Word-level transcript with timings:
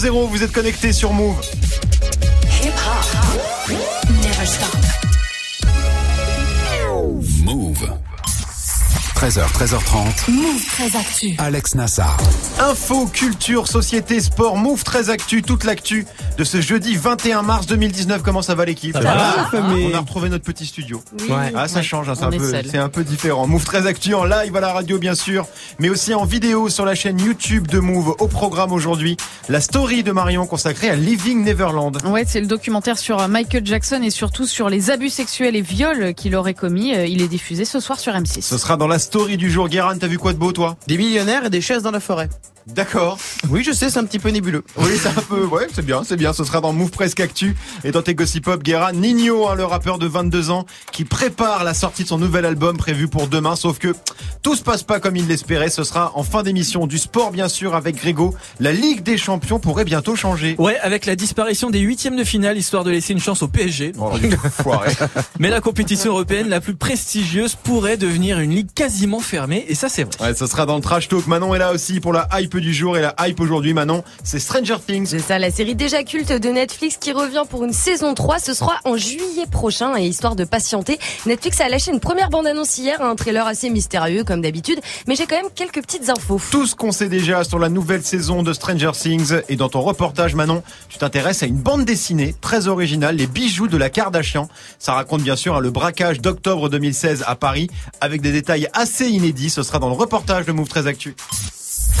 00, 0.00 0.26
vous 0.28 0.42
êtes 0.42 0.52
connectés 0.52 0.94
sur 0.94 1.12
Move. 1.12 1.36
Hip 2.62 2.72
-hop. 2.72 3.74
Never 4.22 4.46
stop. 4.46 4.76
Move. 7.44 7.90
13h, 9.14 9.52
13h30. 9.52 10.30
Move 10.30 10.64
13 10.64 10.96
Actu. 10.96 11.34
Alex 11.36 11.74
Nassar. 11.74 12.16
Info, 12.58 13.06
culture, 13.12 13.68
société, 13.68 14.20
sport, 14.20 14.56
Move 14.56 14.82
13 14.82 15.10
Actu, 15.10 15.42
toute 15.42 15.64
l'actu 15.64 16.06
de 16.36 16.44
ce 16.44 16.60
jeudi 16.60 16.96
21 16.96 17.42
mars 17.42 17.66
2019. 17.66 18.22
Comment 18.22 18.42
ça 18.42 18.54
va 18.54 18.64
l'équipe 18.64 18.96
On 18.96 19.94
a 19.94 19.98
retrouvé 20.00 20.28
notre 20.28 20.44
petit 20.44 20.66
studio. 20.66 21.02
Ah, 21.54 21.68
ça 21.68 21.82
change, 21.82 22.08
hein, 22.08 22.14
c'est 22.16 22.24
un, 22.24 22.30
peu, 22.30 22.78
un 22.78 22.88
peu 22.88 23.04
différent. 23.04 23.46
Move 23.46 23.64
13 23.64 23.86
Actu 23.86 24.14
en 24.14 24.24
live 24.24 24.54
à 24.56 24.60
la 24.60 24.72
radio, 24.72 24.98
bien 24.98 25.14
sûr, 25.14 25.46
mais 25.78 25.88
aussi 25.88 26.14
en 26.14 26.24
vidéo 26.24 26.68
sur 26.68 26.84
la 26.84 26.94
chaîne 26.94 27.20
YouTube 27.20 27.66
de 27.66 27.78
Move. 27.78 28.14
Au 28.18 28.28
programme 28.28 28.72
aujourd'hui, 28.72 29.16
la 29.48 29.60
story 29.60 30.02
de 30.02 30.12
Marion 30.12 30.46
consacrée 30.46 30.90
à 30.90 30.96
Living 30.96 31.44
Neverland. 31.44 31.98
Ouais, 32.06 32.24
c'est 32.26 32.40
le 32.40 32.46
documentaire 32.46 32.98
sur 32.98 33.26
Michael 33.28 33.66
Jackson 33.66 34.00
et 34.02 34.10
surtout 34.10 34.46
sur 34.46 34.68
les 34.68 34.90
abus 34.90 35.10
sexuels 35.10 35.56
et 35.56 35.62
viols 35.62 36.14
qu'il 36.14 36.34
aurait 36.36 36.54
commis. 36.54 36.94
Euh, 36.94 37.06
il 37.06 37.22
est 37.22 37.28
diffusé 37.28 37.64
ce 37.64 37.80
soir 37.80 37.98
sur 37.98 38.12
M6. 38.12 38.42
Ce 38.42 38.58
sera 38.58 38.76
dans 38.76 38.88
la 38.88 38.98
story 38.98 39.36
du 39.36 39.50
jour. 39.50 39.68
Guérin, 39.68 39.96
t'as 39.98 40.06
vu 40.06 40.18
quoi 40.18 40.32
de 40.32 40.38
beau, 40.38 40.52
toi? 40.52 40.76
Des 40.86 40.96
millionnaires 40.96 41.46
et 41.46 41.50
des 41.50 41.60
chaises 41.60 41.82
dans 41.82 41.90
la 41.90 42.00
forêt. 42.00 42.28
D'accord. 42.66 43.18
Oui, 43.48 43.64
je 43.64 43.72
sais, 43.72 43.90
c'est 43.90 43.98
un 43.98 44.04
petit 44.04 44.18
peu 44.18 44.28
nébuleux. 44.28 44.62
Oui, 44.76 44.92
c'est 45.00 45.08
un 45.08 45.22
peu, 45.22 45.44
ouais, 45.44 45.66
c'est 45.72 45.84
bien, 45.84 46.02
c'est 46.04 46.16
bien. 46.16 46.32
Ce 46.32 46.44
sera 46.44 46.60
dans 46.60 46.72
Move 46.72 46.90
Presque 46.90 47.20
Actu 47.20 47.56
et 47.84 47.90
dans 47.90 48.02
tes 48.02 48.14
Gossip 48.14 48.44
Pop. 48.44 48.62
Guerra 48.62 48.92
Nino, 48.92 49.48
hein, 49.48 49.54
le 49.54 49.64
rappeur 49.64 49.98
de 49.98 50.06
22 50.06 50.50
ans, 50.50 50.66
qui 50.92 51.04
prépare 51.04 51.64
la 51.64 51.74
sortie 51.74 52.04
de 52.04 52.08
son 52.08 52.18
nouvel 52.18 52.44
album 52.44 52.76
prévu 52.76 53.08
pour 53.08 53.28
demain. 53.28 53.56
Sauf 53.56 53.78
que 53.78 53.94
tout 54.42 54.54
se 54.54 54.62
passe 54.62 54.82
pas 54.82 55.00
comme 55.00 55.16
il 55.16 55.26
l'espérait. 55.26 55.70
Ce 55.70 55.84
sera 55.84 56.12
en 56.14 56.22
fin 56.22 56.42
d'émission 56.42 56.86
du 56.86 56.98
sport, 56.98 57.30
bien 57.30 57.48
sûr, 57.48 57.74
avec 57.74 57.96
Grégo. 57.96 58.34
La 58.60 58.72
Ligue 58.72 59.02
des 59.02 59.16
Champions 59.16 59.58
pourrait 59.58 59.84
bientôt 59.84 60.14
changer. 60.14 60.54
Ouais, 60.58 60.78
avec 60.80 61.06
la 61.06 61.16
disparition 61.16 61.70
des 61.70 61.80
huitièmes 61.80 62.16
de 62.16 62.24
finale, 62.24 62.58
histoire 62.58 62.84
de 62.84 62.90
laisser 62.90 63.12
une 63.12 63.20
chance 63.20 63.42
au 63.42 63.48
PSG. 63.48 63.92
Oh, 63.98 64.12
Mais 65.38 65.50
la 65.50 65.60
compétition 65.60 66.12
européenne 66.12 66.48
la 66.48 66.60
plus 66.60 66.74
prestigieuse 66.74 67.54
pourrait 67.54 67.96
devenir 67.96 68.38
une 68.38 68.54
ligue 68.54 68.72
quasiment 68.74 69.20
fermée. 69.20 69.64
Et 69.68 69.74
ça, 69.74 69.88
c'est 69.88 70.04
vrai. 70.04 70.28
Ouais, 70.28 70.34
ce 70.34 70.46
sera 70.46 70.66
dans 70.66 70.76
le 70.76 70.82
trash 70.82 71.08
talk. 71.08 71.26
Manon 71.26 71.54
est 71.54 71.58
là 71.58 71.72
aussi 71.72 72.00
pour 72.00 72.12
la 72.12 72.28
hype 72.34 72.50
du 72.60 72.72
jour 72.74 72.96
et 72.96 73.00
la 73.00 73.14
hype 73.20 73.40
aujourd'hui, 73.40 73.74
Manon, 73.74 74.04
c'est 74.22 74.38
Stranger 74.38 74.76
Things. 74.86 75.06
C'est 75.06 75.18
ça, 75.18 75.38
la 75.38 75.50
série 75.50 75.74
déjà 75.74 76.04
culte 76.04 76.32
de 76.32 76.48
Netflix 76.48 76.96
qui 76.96 77.12
revient 77.12 77.44
pour 77.48 77.64
une 77.64 77.72
saison 77.72 78.14
3. 78.14 78.38
Ce 78.38 78.54
sera 78.54 78.78
en 78.84 78.96
juillet 78.96 79.46
prochain 79.50 79.96
et 79.96 80.06
histoire 80.06 80.36
de 80.36 80.44
patienter, 80.44 80.98
Netflix 81.26 81.60
a 81.60 81.68
lâché 81.68 81.90
une 81.90 82.00
première 82.00 82.30
bande-annonce 82.30 82.78
hier, 82.78 83.00
un 83.02 83.14
trailer 83.14 83.46
assez 83.46 83.70
mystérieux 83.70 84.24
comme 84.24 84.42
d'habitude, 84.42 84.80
mais 85.06 85.14
j'ai 85.14 85.26
quand 85.26 85.36
même 85.36 85.50
quelques 85.54 85.82
petites 85.82 86.08
infos. 86.08 86.40
Tout 86.50 86.66
ce 86.66 86.74
qu'on 86.74 86.92
sait 86.92 87.08
déjà 87.08 87.44
sur 87.44 87.58
la 87.58 87.68
nouvelle 87.68 88.02
saison 88.02 88.42
de 88.42 88.52
Stranger 88.52 88.92
Things 88.92 89.40
et 89.48 89.56
dans 89.56 89.68
ton 89.68 89.80
reportage, 89.80 90.34
Manon, 90.34 90.62
tu 90.88 90.98
t'intéresses 90.98 91.42
à 91.42 91.46
une 91.46 91.56
bande 91.56 91.84
dessinée 91.84 92.34
très 92.40 92.68
originale, 92.68 93.16
Les 93.16 93.26
bijoux 93.26 93.68
de 93.68 93.76
la 93.76 93.90
Kardashian. 93.90 94.48
Ça 94.78 94.92
raconte 94.92 95.22
bien 95.22 95.36
sûr 95.36 95.56
hein, 95.56 95.60
le 95.60 95.70
braquage 95.70 96.20
d'octobre 96.20 96.68
2016 96.68 97.24
à 97.26 97.36
Paris 97.36 97.68
avec 98.00 98.20
des 98.20 98.32
détails 98.32 98.68
assez 98.72 99.08
inédits. 99.08 99.50
Ce 99.50 99.62
sera 99.62 99.78
dans 99.78 99.88
le 99.88 99.94
reportage 99.94 100.46
de 100.46 100.52
Move 100.52 100.68
13 100.68 100.86
Actu. 100.86 101.14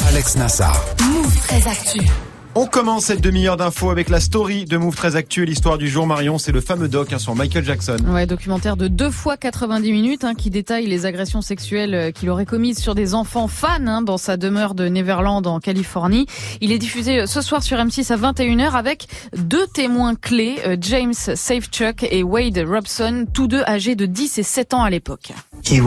Alex 0.06 0.34
Nassar. 0.34 0.76
Move 1.02 1.36
13 1.46 1.66
Actu. 1.66 2.29
On 2.56 2.66
commence 2.66 3.04
cette 3.04 3.20
demi-heure 3.20 3.56
d'infos 3.56 3.90
avec 3.90 4.08
la 4.08 4.18
story 4.18 4.64
de 4.64 4.76
Move 4.76 4.96
très 4.96 5.14
actuelle. 5.14 5.48
L'histoire 5.48 5.78
du 5.78 5.88
jour, 5.88 6.08
Marion, 6.08 6.36
c'est 6.36 6.50
le 6.50 6.60
fameux 6.60 6.88
doc 6.88 7.12
hein, 7.12 7.20
sur 7.20 7.36
Michael 7.36 7.64
Jackson. 7.64 7.96
Ouais, 8.08 8.26
documentaire 8.26 8.76
de 8.76 8.88
deux 8.88 9.12
fois 9.12 9.36
90 9.36 9.92
minutes 9.92 10.24
hein, 10.24 10.34
qui 10.34 10.50
détaille 10.50 10.86
les 10.86 11.06
agressions 11.06 11.42
sexuelles 11.42 11.94
euh, 11.94 12.10
qu'il 12.10 12.28
aurait 12.28 12.46
commises 12.46 12.78
sur 12.78 12.96
des 12.96 13.14
enfants 13.14 13.46
fans 13.46 13.86
hein, 13.86 14.02
dans 14.02 14.18
sa 14.18 14.36
demeure 14.36 14.74
de 14.74 14.88
Neverland 14.88 15.46
en 15.46 15.60
Californie. 15.60 16.26
Il 16.60 16.72
est 16.72 16.78
diffusé 16.78 17.20
euh, 17.20 17.26
ce 17.26 17.40
soir 17.40 17.62
sur 17.62 17.78
M6 17.78 18.12
à 18.12 18.16
21h 18.16 18.72
avec 18.72 19.06
deux 19.36 19.68
témoins 19.68 20.16
clés, 20.16 20.56
euh, 20.66 20.76
James 20.80 21.14
Safechuck 21.14 22.02
et 22.02 22.24
Wade 22.24 22.58
Robson, 22.66 23.26
tous 23.32 23.46
deux 23.46 23.62
âgés 23.62 23.94
de 23.94 24.06
10 24.06 24.38
et 24.38 24.42
7 24.42 24.74
ans 24.74 24.82
à 24.82 24.90
l'époque. 24.90 25.30
Il 25.70 25.82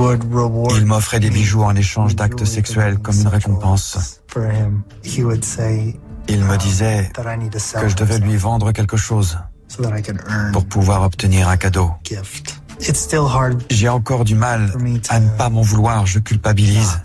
m'offrait 0.85 1.19
des 1.19 1.29
bijoux 1.29 1.63
en 1.63 1.75
échange 1.75 2.15
d'actes 2.15 2.45
sexuels 2.45 2.99
comme 2.99 3.19
une 3.19 3.27
récompense. 3.27 4.21
Il 6.27 6.43
me 6.43 6.57
disait 6.57 7.11
que 7.79 7.87
je 7.87 7.95
devais 7.95 8.19
lui 8.19 8.37
vendre 8.37 8.71
quelque 8.71 8.97
chose 8.97 9.37
pour 10.51 10.65
pouvoir 10.65 11.03
obtenir 11.03 11.49
un 11.49 11.57
cadeau. 11.57 11.91
J'ai 13.69 13.89
encore 13.89 14.25
du 14.25 14.35
mal 14.35 14.73
à 15.09 15.19
ne 15.19 15.29
pas 15.29 15.49
m'en 15.49 15.61
vouloir, 15.61 16.05
je 16.05 16.19
culpabilise. 16.19 17.01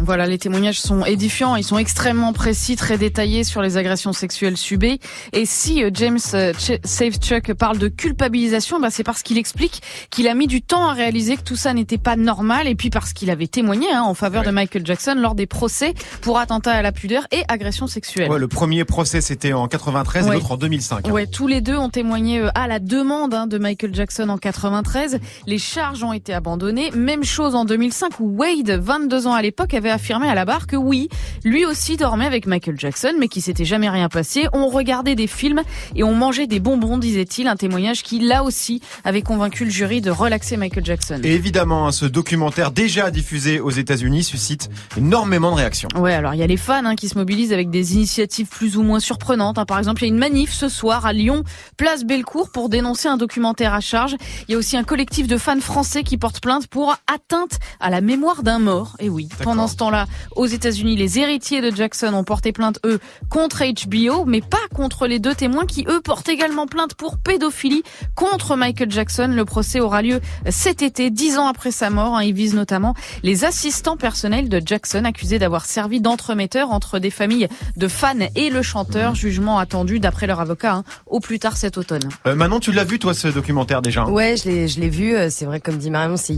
Voilà, 0.00 0.26
les 0.26 0.38
témoignages 0.38 0.80
sont 0.80 1.04
édifiants, 1.04 1.56
ils 1.56 1.64
sont 1.64 1.78
extrêmement 1.78 2.32
précis, 2.32 2.76
très 2.76 2.98
détaillés 2.98 3.44
sur 3.44 3.62
les 3.62 3.76
agressions 3.76 4.12
sexuelles 4.12 4.56
subies. 4.56 5.00
Et 5.32 5.46
si 5.46 5.82
euh, 5.82 5.90
James 5.94 6.18
euh, 6.34 6.52
Safechuck 6.84 7.54
parle 7.54 7.78
de 7.78 7.88
culpabilisation, 7.88 8.80
bah 8.80 8.88
c'est 8.90 9.04
parce 9.04 9.22
qu'il 9.22 9.38
explique 9.38 9.82
qu'il 10.10 10.28
a 10.28 10.34
mis 10.34 10.46
du 10.46 10.62
temps 10.62 10.88
à 10.88 10.92
réaliser 10.92 11.36
que 11.36 11.42
tout 11.42 11.56
ça 11.56 11.74
n'était 11.74 11.98
pas 11.98 12.16
normal, 12.16 12.68
et 12.68 12.74
puis 12.74 12.90
parce 12.90 13.12
qu'il 13.12 13.30
avait 13.30 13.46
témoigné 13.46 13.86
hein, 13.92 14.02
en 14.02 14.14
faveur 14.14 14.42
de 14.42 14.50
Michael 14.50 14.84
Jackson 14.86 15.14
lors 15.16 15.34
des 15.34 15.46
procès 15.46 15.94
pour 16.20 16.38
attentat 16.38 16.72
à 16.72 16.82
la 16.82 16.92
pudeur 16.92 17.26
et 17.30 17.42
agression 17.48 17.86
sexuelle. 17.86 18.30
Ouais, 18.30 18.38
le 18.38 18.48
premier 18.48 18.84
procès 18.84 19.20
c'était 19.20 19.52
en 19.52 19.68
93 19.68 20.26
et 20.26 20.30
l'autre 20.30 20.52
en 20.52 20.56
2005. 20.56 21.08
Hein. 21.08 21.10
Ouais, 21.10 21.26
tous 21.26 21.46
les 21.46 21.60
deux 21.60 21.76
ont 21.76 21.90
témoigné 21.90 22.40
euh, 22.40 22.50
à 22.54 22.66
la 22.66 22.78
demande 22.78 23.34
hein, 23.34 23.46
de 23.46 23.58
Michael 23.58 23.94
Jackson 23.94 24.28
en 24.28 24.38
93. 24.38 25.18
Les 25.46 25.58
charges 25.58 26.02
ont 26.02 26.12
été 26.12 26.32
abandonnées. 26.34 26.90
Même 26.92 27.24
chose 27.24 27.54
en 27.54 27.64
2005 27.64 28.20
où 28.20 28.36
Wade, 28.36 28.70
22 28.98 29.28
ans 29.28 29.34
à 29.34 29.42
l'époque, 29.42 29.74
avait 29.74 29.90
affirmé 29.90 30.28
à 30.28 30.34
la 30.34 30.44
barre 30.44 30.66
que 30.66 30.74
oui, 30.74 31.08
lui 31.44 31.64
aussi 31.64 31.96
dormait 31.96 32.26
avec 32.26 32.46
Michael 32.46 32.78
Jackson, 32.78 33.12
mais 33.18 33.28
qui 33.28 33.40
s'était 33.40 33.64
jamais 33.64 33.88
rien 33.88 34.08
passé. 34.08 34.46
On 34.52 34.68
regardait 34.68 35.14
des 35.14 35.28
films 35.28 35.62
et 35.94 36.02
on 36.02 36.14
mangeait 36.14 36.46
des 36.46 36.58
bonbons, 36.58 36.98
disait-il. 36.98 37.46
Un 37.46 37.56
témoignage 37.56 38.02
qui, 38.02 38.18
là 38.18 38.42
aussi, 38.42 38.80
avait 39.04 39.22
convaincu 39.22 39.64
le 39.64 39.70
jury 39.70 40.00
de 40.00 40.10
relaxer 40.10 40.56
Michael 40.56 40.84
Jackson. 40.84 41.20
Et 41.22 41.34
évidemment, 41.34 41.86
hein, 41.86 41.92
ce 41.92 42.06
documentaire 42.06 42.72
déjà 42.72 43.10
diffusé 43.10 43.60
aux 43.60 43.70
États-Unis 43.70 44.24
suscite 44.24 44.68
énormément 44.96 45.52
de 45.52 45.56
réactions. 45.56 45.88
Ouais, 45.96 46.14
alors 46.14 46.34
il 46.34 46.40
y 46.40 46.42
a 46.42 46.46
les 46.46 46.56
fans 46.56 46.84
hein, 46.84 46.96
qui 46.96 47.08
se 47.08 47.16
mobilisent 47.16 47.52
avec 47.52 47.70
des 47.70 47.94
initiatives 47.94 48.48
plus 48.48 48.76
ou 48.76 48.82
moins 48.82 49.00
surprenantes. 49.00 49.58
Hein. 49.58 49.64
Par 49.64 49.78
exemple, 49.78 50.02
il 50.02 50.06
y 50.06 50.10
a 50.10 50.12
une 50.12 50.18
manif 50.18 50.52
ce 50.52 50.68
soir 50.68 51.06
à 51.06 51.12
Lyon, 51.12 51.44
place 51.76 52.04
Bellecour, 52.04 52.50
pour 52.50 52.68
dénoncer 52.68 53.08
un 53.08 53.16
documentaire 53.16 53.74
à 53.74 53.80
charge. 53.80 54.16
Il 54.48 54.52
y 54.52 54.54
a 54.54 54.58
aussi 54.58 54.76
un 54.76 54.84
collectif 54.84 55.28
de 55.28 55.36
fans 55.36 55.60
français 55.60 56.02
qui 56.02 56.18
porte 56.18 56.40
plainte 56.40 56.66
pour 56.66 56.96
atteinte 57.06 57.58
à 57.80 57.90
la 57.90 58.00
mémoire 58.00 58.42
d'un 58.42 58.58
mort. 58.58 58.77
Et 58.98 59.08
oui, 59.08 59.28
pendant 59.42 59.66
ce 59.68 59.76
temps-là, 59.76 60.06
aux 60.36 60.46
États-Unis, 60.46 60.96
les 60.96 61.18
héritiers 61.18 61.60
de 61.60 61.74
Jackson 61.74 62.12
ont 62.14 62.24
porté 62.24 62.52
plainte, 62.52 62.78
eux, 62.84 62.98
contre 63.30 63.62
HBO, 63.64 64.24
mais 64.24 64.40
pas 64.40 64.56
contre 64.74 65.06
les 65.06 65.18
deux 65.18 65.34
témoins 65.34 65.66
qui, 65.66 65.84
eux, 65.88 66.00
portent 66.00 66.28
également 66.28 66.66
plainte 66.66 66.94
pour 66.94 67.18
pédophilie 67.18 67.82
contre 68.14 68.56
Michael 68.56 68.90
Jackson. 68.90 69.30
Le 69.34 69.44
procès 69.44 69.80
aura 69.80 70.02
lieu 70.02 70.20
cet 70.48 70.82
été, 70.82 71.10
dix 71.10 71.38
ans 71.38 71.46
après 71.46 71.70
sa 71.70 71.90
mort. 71.90 72.16
Hein. 72.16 72.22
Il 72.22 72.34
vise 72.34 72.54
notamment 72.54 72.94
les 73.22 73.44
assistants 73.44 73.96
personnels 73.96 74.48
de 74.48 74.60
Jackson, 74.64 75.04
accusés 75.04 75.38
d'avoir 75.38 75.66
servi 75.66 76.00
d'entremetteur 76.00 76.70
entre 76.70 76.98
des 76.98 77.10
familles 77.10 77.48
de 77.76 77.88
fans 77.88 78.14
et 78.34 78.50
le 78.50 78.62
chanteur. 78.62 79.14
Jugement 79.14 79.58
attendu, 79.58 80.00
d'après 80.00 80.26
leur 80.26 80.40
avocat, 80.40 80.74
hein, 80.74 80.84
au 81.06 81.20
plus 81.20 81.38
tard 81.38 81.56
cet 81.56 81.78
automne. 81.78 82.08
Euh, 82.26 82.34
Manon, 82.34 82.60
tu 82.60 82.72
l'as 82.72 82.84
vu, 82.84 82.98
toi, 82.98 83.14
ce 83.14 83.28
documentaire 83.28 83.82
déjà 83.82 84.02
hein? 84.02 84.10
Ouais, 84.10 84.36
je 84.36 84.80
l'ai 84.80 84.88
vu. 84.88 85.14
Euh, 85.14 85.28
c'est 85.30 85.44
vrai, 85.44 85.60
comme 85.60 85.76
dit 85.76 85.90
Marion, 85.90 86.16
c'est 86.16 86.36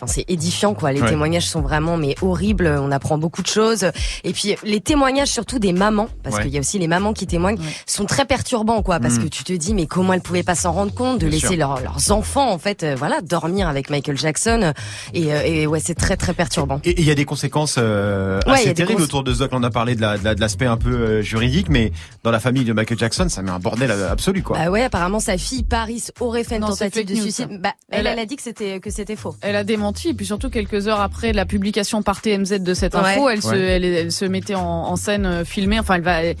enfin, 0.00 0.22
édifiant, 0.28 0.74
quoi. 0.74 0.92
Les 0.92 1.00
témoignages 1.00 1.48
sont 1.54 1.62
vraiment 1.62 1.96
mais 1.96 2.14
horribles. 2.22 2.66
On 2.80 2.90
apprend 2.90 3.18
beaucoup 3.18 3.42
de 3.42 3.46
choses. 3.46 3.86
Et 4.24 4.32
puis 4.32 4.56
les 4.64 4.80
témoignages 4.80 5.28
surtout 5.28 5.58
des 5.58 5.72
mamans, 5.72 6.08
parce 6.22 6.38
qu'il 6.40 6.50
y 6.50 6.56
a 6.56 6.60
aussi 6.60 6.78
les 6.78 6.88
mamans 6.88 7.12
qui 7.12 7.26
témoignent, 7.26 7.58
sont 7.86 8.04
très 8.04 8.24
perturbants, 8.24 8.82
quoi. 8.82 9.00
Parce 9.00 9.18
que 9.18 9.24
mm. 9.24 9.30
tu 9.30 9.44
te 9.44 9.52
dis, 9.52 9.74
mais 9.74 9.86
comment 9.86 10.12
elles 10.12 10.20
pouvaient 10.20 10.42
pas 10.42 10.54
s'en 10.54 10.72
rendre 10.72 10.92
compte 10.92 11.20
de 11.20 11.26
laisser 11.26 11.56
leurs 11.56 11.80
enfants, 12.10 12.50
en 12.50 12.58
fait, 12.58 12.82
euh, 12.82 12.94
voilà, 12.96 13.20
dormir 13.20 13.68
avec 13.68 13.90
Michael 13.90 14.18
Jackson. 14.18 14.72
Et, 15.12 15.32
euh, 15.32 15.42
et 15.44 15.66
ouais, 15.66 15.80
c'est 15.80 15.94
très 15.94 16.16
très 16.16 16.34
perturbant. 16.34 16.80
Et 16.84 17.00
il 17.00 17.06
y 17.06 17.10
a 17.10 17.14
des 17.14 17.24
conséquences 17.24 17.76
euh, 17.78 18.40
assez 18.46 18.74
terribles 18.74 19.02
autour 19.02 19.22
de 19.22 19.32
ce 19.32 19.44
On 19.52 19.62
a 19.62 19.70
parlé 19.70 19.94
de 19.94 20.40
l'aspect 20.40 20.66
un 20.66 20.76
peu 20.76 21.20
juridique, 21.22 21.68
mais 21.68 21.92
dans 22.22 22.30
la 22.30 22.40
famille 22.40 22.64
de 22.64 22.72
Michael 22.72 22.98
Jackson, 22.98 23.28
ça 23.28 23.42
met 23.42 23.50
un 23.50 23.58
bordel 23.58 23.90
absolu, 23.90 24.42
quoi. 24.42 24.58
Bah 24.58 24.70
ouais, 24.70 24.82
apparemment 24.82 25.20
sa 25.20 25.38
fille 25.38 25.62
Paris 25.62 26.04
aurait 26.20 26.44
fait 26.44 26.56
une 26.56 26.62
tentative 26.62 27.06
de 27.06 27.14
suicide. 27.14 27.60
Bah, 27.60 27.74
elle, 27.90 28.06
elle, 28.06 28.18
a... 28.18 28.26
dit 28.26 28.36
que 28.36 28.42
c'était 28.42 28.80
que 28.80 28.90
c'était 28.90 29.16
faux. 29.16 29.36
Elle 29.40 29.56
a 29.56 29.64
démenti, 29.64 30.08
et 30.08 30.14
puis 30.14 30.26
surtout 30.26 30.50
quelques 30.50 30.88
heures 30.88 31.00
après 31.00 31.32
la 31.32 31.43
publication 31.44 32.02
par 32.02 32.20
TMZ 32.20 32.60
de 32.60 32.74
cette 32.74 32.94
info, 32.94 33.28
elle 33.28 33.42
se 33.42 33.54
elle, 33.54 33.84
elle, 33.84 34.12
se 34.12 34.24
mettait 34.24 34.54
en, 34.54 34.62
en, 34.62 34.96
scène 34.96 35.26
euh, 35.26 35.44
filmée. 35.44 35.78
Enfin, 35.78 35.96
elle 35.96 36.02
va, 36.02 36.22
elle, 36.22 36.36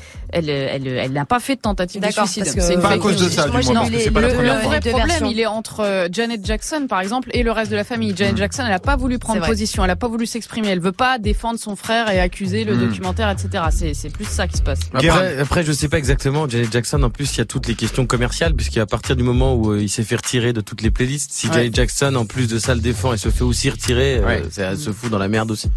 elle, 0.48 0.86
elle 0.86 1.12
n'a 1.12 1.24
pas 1.24 1.40
fait 1.40 1.56
de 1.56 1.60
tentative 1.60 2.02
de 2.02 2.10
suicide. 2.10 2.44
C'est 2.46 2.80
pas 2.80 2.90
à 2.90 2.98
cause 2.98 3.16
de 3.16 3.28
ça. 3.28 3.46
Moi, 3.46 3.60
du 3.60 3.72
moins, 3.72 3.88
le, 3.88 4.42
le 4.42 4.66
vrai 4.66 4.80
problème, 4.80 5.26
il 5.26 5.40
est 5.40 5.46
entre 5.46 5.80
euh, 5.80 6.08
Janet 6.10 6.44
Jackson, 6.44 6.86
par 6.88 7.00
exemple, 7.00 7.30
et 7.32 7.42
le 7.42 7.52
reste 7.52 7.70
de 7.70 7.76
la 7.76 7.84
famille. 7.84 8.14
Janet 8.16 8.34
mm. 8.34 8.38
Jackson, 8.38 8.64
elle 8.66 8.72
a 8.72 8.78
pas 8.78 8.96
voulu 8.96 9.18
prendre 9.18 9.44
position, 9.46 9.84
elle 9.84 9.90
a 9.90 9.96
pas 9.96 10.08
voulu 10.08 10.26
s'exprimer, 10.26 10.68
elle 10.68 10.80
veut 10.80 10.92
pas 10.92 11.18
défendre 11.18 11.58
son 11.58 11.76
frère 11.76 12.10
et 12.10 12.20
accuser 12.20 12.64
le 12.64 12.74
mm. 12.74 12.88
documentaire, 12.88 13.30
etc. 13.30 13.64
C'est 13.94 14.12
plus 14.12 14.24
ça 14.24 14.46
qui 14.48 14.56
se 14.56 14.62
passe. 14.62 14.80
Après, 14.92 15.38
après, 15.38 15.64
je 15.64 15.72
sais 15.72 15.88
pas 15.88 15.98
exactement. 15.98 16.48
Janet 16.48 16.72
Jackson, 16.72 17.02
en 17.02 17.10
plus, 17.10 17.34
il 17.34 17.38
y 17.38 17.40
a 17.40 17.44
toutes 17.44 17.68
les 17.68 17.74
questions 17.74 18.06
commerciales, 18.06 18.54
puisqu'à 18.54 18.86
partir 18.86 19.16
du 19.16 19.22
moment 19.22 19.54
où 19.54 19.72
euh, 19.72 19.82
il 19.82 19.88
s'est 19.88 20.04
fait 20.04 20.16
retirer 20.16 20.52
de 20.52 20.60
toutes 20.60 20.82
les 20.82 20.90
playlists, 20.90 21.32
si 21.32 21.46
Janet 21.48 21.74
Jackson, 21.74 22.14
en 22.16 22.26
plus 22.26 22.48
de 22.48 22.58
ça, 22.58 22.74
le 22.74 22.80
défend 22.80 23.12
et 23.12 23.18
se 23.18 23.28
fait 23.28 23.44
aussi 23.44 23.70
retirer, 23.70 24.20
ça 24.50 24.76
se 24.76 24.92
fout 24.94 25.10
dans 25.10 25.18
la 25.18 25.28
merde 25.28 25.50
aussi. 25.50 25.70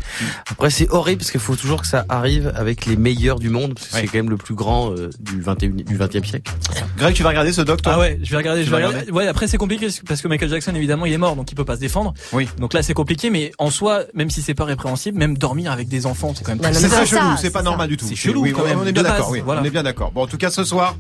Après, 0.50 0.70
c'est 0.70 0.90
horrible 0.90 1.20
parce 1.20 1.32
qu'il 1.32 1.40
faut 1.40 1.56
toujours 1.56 1.82
que 1.82 1.88
ça 1.88 2.06
arrive 2.10 2.52
avec 2.56 2.86
les 2.86 2.98
meilleurs 2.98 3.40
du 3.40 3.50
monde, 3.50 3.74
parce 3.74 3.88
que 3.88 3.96
c'est 3.98 4.08
quand 4.08 4.18
même 4.18 4.30
le 4.30 4.38
plus 4.38 4.56
grand 4.56 4.92
euh, 4.92 5.10
du 5.20 5.42
21 5.42 5.70
du 5.70 5.98
20e 5.98 6.26
siècle. 6.26 6.52
Greg, 6.98 7.16
tu 7.16 7.24
vas 7.24 7.30
regarder 7.30 7.52
ce 7.52 7.62
doc, 7.62 7.82
toi? 7.82 7.94
Ah 7.96 8.00
ouais, 8.00 8.20
je 8.24 8.32
vais 8.32 8.38
regarder, 8.38 8.64
je 8.64 8.70
vais 8.70 8.76
regarder. 8.78 9.12
Ouais, 9.12 9.28
après 9.28 9.48
c'est 9.48 9.58
compliqué 9.58 9.88
parce 10.08 10.22
que 10.22 10.28
Michael 10.28 10.50
Jackson 10.50 10.74
évidemment 10.76 11.06
il 11.06 11.14
est 11.14 11.18
mort 11.18 11.36
donc 11.36 11.52
il 11.52 11.56
peut 11.56 11.66
pas 11.66 11.76
se 11.76 11.82
défendre. 11.82 12.14
Oui. 12.34 12.48
Donc 12.60 12.74
là 12.74 12.84
c'est 12.84 12.94
compliqué 12.94 13.30
mais 13.30 13.52
en 13.58 13.70
soi 13.70 14.04
même 14.14 14.30
si 14.30 14.42
c'est 14.42 14.54
pas 14.54 14.66
répréhensible, 14.66 15.18
même 15.18 15.38
dormir 15.38 15.72
avec 15.72 15.88
des 15.88 16.06
enfants 16.06 16.34
c'est 16.36 16.44
quand 16.44 16.56
même. 16.56 16.74
C'est 16.74 16.90
très 16.90 17.06
chelou, 17.06 17.38
c'est 17.40 17.52
pas 17.52 17.64
normal 17.64 17.90
du 17.90 17.98
tout. 17.98 18.06
C'est 18.08 18.16
chelou 18.16 18.42
oui, 18.42 18.52
quand 18.52 18.66
même. 18.66 18.80
On 18.80 18.86
est 18.86 18.92
bien 18.92 19.04
d'accord. 19.04 19.30
Oui, 19.30 19.42
voilà. 19.44 19.62
on 19.62 19.64
est 19.64 19.70
bien 19.70 19.84
d'accord. 19.84 20.12
Bon, 20.12 20.24
en 20.24 20.28
tout 20.28 20.38
cas 20.38 20.50
ce 20.50 20.64
soir, 20.64 20.96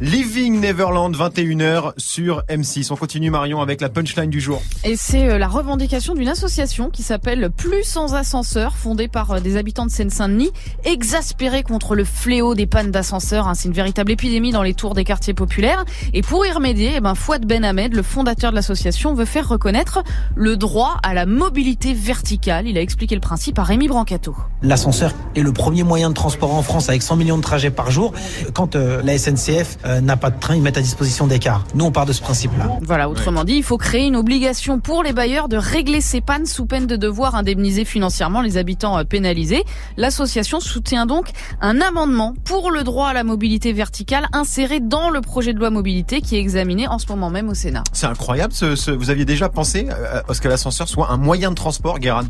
Living 0.00 0.60
Neverland 0.60 1.14
21h 1.14 1.92
sur 1.96 2.42
M6. 2.48 2.92
On 2.92 2.96
continue 2.96 3.30
Marion 3.30 3.60
avec 3.60 3.80
la 3.80 3.88
punchline 3.88 4.30
du 4.30 4.40
jour. 4.40 4.62
Et 4.84 4.96
c'est 4.96 5.28
euh, 5.28 5.38
la 5.38 5.48
revendication 5.48 6.14
d'une 6.14 6.28
association 6.28 6.90
qui 6.90 7.02
s'appelle 7.02 7.50
Plus 7.56 7.84
sans 7.84 8.14
ascenseur, 8.14 8.76
fondée 8.76 9.08
par 9.08 9.30
euh, 9.32 9.40
des 9.40 9.56
habitants 9.56 9.86
de 9.86 9.90
Seine-Saint-Denis, 9.90 10.50
exaspérés 10.84 11.62
contre 11.62 11.94
le 11.94 12.04
fléau 12.04 12.54
des 12.54 12.66
pannes 12.66 12.90
d'ascenseurs. 12.90 13.48
hein. 13.48 13.54
C'est 13.54 13.68
une 13.68 13.74
véritable 13.74 14.12
épidémie 14.12 14.52
dans 14.52 14.62
les 14.62 14.74
tours 14.74 14.94
des 14.94 15.04
quartiers 15.04 15.34
populaires. 15.34 15.84
Et 16.12 16.22
pour 16.22 16.44
y 16.46 16.50
remédier, 16.50 16.92
eh 16.96 17.00
ben, 17.00 17.14
Fouad 17.14 17.46
Ben 17.46 17.64
Ahmed, 17.64 17.94
le 17.94 18.02
fondateur 18.02 18.50
de 18.50 18.56
l'association, 18.56 19.14
veut 19.14 19.24
faire 19.24 19.48
reconnaître 19.48 20.02
le 20.34 20.56
droit 20.56 20.98
à 21.02 21.14
la 21.14 21.26
mobilité 21.26 21.94
verticale. 21.94 22.66
Il 22.68 22.76
a 22.78 22.80
expliqué 22.80 23.14
le 23.14 23.20
principe 23.20 23.58
à 23.58 23.62
Rémi 23.62 23.88
Brancato. 23.88 24.36
L'ascenseur 24.62 25.12
est 25.34 25.40
le 25.42 25.52
premier 25.52 25.82
moyen 25.82 26.10
de 26.10 26.14
transport 26.14 26.54
en 26.54 26.62
France 26.62 26.88
avec 26.88 27.02
100 27.02 27.16
millions 27.16 27.36
de 27.38 27.42
trajets 27.42 27.70
par 27.70 27.90
jour. 27.90 28.12
Quand 28.54 28.76
euh, 28.76 29.00
la 29.02 29.16
SNCF 29.18 29.78
euh, 29.84 30.00
n'a 30.00 30.16
pas 30.16 30.30
de 30.30 30.38
train, 30.38 30.56
ils 30.56 30.62
mettent 30.62 30.78
à 30.78 30.82
disposition 30.82 31.26
des 31.26 31.38
cars. 31.38 31.64
Nous, 31.74 31.84
on 31.84 31.90
part 31.92 32.06
de 32.06 32.12
ce 32.12 32.20
principe-là. 32.20 32.68
Voilà, 32.82 33.08
autrement 33.08 33.44
dit, 33.44 33.54
il 33.54 33.62
faut 33.62 33.78
créer 33.78 34.06
une 34.06 34.16
obligation 34.16 34.78
pour 34.78 35.02
les 35.02 35.12
bailleurs 35.12 35.48
de 35.48 35.56
régler 35.56 36.00
ces 36.00 36.20
pannes 36.20 36.46
sous 36.46 36.66
peine 36.66 36.86
de 36.86 36.96
devoir 36.96 37.34
indemniser 37.46 37.84
financièrement 37.84 38.40
les 38.42 38.56
habitants 38.56 38.98
euh, 38.98 39.04
pénalisés. 39.04 39.64
L'association 39.96 40.58
soutient 40.60 41.06
donc 41.06 41.30
un 41.60 41.80
amendement 41.80 42.34
pour 42.44 42.70
le 42.72 42.82
droit 42.82 43.08
à 43.08 43.12
la 43.12 43.22
mobilité 43.24 43.72
verticale 43.72 44.26
inséré 44.32 44.80
dans 44.80 45.10
le 45.10 45.20
projet 45.20 45.52
de 45.52 45.58
loi 45.58 45.70
mobilité 45.70 46.20
qui 46.20 46.36
est 46.36 46.40
examiné 46.40 46.88
en 46.88 46.98
ce 46.98 47.06
moment 47.06 47.30
même 47.30 47.48
au 47.48 47.54
Sénat. 47.54 47.84
C'est 47.92 48.06
incroyable. 48.06 48.52
Ce, 48.52 48.74
ce- 48.74 48.90
vous 48.90 49.10
aviez 49.10 49.24
déjà 49.24 49.48
pensé 49.48 49.86
euh, 49.90 50.20
à 50.28 50.34
ce 50.34 50.40
que 50.40 50.48
l'ascenseur 50.48 50.88
soit 50.88 51.10
un 51.12 51.16
moyen 51.16 51.50
de 51.50 51.54
transport, 51.54 51.98
Guérin? 52.00 52.24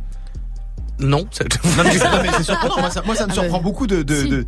Non, 0.98 1.26
ça- 1.30 1.44
Non, 1.44 1.84
mais, 1.84 1.94
non, 1.98 2.22
mais 2.22 2.28
c'est 2.36 2.42
surprenant. 2.44 2.76
Moi, 2.80 2.90
ça, 2.90 3.02
moi, 3.04 3.14
ça 3.14 3.26
me 3.26 3.30
Ah 3.30 3.34
surprend 3.34 3.58
bah, 3.58 3.62
beaucoup 3.64 3.86
de, 3.86 4.02
de, 4.02 4.14
si. 4.22 4.28
de- 4.28 4.46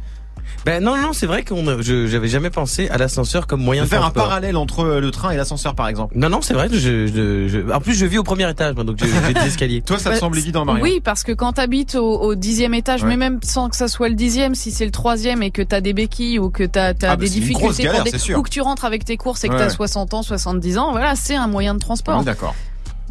ben 0.64 0.82
non, 0.82 0.96
non, 0.96 1.12
c'est 1.12 1.26
vrai 1.26 1.44
qu'on, 1.44 1.80
je, 1.80 2.06
j'avais 2.06 2.28
jamais 2.28 2.50
pensé 2.50 2.88
à 2.88 2.98
l'ascenseur 2.98 3.46
comme 3.46 3.62
moyen 3.62 3.82
de 3.82 3.86
de, 3.86 3.90
faire 3.90 4.04
un 4.04 4.10
parallèle 4.10 4.56
entre 4.56 4.84
le 4.84 5.10
train 5.10 5.30
et 5.30 5.36
l'ascenseur, 5.36 5.74
par 5.74 5.88
exemple. 5.88 6.14
Non, 6.16 6.28
non, 6.28 6.42
c'est 6.42 6.54
vrai. 6.54 6.68
Je, 6.70 6.78
je, 7.06 7.48
je- 7.48 7.72
en 7.72 7.80
plus, 7.80 7.94
je 7.94 8.06
vis 8.06 8.18
au 8.18 8.22
premier 8.22 8.48
étage, 8.50 8.74
moi, 8.74 8.84
donc 8.84 8.98
j'ai 8.98 9.32
des 9.34 9.40
escaliers. 9.46 9.82
Toi, 9.86 9.98
ça 9.98 10.10
te 10.10 10.16
semble 10.16 10.36
évident, 10.38 10.64
Marion 10.64 10.82
Oui, 10.82 11.00
parce 11.02 11.22
que 11.22 11.32
quand 11.32 11.52
t'habites 11.54 11.94
au, 11.94 12.20
au 12.20 12.34
dixième 12.34 12.74
étage, 12.74 13.02
Ouais. 13.02 13.08
mais 13.10 13.16
même 13.16 13.38
sans 13.42 13.68
que 13.68 13.76
ça 13.76 13.88
soit 13.88 14.08
le 14.08 14.14
dixième, 14.14 14.54
si 14.54 14.70
c'est 14.72 14.84
le 14.84 14.90
troisième 14.90 15.42
et 15.42 15.50
que 15.50 15.62
t'as 15.62 15.80
des 15.80 15.92
béquilles 15.92 16.38
ou 16.38 16.50
que 16.50 16.64
t'as 16.64 16.88
as 16.88 16.94
Ah, 17.02 17.16
bah, 17.16 17.16
des 17.16 17.28
difficultés 17.28 17.84
galère, 17.84 18.02
pour 18.04 18.12
c'est 18.18 18.26
des, 18.28 18.34
ou 18.34 18.42
que 18.42 18.50
tu 18.50 18.60
rentres 18.60 18.84
avec 18.84 19.04
tes 19.04 19.16
courses 19.16 19.44
et 19.44 19.48
que 19.48 19.52
Ouais, 19.54 19.58
t'as 19.58 19.64
ouais. 19.66 19.70
60 19.70 20.14
ans, 20.14 20.22
70 20.22 20.78
ans, 20.78 20.90
voilà, 20.90 21.14
c'est 21.16 21.34
un 21.36 21.46
moyen 21.48 21.74
de 21.74 21.78
transport. 21.78 22.22
d'accord. 22.24 22.54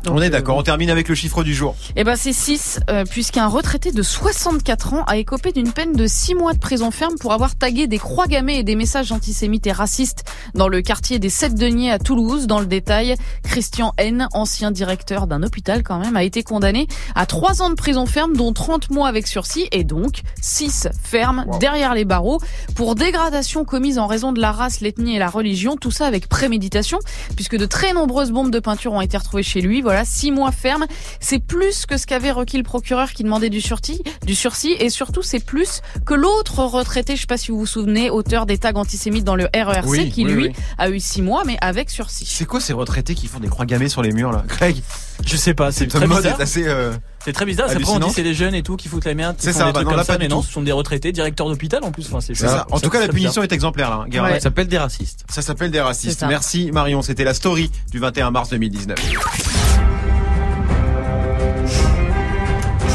Donc, 0.07 0.17
On 0.17 0.21
est 0.21 0.27
euh, 0.27 0.29
d'accord. 0.29 0.57
On 0.57 0.63
termine 0.63 0.89
avec 0.89 1.07
le 1.09 1.15
chiffre 1.15 1.43
du 1.43 1.53
jour. 1.53 1.75
Eh 1.95 2.03
ben 2.03 2.15
c'est 2.15 2.33
6, 2.33 2.79
puisqu'un 3.09 3.47
retraité 3.47 3.91
de 3.91 4.01
64 4.01 4.93
ans 4.93 5.03
a 5.05 5.17
écopé 5.17 5.51
d'une 5.51 5.71
peine 5.71 5.93
de 5.93 6.07
6 6.07 6.35
mois 6.35 6.53
de 6.53 6.59
prison 6.59 6.91
ferme 6.91 7.15
pour 7.19 7.33
avoir 7.33 7.55
tagué 7.55 7.87
des 7.87 7.97
croix 7.99 8.27
gammées 8.27 8.57
et 8.59 8.63
des 8.63 8.75
messages 8.75 9.11
antisémites 9.11 9.67
et 9.67 9.71
racistes 9.71 10.23
dans 10.55 10.67
le 10.67 10.81
quartier 10.81 11.19
des 11.19 11.29
Sept 11.29 11.55
Deniers 11.55 11.91
à 11.91 11.99
Toulouse. 11.99 12.47
Dans 12.47 12.59
le 12.59 12.65
détail, 12.65 13.15
Christian 13.43 13.93
N, 13.97 14.27
ancien 14.33 14.71
directeur 14.71 15.27
d'un 15.27 15.43
hôpital 15.43 15.83
quand 15.83 15.99
même, 15.99 16.15
a 16.15 16.23
été 16.23 16.43
condamné 16.43 16.87
à 17.15 17.25
3 17.25 17.61
ans 17.61 17.69
de 17.69 17.75
prison 17.75 18.05
ferme, 18.05 18.35
dont 18.35 18.53
30 18.53 18.89
mois 18.91 19.07
avec 19.07 19.27
sursis, 19.27 19.67
et 19.71 19.83
donc 19.83 20.21
6 20.41 20.87
fermes 21.03 21.43
Wow. 21.47 21.59
derrière 21.59 21.93
les 21.93 22.05
barreaux 22.05 22.39
pour 22.75 22.95
dégradation 22.95 23.63
commise 23.63 23.99
en 23.99 24.07
raison 24.07 24.31
de 24.31 24.41
la 24.41 24.51
race, 24.51 24.81
l'ethnie 24.81 25.15
et 25.15 25.19
la 25.19 25.29
religion. 25.29 25.75
Tout 25.77 25.91
ça 25.91 26.05
avec 26.05 26.27
préméditation, 26.27 26.99
puisque 27.35 27.57
de 27.57 27.65
très 27.65 27.93
nombreuses 27.93 28.31
bombes 28.31 28.51
de 28.51 28.59
peinture 28.59 28.93
ont 28.93 29.01
été 29.01 29.17
retrouvées 29.17 29.43
chez 29.43 29.61
lui. 29.61 29.81
Voilà, 29.81 29.96
6 30.05 30.31
mois 30.31 30.51
ferme. 30.51 30.85
C'est 31.19 31.39
plus 31.39 31.85
que 31.85 31.97
ce 31.97 32.05
qu'avait 32.07 32.31
requis 32.31 32.57
le 32.57 32.63
procureur 32.63 33.11
qui 33.11 33.23
demandait 33.23 33.49
du 33.49 33.61
sursis, 33.61 34.01
du 34.25 34.35
sursis 34.35 34.73
et 34.79 34.89
surtout 34.89 35.21
c'est 35.21 35.43
plus 35.43 35.81
que 36.05 36.13
l'autre 36.13 36.59
retraité, 36.63 37.15
je 37.15 37.21
sais 37.21 37.27
pas 37.27 37.37
si 37.37 37.51
vous 37.51 37.59
vous 37.59 37.65
souvenez, 37.65 38.09
auteur 38.09 38.45
des 38.45 38.57
tags 38.57 38.73
antisémites 38.75 39.23
dans 39.23 39.35
le 39.35 39.47
RERC 39.53 39.85
Oui, 39.87 40.09
qui 40.11 40.25
oui, 40.25 40.31
lui 40.31 40.43
oui. 40.47 40.53
a 40.77 40.89
eu 40.89 40.99
6 40.99 41.21
mois 41.21 41.43
mais 41.45 41.57
avec 41.61 41.89
sursis. 41.89 42.25
C'est 42.25 42.45
quoi 42.45 42.59
ces 42.59 42.73
retraités 42.73 43.15
qui 43.15 43.27
font 43.27 43.39
des 43.39 43.47
croix 43.49 43.65
gammées 43.65 43.89
sur 43.89 44.01
les 44.01 44.11
murs, 44.11 44.31
là? 44.31 44.43
Greg, 44.47 44.81
Je 45.25 45.35
sais 45.37 45.53
pas, 45.53 45.71
c'est 45.71 45.87
très 45.87 46.05
mode 46.07 46.17
bizarre. 46.17 46.39
est 46.39 46.43
assez... 46.43 46.67
euh, 46.67 46.93
C'est 47.27 47.33
très 47.33 47.45
bizarre. 47.45 47.69
Après 47.69 47.83
on 47.89 47.99
dit 47.99 48.09
c'est 48.09 48.23
les 48.23 48.33
jeunes 48.33 48.55
et 48.55 48.63
tout 48.63 48.77
qui 48.77 48.87
foutent 48.87 49.03
la 49.03 49.13
merde, 49.13 49.35
C'est 49.37 49.51
ça, 49.51 49.65
des 49.65 49.65
bah 49.65 49.73
trucs 49.73 49.83
non, 49.83 49.89
comme 49.89 49.97
là, 49.97 50.05
ça, 50.05 50.13
pas 50.13 50.19
mais 50.19 50.29
non, 50.29 50.41
ce 50.41 50.49
sont 50.49 50.61
des 50.61 50.71
retraités, 50.71 51.11
directeurs 51.11 51.49
d'hôpital 51.49 51.83
en 51.83 51.91
plus. 51.91 52.07
Enfin, 52.07 52.21
c'est 52.21 52.33
ça. 52.33 52.65
En 52.71 52.79
tout 52.79 52.89
cas, 52.89 53.01
la 53.01 53.09
punition 53.09 53.43
est 53.43 53.51
exemplaire, 53.51 53.89
là. 53.89 53.95
hein, 53.97 54.05
Guérin. 54.07 54.27
Ouais. 54.29 54.33
Ça 54.35 54.43
s'appelle 54.43 54.69
des 54.69 54.77
racistes. 54.77 55.25
Ça 55.29 55.41
s'appelle 55.41 55.69
des 55.69 55.81
racistes. 55.81 56.23
Merci 56.25 56.71
Marion, 56.71 57.01
c'était 57.01 57.25
la 57.25 57.33
story 57.33 57.69
du 57.91 57.99
21 57.99 58.31
mars 58.31 58.49
2019. 58.49 58.97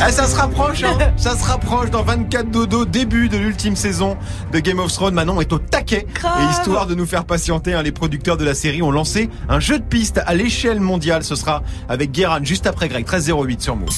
Eh, 0.08 0.10
ça 0.10 0.26
se 0.26 0.34
rapproche, 0.34 0.82
hein 0.82 0.98
ça 1.16 1.36
se 1.36 1.44
rapproche 1.44 1.90
dans 1.90 2.02
24 2.02 2.50
dodo, 2.50 2.84
début 2.84 3.28
de 3.28 3.36
l'ultime 3.36 3.76
saison 3.76 4.16
de 4.50 4.58
Game 4.60 4.80
of 4.80 4.92
Thrones. 4.92 5.14
Manon 5.14 5.40
est 5.42 5.52
au 5.52 5.58
taquet. 5.58 6.06
Et 6.40 6.50
histoire 6.50 6.86
de 6.86 6.94
nous 6.94 7.06
faire 7.06 7.24
patienter, 7.24 7.74
hein, 7.74 7.82
les 7.82 7.92
producteurs 7.92 8.36
de 8.36 8.44
la 8.44 8.54
série 8.54 8.82
ont 8.82 8.90
lancé 8.90 9.30
un 9.48 9.60
jeu 9.60 9.78
de 9.78 9.84
piste 9.84 10.20
à 10.26 10.34
l'échelle 10.34 10.80
mondiale. 10.80 11.22
Ce 11.22 11.36
sera 11.36 11.62
avec 11.88 12.10
Guérin 12.10 12.42
juste 12.42 12.66
après 12.66 12.88
Greg, 12.88 13.06
13.08 13.06 13.60
sur 13.60 13.76
Move. 13.76 13.90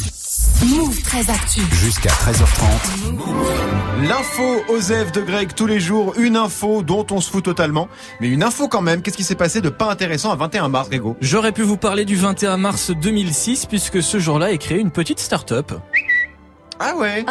Move 0.65 1.03
très 1.03 1.29
actu. 1.31 1.61
Jusqu'à 1.73 2.09
13h30. 2.11 4.09
L'info 4.09 4.63
Osef 4.69 5.13
de 5.13 5.21
Greg 5.21 5.55
tous 5.55 5.67
les 5.67 5.79
jours, 5.81 6.15
une 6.19 6.37
info 6.37 6.83
dont 6.83 7.07
on 7.11 7.21
se 7.21 7.31
fout 7.31 7.45
totalement, 7.45 7.89
mais 8.21 8.29
une 8.29 8.43
info 8.43 8.69
quand 8.69 8.81
même. 8.81 9.03
Qu'est-ce 9.03 9.17
qui 9.17 9.25
s'est 9.25 9.35
passé 9.35 9.61
de 9.61 9.69
pas 9.69 9.91
intéressant 9.91 10.31
à 10.33 10.37
21 10.37 10.69
mars, 10.69 10.89
Grégo? 10.89 11.17
J'aurais 11.21 11.53
pu 11.53 11.63
vous 11.63 11.77
parler 11.77 12.05
du 12.05 12.17
21 12.17 12.57
mars 12.57 12.91
2006 12.91 13.67
puisque 13.67 14.03
ce 14.03 14.19
jour-là 14.19 14.53
est 14.53 14.59
créé 14.59 14.79
une 14.79 14.91
petite 14.91 15.21
start-up. 15.21 15.73
Ah 16.81 16.97
ouais 16.97 17.25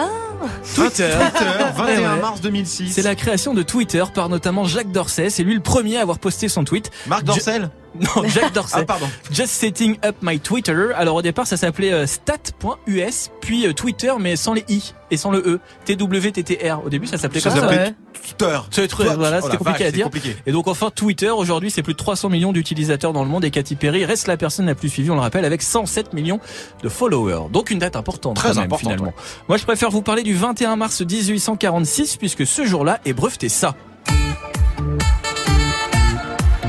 Twitter. 0.76 1.10
Twitter, 1.12 1.52
21 1.76 1.86
Ouais, 1.86 1.98
ouais. 1.98 2.22
mars 2.22 2.40
2006. 2.42 2.92
C'est 2.94 3.02
la 3.02 3.16
création 3.16 3.54
de 3.54 3.62
Twitter 3.64 4.04
par 4.14 4.30
notamment 4.30 4.66
Jacques 4.66 4.92
Dorsey. 4.92 5.30
C'est 5.30 5.44
lui 5.44 5.54
le 5.56 5.60
premier 5.62 5.98
à 5.98 6.02
avoir 6.02 6.20
posté 6.20 6.48
son 6.50 6.64
tweet. 6.64 6.92
Marc 7.08 7.24
Dorcel? 7.24 7.70
Non, 8.00 8.28
Jacques 8.28 8.54
Dorsey. 8.54 8.78
Ah 8.80 8.86
pardon. 8.86 9.08
Just 9.32 9.52
setting 9.52 9.98
up 10.06 10.16
my 10.22 10.40
Twitter. 10.40 10.88
Alors 10.96 11.16
au 11.18 11.22
départ, 11.22 11.46
ça 11.48 11.58
s'appelait 11.58 11.94
euh, 11.94 12.08
stat.us, 12.08 13.30
puis 13.42 13.68
euh, 13.68 13.74
Twitter, 13.74 14.12
mais 14.20 14.36
sans 14.36 14.54
les 14.54 14.66
i 14.70 14.94
et 15.12 15.18
sans 15.18 15.30
le 15.32 15.40
e. 15.40 15.60
TWTTR. 15.86 16.84
Au 16.84 16.90
début, 16.90 17.06
ça 17.08 17.18
s'appelait 17.18 17.40
Ça 17.40 17.50
comme 17.52 17.60
ça. 17.60 17.70
s'appelait 17.70 17.94
Twitter. 18.14 18.88
Toi- 18.88 19.16
voilà, 19.16 19.40
Oh 19.42 19.46
c'était 19.46 19.58
compliqué 19.58 19.80
vache, 19.84 19.88
à 19.88 19.92
dire. 19.92 20.06
compliqué. 20.06 20.36
Et 20.48 20.52
donc 20.52 20.68
enfin 20.68 20.90
Twitter 20.90 21.30
aujourd'hui 21.30 21.70
c'est 21.70 21.84
plus 21.84 21.94
de 21.94 21.98
300 21.98 22.30
millions 22.30 22.54
d'utilisateurs 22.54 23.12
dans 23.14 23.24
le 23.24 23.30
monde 23.30 23.44
et 23.46 23.52
Katy 23.52 23.76
Perry 23.76 24.06
reste 24.06 24.28
la 24.28 24.38
personne 24.38 24.66
la 24.66 24.76
plus 24.76 24.88
suivie 24.90 25.12
on 25.12 25.16
le 25.16 25.22
rappelle 25.22 25.44
avec 25.46 25.62
107 25.62 26.14
millions 26.14 26.40
de 26.82 26.90
followers. 26.90 27.50
Donc 27.52 27.70
une 27.70 27.80
date 27.80 27.96
importante 27.98 28.38
Très 28.38 28.58
importante, 28.58 28.80
finalement. 28.80 29.14
Moi 29.50 29.58
je 29.58 29.64
préfère 29.66 29.90
vous 29.92 30.02
parler 30.02 30.24
du 30.24 30.34
21 30.36 30.78
mars 30.78 31.02
1846 31.02 32.16
puisque 32.18 32.46
ce 32.48 32.66
jour-là 32.66 33.00
est 33.06 33.14
breveté 33.14 33.50
ça. 33.50 33.76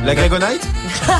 La 0.04 0.14
Gregonite 0.14 0.66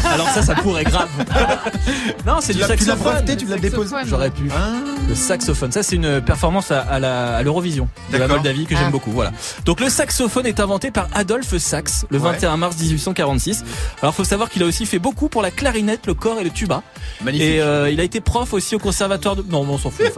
Alors 0.05 0.29
ça 0.29 0.43
ça 0.43 0.55
pourrait 0.55 0.85
grave. 0.85 1.09
non, 2.27 2.37
c'est 2.41 2.53
Tu 2.53 2.59
du 2.59 2.65
tu 2.65 2.69
saxophone. 2.69 3.25
tu 3.39 3.47
l'as 3.47 3.57
déposé. 3.57 3.95
J'aurais 4.07 4.31
pu. 4.31 4.49
Ah. 4.55 4.73
Le 5.09 5.15
saxophone, 5.15 5.73
ça 5.73 5.83
c'est 5.83 5.97
une 5.97 6.21
performance 6.21 6.71
à, 6.71 6.81
à 6.81 6.99
la- 6.99 7.37
à 7.37 7.43
l'Eurovision 7.43 7.89
de 8.13 8.19
la. 8.19 8.29
Moldavie 8.29 8.67
que 8.67 8.75
j'aime 8.75 8.87
Ah. 8.89 8.91
beaucoup. 8.91 9.11
Voilà. 9.13 9.33
Donc 9.65 9.81
le 9.81 9.89
saxophone 9.89 10.47
est 10.47 10.61
inventé 10.61 10.91
par 10.91 11.09
Adolphe 11.15 11.57
Sax 11.59 12.07
le 12.11 12.19
Ouais. 12.19 12.33
21 12.33 12.57
mars 12.57 12.77
1846. 12.79 13.65
Alors 14.03 14.15
faut 14.15 14.25
savoir 14.25 14.49
qu'il 14.51 14.63
a 14.63 14.67
aussi 14.67 14.87
fait 14.87 14.99
beaucoup 14.99 15.29
pour 15.29 15.43
la 15.43 15.51
clarinette, 15.51 16.07
le 16.07 16.15
corps 16.15 16.41
et 16.41 16.45
le 16.45 16.51
tuba. 16.51 16.83
Magnifique. 17.23 17.47
Et 17.49 17.61
euh, 17.61 17.91
il 17.91 18.01
a 18.01 18.03
été 18.05 18.21
prof 18.21 18.53
aussi 18.55 18.75
au 18.75 18.79
conservatoire 18.79 19.37
de. 19.37 19.43
Non, 19.43 19.65
bon, 19.65 19.75
on 19.75 19.79
s'en 19.79 19.91
fout. 19.91 20.07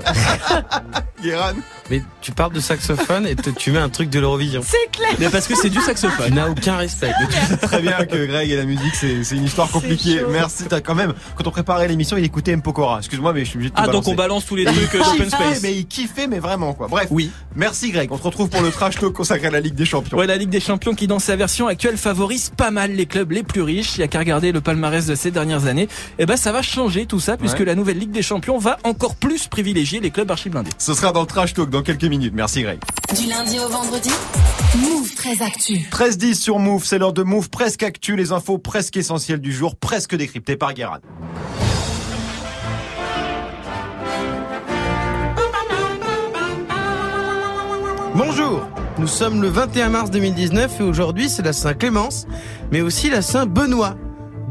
Mais 1.90 2.02
tu 2.20 2.32
parles 2.32 2.52
de 2.52 2.60
saxophone 2.60 3.26
et 3.26 3.34
te- 3.36 3.50
tu 3.50 3.70
mets 3.72 3.78
un 3.78 3.88
truc 3.88 4.10
de 4.10 4.18
l'Eurovision. 4.20 4.60
C'est 4.64 4.90
clair. 4.92 5.10
Mais 5.18 5.28
parce 5.28 5.46
que 5.46 5.54
c'est 5.56 5.70
du 5.70 5.78
Tu 5.78 5.84
saxophone. 5.84 6.34
n'as 6.34 6.48
aucun 6.48 6.76
respect. 6.76 7.12
Très 7.62 7.80
bien 7.80 8.04
que 8.04 8.26
Greg 8.26 8.50
et 8.50 8.56
la 8.56 8.64
musique, 8.64 8.94
c'est 8.94 9.22
c'est 9.24 9.36
une 9.36 9.45
histoire 9.46 9.70
compliquée. 9.72 10.20
Merci. 10.30 10.64
T'as 10.68 10.80
quand 10.80 10.94
même, 10.94 11.14
quand 11.36 11.46
on 11.46 11.50
préparait 11.50 11.88
l'émission, 11.88 12.16
il 12.16 12.24
écoutait 12.24 12.52
M. 12.52 12.62
Pokora. 12.62 12.98
Excuse-moi, 12.98 13.32
mais 13.32 13.40
je 13.44 13.50
suis 13.50 13.56
obligé 13.56 13.70
de 13.70 13.74
te 13.76 13.80
Ah 13.80 13.88
donc 13.88 14.06
on 14.08 14.14
balance 14.14 14.44
tous 14.46 14.56
les 14.56 14.64
trucs 14.64 14.94
euh, 14.94 14.98
d'open 15.04 15.28
space. 15.30 15.62
mais 15.62 15.74
il 15.74 15.86
kiffait, 15.86 16.26
mais 16.26 16.38
vraiment 16.38 16.74
quoi. 16.74 16.88
Bref. 16.88 17.08
Oui. 17.10 17.30
Merci 17.54 17.90
Greg. 17.90 18.10
On 18.12 18.18
se 18.18 18.22
retrouve 18.22 18.48
pour 18.48 18.60
le 18.62 18.70
trash 18.70 18.96
talk 18.96 19.12
consacré 19.12 19.46
à 19.46 19.50
la 19.50 19.60
Ligue 19.60 19.74
des 19.74 19.84
Champions. 19.86 20.16
Ouais, 20.18 20.26
la 20.26 20.36
Ligue 20.36 20.50
des 20.50 20.60
Champions 20.60 20.94
qui 20.94 21.06
dans 21.06 21.18
sa 21.18 21.36
version 21.36 21.66
actuelle 21.66 21.96
favorise 21.96 22.50
pas 22.56 22.70
mal 22.70 22.92
les 22.92 23.06
clubs 23.06 23.30
les 23.32 23.42
plus 23.42 23.62
riches. 23.62 23.96
Il 23.96 24.00
y 24.00 24.04
a 24.04 24.08
qu'à 24.08 24.18
regarder 24.18 24.52
le 24.52 24.60
palmarès 24.60 25.06
de 25.06 25.14
ces 25.14 25.30
dernières 25.30 25.66
années. 25.66 25.88
Et 26.18 26.26
ben 26.26 26.36
ça 26.36 26.52
va 26.52 26.62
changer 26.62 27.06
tout 27.06 27.20
ça 27.20 27.36
puisque 27.36 27.60
Ouais. 27.60 27.64
la 27.64 27.74
nouvelle 27.74 27.98
Ligue 27.98 28.10
des 28.10 28.22
Champions 28.22 28.58
va 28.58 28.78
encore 28.84 29.14
plus 29.16 29.46
privilégier 29.48 30.00
les 30.00 30.10
clubs 30.10 30.30
archi-blindés. 30.30 30.70
Ce 30.78 30.92
sera 30.94 31.12
dans 31.12 31.20
le 31.22 31.26
trash 31.26 31.54
talk 31.54 31.70
dans 31.70 31.82
quelques 31.82 32.04
minutes. 32.04 32.32
Merci 32.34 32.62
Greg. 32.62 32.78
Du 33.18 33.26
lundi 33.28 33.58
au 33.58 33.68
vendredi. 33.68 34.10
Move 34.76 35.14
très 35.14 35.42
actu. 35.42 35.78
13-10 35.90 36.34
sur 36.34 36.58
Move, 36.58 36.84
c'est 36.84 36.98
l'heure 36.98 37.12
de 37.12 37.22
Move 37.22 37.48
presque 37.48 37.82
actu, 37.82 38.16
les 38.16 38.32
infos 38.32 38.58
presque 38.58 38.96
essentielles 38.96 39.35
du 39.40 39.52
jour, 39.52 39.76
presque 39.76 40.14
décryptées 40.16 40.56
par 40.56 40.74
Guérin. 40.74 41.00
Bonjour, 48.14 48.66
nous 48.98 49.06
sommes 49.06 49.42
le 49.42 49.48
21 49.48 49.90
mars 49.90 50.10
2019 50.10 50.80
et 50.80 50.82
aujourd'hui 50.82 51.28
c'est 51.28 51.42
la 51.42 51.52
Saint-Clémence, 51.52 52.26
mais 52.72 52.80
aussi 52.80 53.10
la 53.10 53.22
Saint-Benoît. 53.22 53.96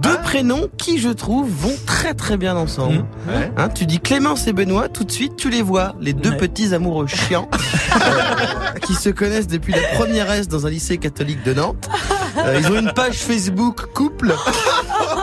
Deux 0.01 0.17
prénoms 0.19 0.67
qui, 0.77 0.99
je 0.99 1.09
trouve, 1.09 1.49
vont 1.49 1.73
très 1.87 2.13
très 2.13 2.37
bien 2.37 2.55
ensemble. 2.55 2.97
Mmh. 2.97 3.29
Ouais. 3.29 3.51
Hein, 3.57 3.69
tu 3.69 3.85
dis 3.87 3.99
Clémence 3.99 4.45
et 4.45 4.53
Benoît, 4.53 4.87
tout 4.87 5.03
de 5.03 5.11
suite 5.11 5.35
tu 5.35 5.49
les 5.49 5.63
vois, 5.63 5.95
les 5.99 6.13
deux 6.13 6.31
Ouais. 6.31 6.37
petits 6.37 6.75
amoureux 6.75 7.07
chiants 7.07 7.49
qui 8.85 8.93
se 8.93 9.09
connaissent 9.09 9.47
depuis 9.47 9.73
la 9.73 9.81
première 9.95 10.29
S 10.31 10.47
dans 10.47 10.67
un 10.67 10.69
lycée 10.69 10.97
catholique 10.97 11.43
de 11.43 11.53
Nantes. 11.55 11.89
Euh, 12.37 12.59
ils 12.59 12.67
ont 12.67 12.79
une 12.79 12.93
page 12.93 13.17
Facebook 13.17 13.85
couple. 13.93 14.33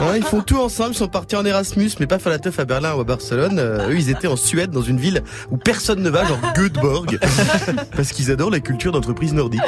Hein, 0.00 0.14
ils 0.16 0.24
font 0.24 0.40
tout 0.40 0.58
ensemble, 0.58 0.92
ils 0.92 0.96
sont 0.96 1.06
partis 1.06 1.36
en 1.36 1.44
Erasmus, 1.44 1.90
mais 2.00 2.06
pas 2.06 2.18
faire 2.18 2.32
la 2.32 2.38
teuf 2.40 2.58
à 2.58 2.64
Berlin 2.64 2.94
ou 2.94 3.00
à 3.00 3.04
Barcelone. 3.04 3.58
Euh, 3.58 3.90
eux, 3.90 3.96
ils 3.96 4.10
étaient 4.10 4.26
en 4.26 4.36
Suède, 4.36 4.70
dans 4.70 4.82
une 4.82 4.98
ville 4.98 5.22
où 5.52 5.58
personne 5.58 6.02
ne 6.02 6.10
va, 6.10 6.24
genre 6.24 6.40
Göteborg, 6.56 7.20
parce 7.96 8.10
qu'ils 8.10 8.30
adorent 8.32 8.50
la 8.50 8.58
culture 8.58 8.90
d'entreprise 8.90 9.32
nordique. 9.32 9.60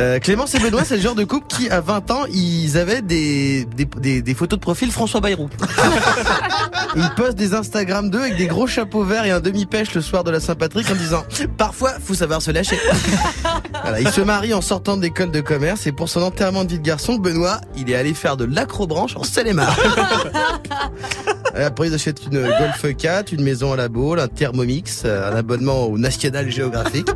Euh, 0.00 0.18
Clémence 0.18 0.54
et 0.54 0.58
Benoît, 0.58 0.82
c'est 0.84 0.96
le 0.96 1.02
genre 1.02 1.14
de 1.14 1.22
couple 1.22 1.46
qui, 1.48 1.70
à 1.70 1.80
20 1.80 2.10
ans, 2.10 2.24
ils 2.32 2.76
avaient 2.76 3.02
des, 3.02 3.64
des, 3.76 3.84
des, 3.84 4.22
des 4.22 4.34
photos 4.34 4.58
de 4.58 4.62
profil 4.62 4.90
François 4.90 5.20
Bayrou. 5.20 5.48
Ils 6.96 7.10
postent 7.16 7.36
des 7.36 7.54
Instagram 7.54 8.10
d'eux 8.10 8.20
avec 8.20 8.36
des 8.36 8.46
gros 8.46 8.66
chapeaux 8.66 9.04
verts 9.04 9.24
et 9.24 9.30
un 9.30 9.40
demi-pêche 9.40 9.94
le 9.94 10.02
soir 10.02 10.24
de 10.24 10.30
la 10.30 10.40
Saint-Patrick 10.40 10.90
en 10.90 10.94
disant 10.94 11.24
Parfois, 11.56 11.92
faut 12.02 12.14
savoir 12.14 12.42
se 12.42 12.50
lâcher. 12.50 12.78
Voilà, 13.82 14.00
ils 14.00 14.10
se 14.10 14.20
marient 14.20 14.54
en 14.54 14.60
sortant 14.60 14.96
de 14.96 15.02
l'école 15.02 15.30
de 15.30 15.40
commerce 15.40 15.86
et 15.86 15.92
pour 15.92 16.08
son 16.08 16.22
enterrement 16.22 16.61
de 16.64 16.72
vie 16.72 16.78
de 16.78 16.84
garçon, 16.84 17.16
Benoît, 17.16 17.60
il 17.76 17.90
est 17.90 17.94
allé 17.94 18.14
faire 18.14 18.36
de 18.36 18.44
l'acrobranche 18.44 19.16
en 19.16 19.24
Seine-et-Marne. 19.24 19.74
Et 21.56 21.62
Après, 21.62 21.88
ils 21.88 21.94
achètent 21.94 22.24
une 22.24 22.42
Golf 22.42 22.96
4, 22.96 23.32
une 23.32 23.42
maison 23.42 23.72
à 23.72 23.76
la 23.76 23.88
Baule, 23.88 24.20
un 24.20 24.28
Thermomix, 24.28 25.02
euh, 25.04 25.30
un 25.30 25.36
abonnement 25.36 25.84
au 25.84 25.98
National 25.98 26.50
Geographic. 26.50 27.06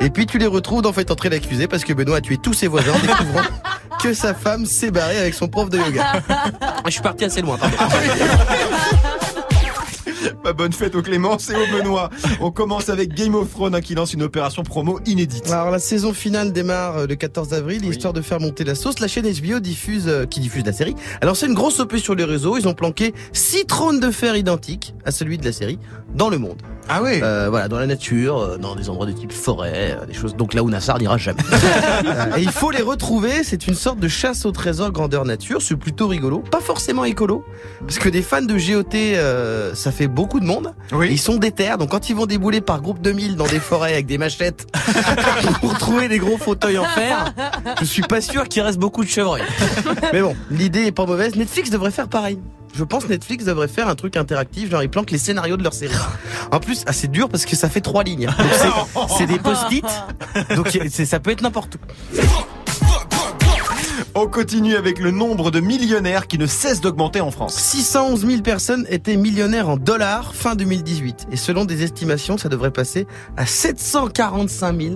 Et 0.00 0.10
puis, 0.10 0.26
tu 0.26 0.38
les 0.38 0.46
retrouves 0.46 0.82
dans 0.82 0.92
Fait 0.92 1.10
entrer 1.10 1.28
l'accusé 1.28 1.66
parce 1.66 1.84
que 1.84 1.92
Benoît 1.92 2.18
a 2.18 2.20
tué 2.20 2.36
tous 2.36 2.52
ses 2.52 2.68
voisins 2.68 2.92
en 2.92 3.00
découvrant 3.00 3.42
que 4.00 4.14
sa 4.14 4.34
femme 4.34 4.66
s'est 4.66 4.90
barrée 4.90 5.18
avec 5.18 5.34
son 5.34 5.48
prof 5.48 5.70
de 5.70 5.78
yoga. 5.78 6.22
Je 6.86 6.90
suis 6.90 7.02
parti 7.02 7.24
assez 7.24 7.42
loin, 7.42 7.56
pardon. 7.56 7.76
Bah, 10.44 10.52
bonne 10.52 10.74
fête 10.74 10.94
au 10.94 11.00
Clémence 11.00 11.48
et 11.48 11.54
au 11.54 11.66
Benoît. 11.72 12.10
On 12.38 12.50
commence 12.50 12.90
avec 12.90 13.14
Game 13.14 13.34
of 13.34 13.50
Thrones 13.50 13.74
hein, 13.74 13.80
qui 13.80 13.94
lance 13.94 14.12
une 14.12 14.22
opération 14.22 14.62
promo 14.62 15.00
inédite. 15.06 15.50
Alors 15.50 15.70
la 15.70 15.78
saison 15.78 16.12
finale 16.12 16.52
démarre 16.52 16.98
euh, 16.98 17.06
le 17.06 17.14
14 17.14 17.54
avril, 17.54 17.82
histoire 17.86 18.12
de 18.12 18.20
faire 18.20 18.40
monter 18.40 18.62
la 18.62 18.74
sauce. 18.74 19.00
La 19.00 19.08
chaîne 19.08 19.24
HBO 19.24 19.60
diffuse, 19.60 20.04
euh, 20.06 20.26
qui 20.26 20.40
diffuse 20.40 20.66
la 20.66 20.74
série. 20.74 20.94
Alors 21.22 21.34
c'est 21.34 21.46
une 21.46 21.54
grosse 21.54 21.80
opé 21.80 21.96
sur 21.98 22.14
les 22.14 22.24
réseaux. 22.24 22.58
Ils 22.58 22.68
ont 22.68 22.74
planqué 22.74 23.14
six 23.32 23.64
trônes 23.64 24.00
de 24.00 24.10
fer 24.10 24.36
identiques 24.36 24.94
à 25.06 25.12
celui 25.12 25.38
de 25.38 25.46
la 25.46 25.52
série 25.52 25.78
dans 26.14 26.28
le 26.28 26.36
monde. 26.36 26.60
Ah 26.88 27.02
oui 27.02 27.20
Euh, 27.22 27.48
voilà, 27.48 27.68
dans 27.68 27.78
la 27.78 27.86
nature, 27.86 28.38
euh, 28.38 28.58
dans 28.58 28.74
des 28.74 28.90
endroits 28.90 29.06
de 29.06 29.12
type 29.12 29.32
forêt, 29.32 29.96
euh, 30.00 30.06
des 30.06 30.12
choses. 30.12 30.36
Donc 30.36 30.54
là 30.54 30.62
où 30.62 30.70
Nassar 30.70 30.98
n'ira 30.98 31.16
jamais. 31.16 31.40
Et 32.36 32.42
il 32.42 32.50
faut 32.50 32.70
les 32.70 32.82
retrouver. 32.82 33.42
C'est 33.42 33.66
une 33.66 33.74
sorte 33.74 33.98
de 33.98 34.08
chasse 34.08 34.44
au 34.44 34.52
trésor 34.52 34.92
grandeur 34.92 35.24
nature. 35.24 35.62
C'est 35.62 35.76
plutôt 35.76 36.08
rigolo, 36.08 36.38
pas 36.40 36.60
forcément 36.60 37.04
écolo, 37.04 37.44
parce 37.80 37.98
que 37.98 38.08
des 38.08 38.22
fans 38.22 38.42
de 38.42 38.54
GOT, 38.54 38.94
euh, 38.94 39.74
ça 39.74 39.92
fait 39.92 40.08
beaucoup 40.08 40.40
de 40.40 40.44
monde. 40.44 40.74
Oui. 40.92 41.08
Ils 41.10 41.18
sont 41.18 41.36
déter, 41.36 41.74
donc 41.78 41.90
quand 41.90 42.10
ils 42.10 42.16
vont 42.16 42.26
débouler 42.26 42.60
par 42.60 42.82
groupe 42.82 43.00
2000 43.00 43.36
dans 43.36 43.46
des 43.46 43.60
forêts 43.60 43.94
avec 43.94 44.06
des 44.06 44.18
machettes 44.18 44.66
pour 45.60 45.76
trouver 45.78 46.08
des 46.08 46.18
gros 46.18 46.36
fauteuils 46.36 46.78
en 46.78 46.84
fer, 46.84 47.32
je 47.80 47.84
suis 47.84 48.02
pas 48.02 48.20
sûr 48.20 48.48
qu'il 48.48 48.62
reste 48.62 48.78
beaucoup 48.78 49.04
de 49.04 49.08
chevreuils. 49.08 49.42
Mais 50.12 50.20
bon, 50.20 50.36
l'idée 50.50 50.86
est 50.86 50.92
pas 50.92 51.06
mauvaise. 51.06 51.34
Netflix 51.36 51.70
devrait 51.70 51.90
faire 51.90 52.08
pareil. 52.08 52.38
Je 52.76 52.82
pense 52.84 53.08
Netflix 53.08 53.44
devrait 53.44 53.68
faire 53.68 53.88
un 53.88 53.94
truc 53.94 54.16
interactif, 54.16 54.70
genre 54.70 54.82
ils 54.82 54.90
planquent 54.90 55.12
les 55.12 55.18
scénarios 55.18 55.56
de 55.56 55.62
leur 55.62 55.72
série. 55.72 55.94
En 56.50 56.58
plus, 56.60 56.82
ah, 56.86 56.92
c'est 56.92 57.10
dur 57.10 57.28
parce 57.28 57.44
que 57.44 57.54
ça 57.54 57.68
fait 57.68 57.80
trois 57.80 58.02
lignes. 58.02 58.28
C'est- 59.16 59.26
des 59.26 59.38
post-it, 59.38 59.84
donc 60.56 60.76
ça 60.90 61.20
peut 61.20 61.30
être 61.30 61.42
n'importe 61.42 61.76
où. 61.76 62.18
On 64.16 64.28
continue 64.28 64.76
avec 64.76 65.00
le 65.00 65.10
nombre 65.10 65.50
de 65.50 65.58
millionnaires 65.58 66.28
qui 66.28 66.38
ne 66.38 66.46
cesse 66.46 66.80
d'augmenter 66.80 67.20
en 67.20 67.32
France. 67.32 67.56
611 67.56 68.24
000 68.24 68.42
personnes 68.42 68.86
étaient 68.88 69.16
millionnaires 69.16 69.68
en 69.68 69.76
dollars 69.76 70.36
fin 70.36 70.54
2018. 70.54 71.26
Et 71.32 71.36
selon 71.36 71.64
des 71.64 71.82
estimations, 71.82 72.38
ça 72.38 72.48
devrait 72.48 72.70
passer 72.70 73.08
à 73.36 73.44
745 73.44 74.80
000 74.80 74.94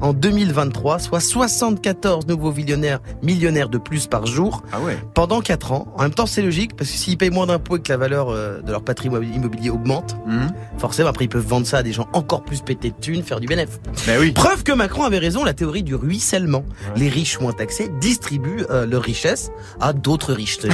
en 0.00 0.12
2023, 0.12 1.00
soit 1.00 1.18
74 1.18 2.28
nouveaux 2.28 2.52
millionnaires, 2.52 3.00
millionnaires 3.24 3.68
de 3.70 3.76
plus 3.78 4.06
par 4.06 4.26
jour 4.26 4.62
Ah 4.72 4.80
ouais 4.80 4.96
pendant 5.14 5.40
4 5.40 5.72
ans. 5.72 5.88
En 5.96 6.02
même 6.02 6.14
temps, 6.14 6.26
c'est 6.26 6.40
logique 6.42 6.76
parce 6.76 6.90
que 6.90 6.96
s'ils 6.96 7.18
payent 7.18 7.30
moins 7.30 7.46
d'impôts 7.48 7.76
et 7.78 7.82
que 7.82 7.90
la 7.90 7.96
valeur 7.98 8.28
euh, 8.30 8.60
de 8.62 8.70
leur 8.70 8.82
patrimoine 8.82 9.24
immobilier 9.34 9.70
augmente, 9.70 10.14
Mhm. 10.26 10.52
forcément 10.78 11.08
après 11.08 11.24
ils 11.24 11.28
peuvent 11.28 11.44
vendre 11.44 11.66
ça 11.66 11.78
à 11.78 11.82
des 11.82 11.92
gens 11.92 12.06
encore 12.12 12.44
plus 12.44 12.60
pétés 12.60 12.90
de 12.90 12.94
thunes, 13.00 13.24
faire 13.24 13.40
du 13.40 13.48
bénéfice. 13.48 13.80
Bah 14.06 14.12
oui. 14.20 14.30
Preuve 14.30 14.62
que 14.62 14.70
Macron 14.72 15.02
avait 15.02 15.18
raison, 15.18 15.42
la 15.42 15.54
théorie 15.54 15.82
du 15.82 15.96
ruissellement. 15.96 16.64
Les 16.94 17.08
riches 17.08 17.40
moins 17.40 17.52
taxés 17.52 17.90
distribuent 18.00 18.59
euh, 18.70 18.86
leur 18.86 19.02
richesse 19.02 19.50
à 19.80 19.92
d'autres 19.92 20.32
riches. 20.32 20.58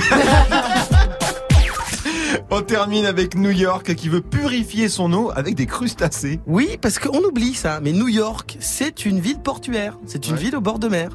On 2.51 2.61
termine 2.63 3.07
avec 3.07 3.35
New 3.35 3.51
York 3.51 3.95
qui 3.95 4.09
veut 4.09 4.21
purifier 4.21 4.89
son 4.89 5.13
eau 5.13 5.33
avec 5.35 5.55
des 5.57 5.67
crustacés. 5.67 6.39
Oui, 6.47 6.79
parce 6.81 6.99
qu'on 6.99 7.19
oublie 7.25 7.55
ça, 7.55 7.81
mais 7.83 7.93
New 7.93 8.09
York, 8.09 8.57
c'est 8.61 9.05
une 9.05 9.19
ville 9.21 9.41
portuaire, 9.41 9.99
c'est 10.07 10.27
une 10.29 10.35
Ouais. 10.35 10.41
ville 10.41 10.57
au 10.57 10.61
bord 10.61 10.79
de 10.79 10.89
mer. 10.89 11.11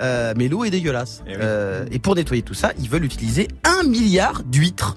Euh, 0.00 0.34
mais 0.36 0.48
l'eau 0.48 0.64
est 0.64 0.70
dégueulasse. 0.70 1.22
Eh 1.26 1.30
oui. 1.30 1.36
Euh, 1.40 1.86
et 1.90 1.98
pour 1.98 2.14
nettoyer 2.16 2.42
tout 2.42 2.54
ça, 2.54 2.72
ils 2.80 2.88
veulent 2.90 3.04
utiliser 3.04 3.48
un 3.64 3.84
milliard 3.88 4.42
d'huîtres 4.44 4.96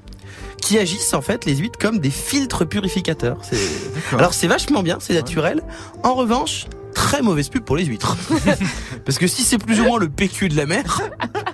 qui 0.61 0.77
agissent 0.77 1.13
en 1.13 1.21
fait 1.21 1.45
les 1.45 1.55
huîtres 1.55 1.79
comme 1.79 1.99
des 1.99 2.09
filtres 2.09 2.67
purificateurs. 2.67 3.37
Alors 4.17 4.33
c'est 4.33 4.47
vachement 4.47 4.83
bien, 4.83 4.97
c'est 4.99 5.13
naturel. 5.13 5.61
En 6.03 6.15
revanche, 6.15 6.65
très 7.07 7.21
mauvaise 7.21 7.47
pub 7.47 7.63
pour 7.63 7.77
les 7.77 7.85
huîtres. 7.85 8.17
Parce 9.05 9.17
que 9.17 9.27
si 9.27 9.43
c'est 9.43 9.57
plus 9.57 9.79
ou 9.79 9.85
moins 9.85 9.97
le 9.97 10.09
PQ 10.09 10.49
de 10.49 10.57
la 10.57 10.65
mer, 10.65 10.99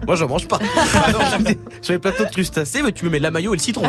moi 0.07 0.15
j'en 0.15 0.27
mange 0.27 0.47
pas. 0.47 0.57
Sur 1.83 1.93
les 1.93 1.99
plateaux 1.99 2.25
de 2.25 2.31
crustacés, 2.31 2.81
mais 2.81 2.91
tu 2.91 3.05
me 3.05 3.11
mets 3.11 3.19
la 3.19 3.29
maillot 3.29 3.53
et 3.53 3.57
le 3.57 3.61
citron. 3.61 3.83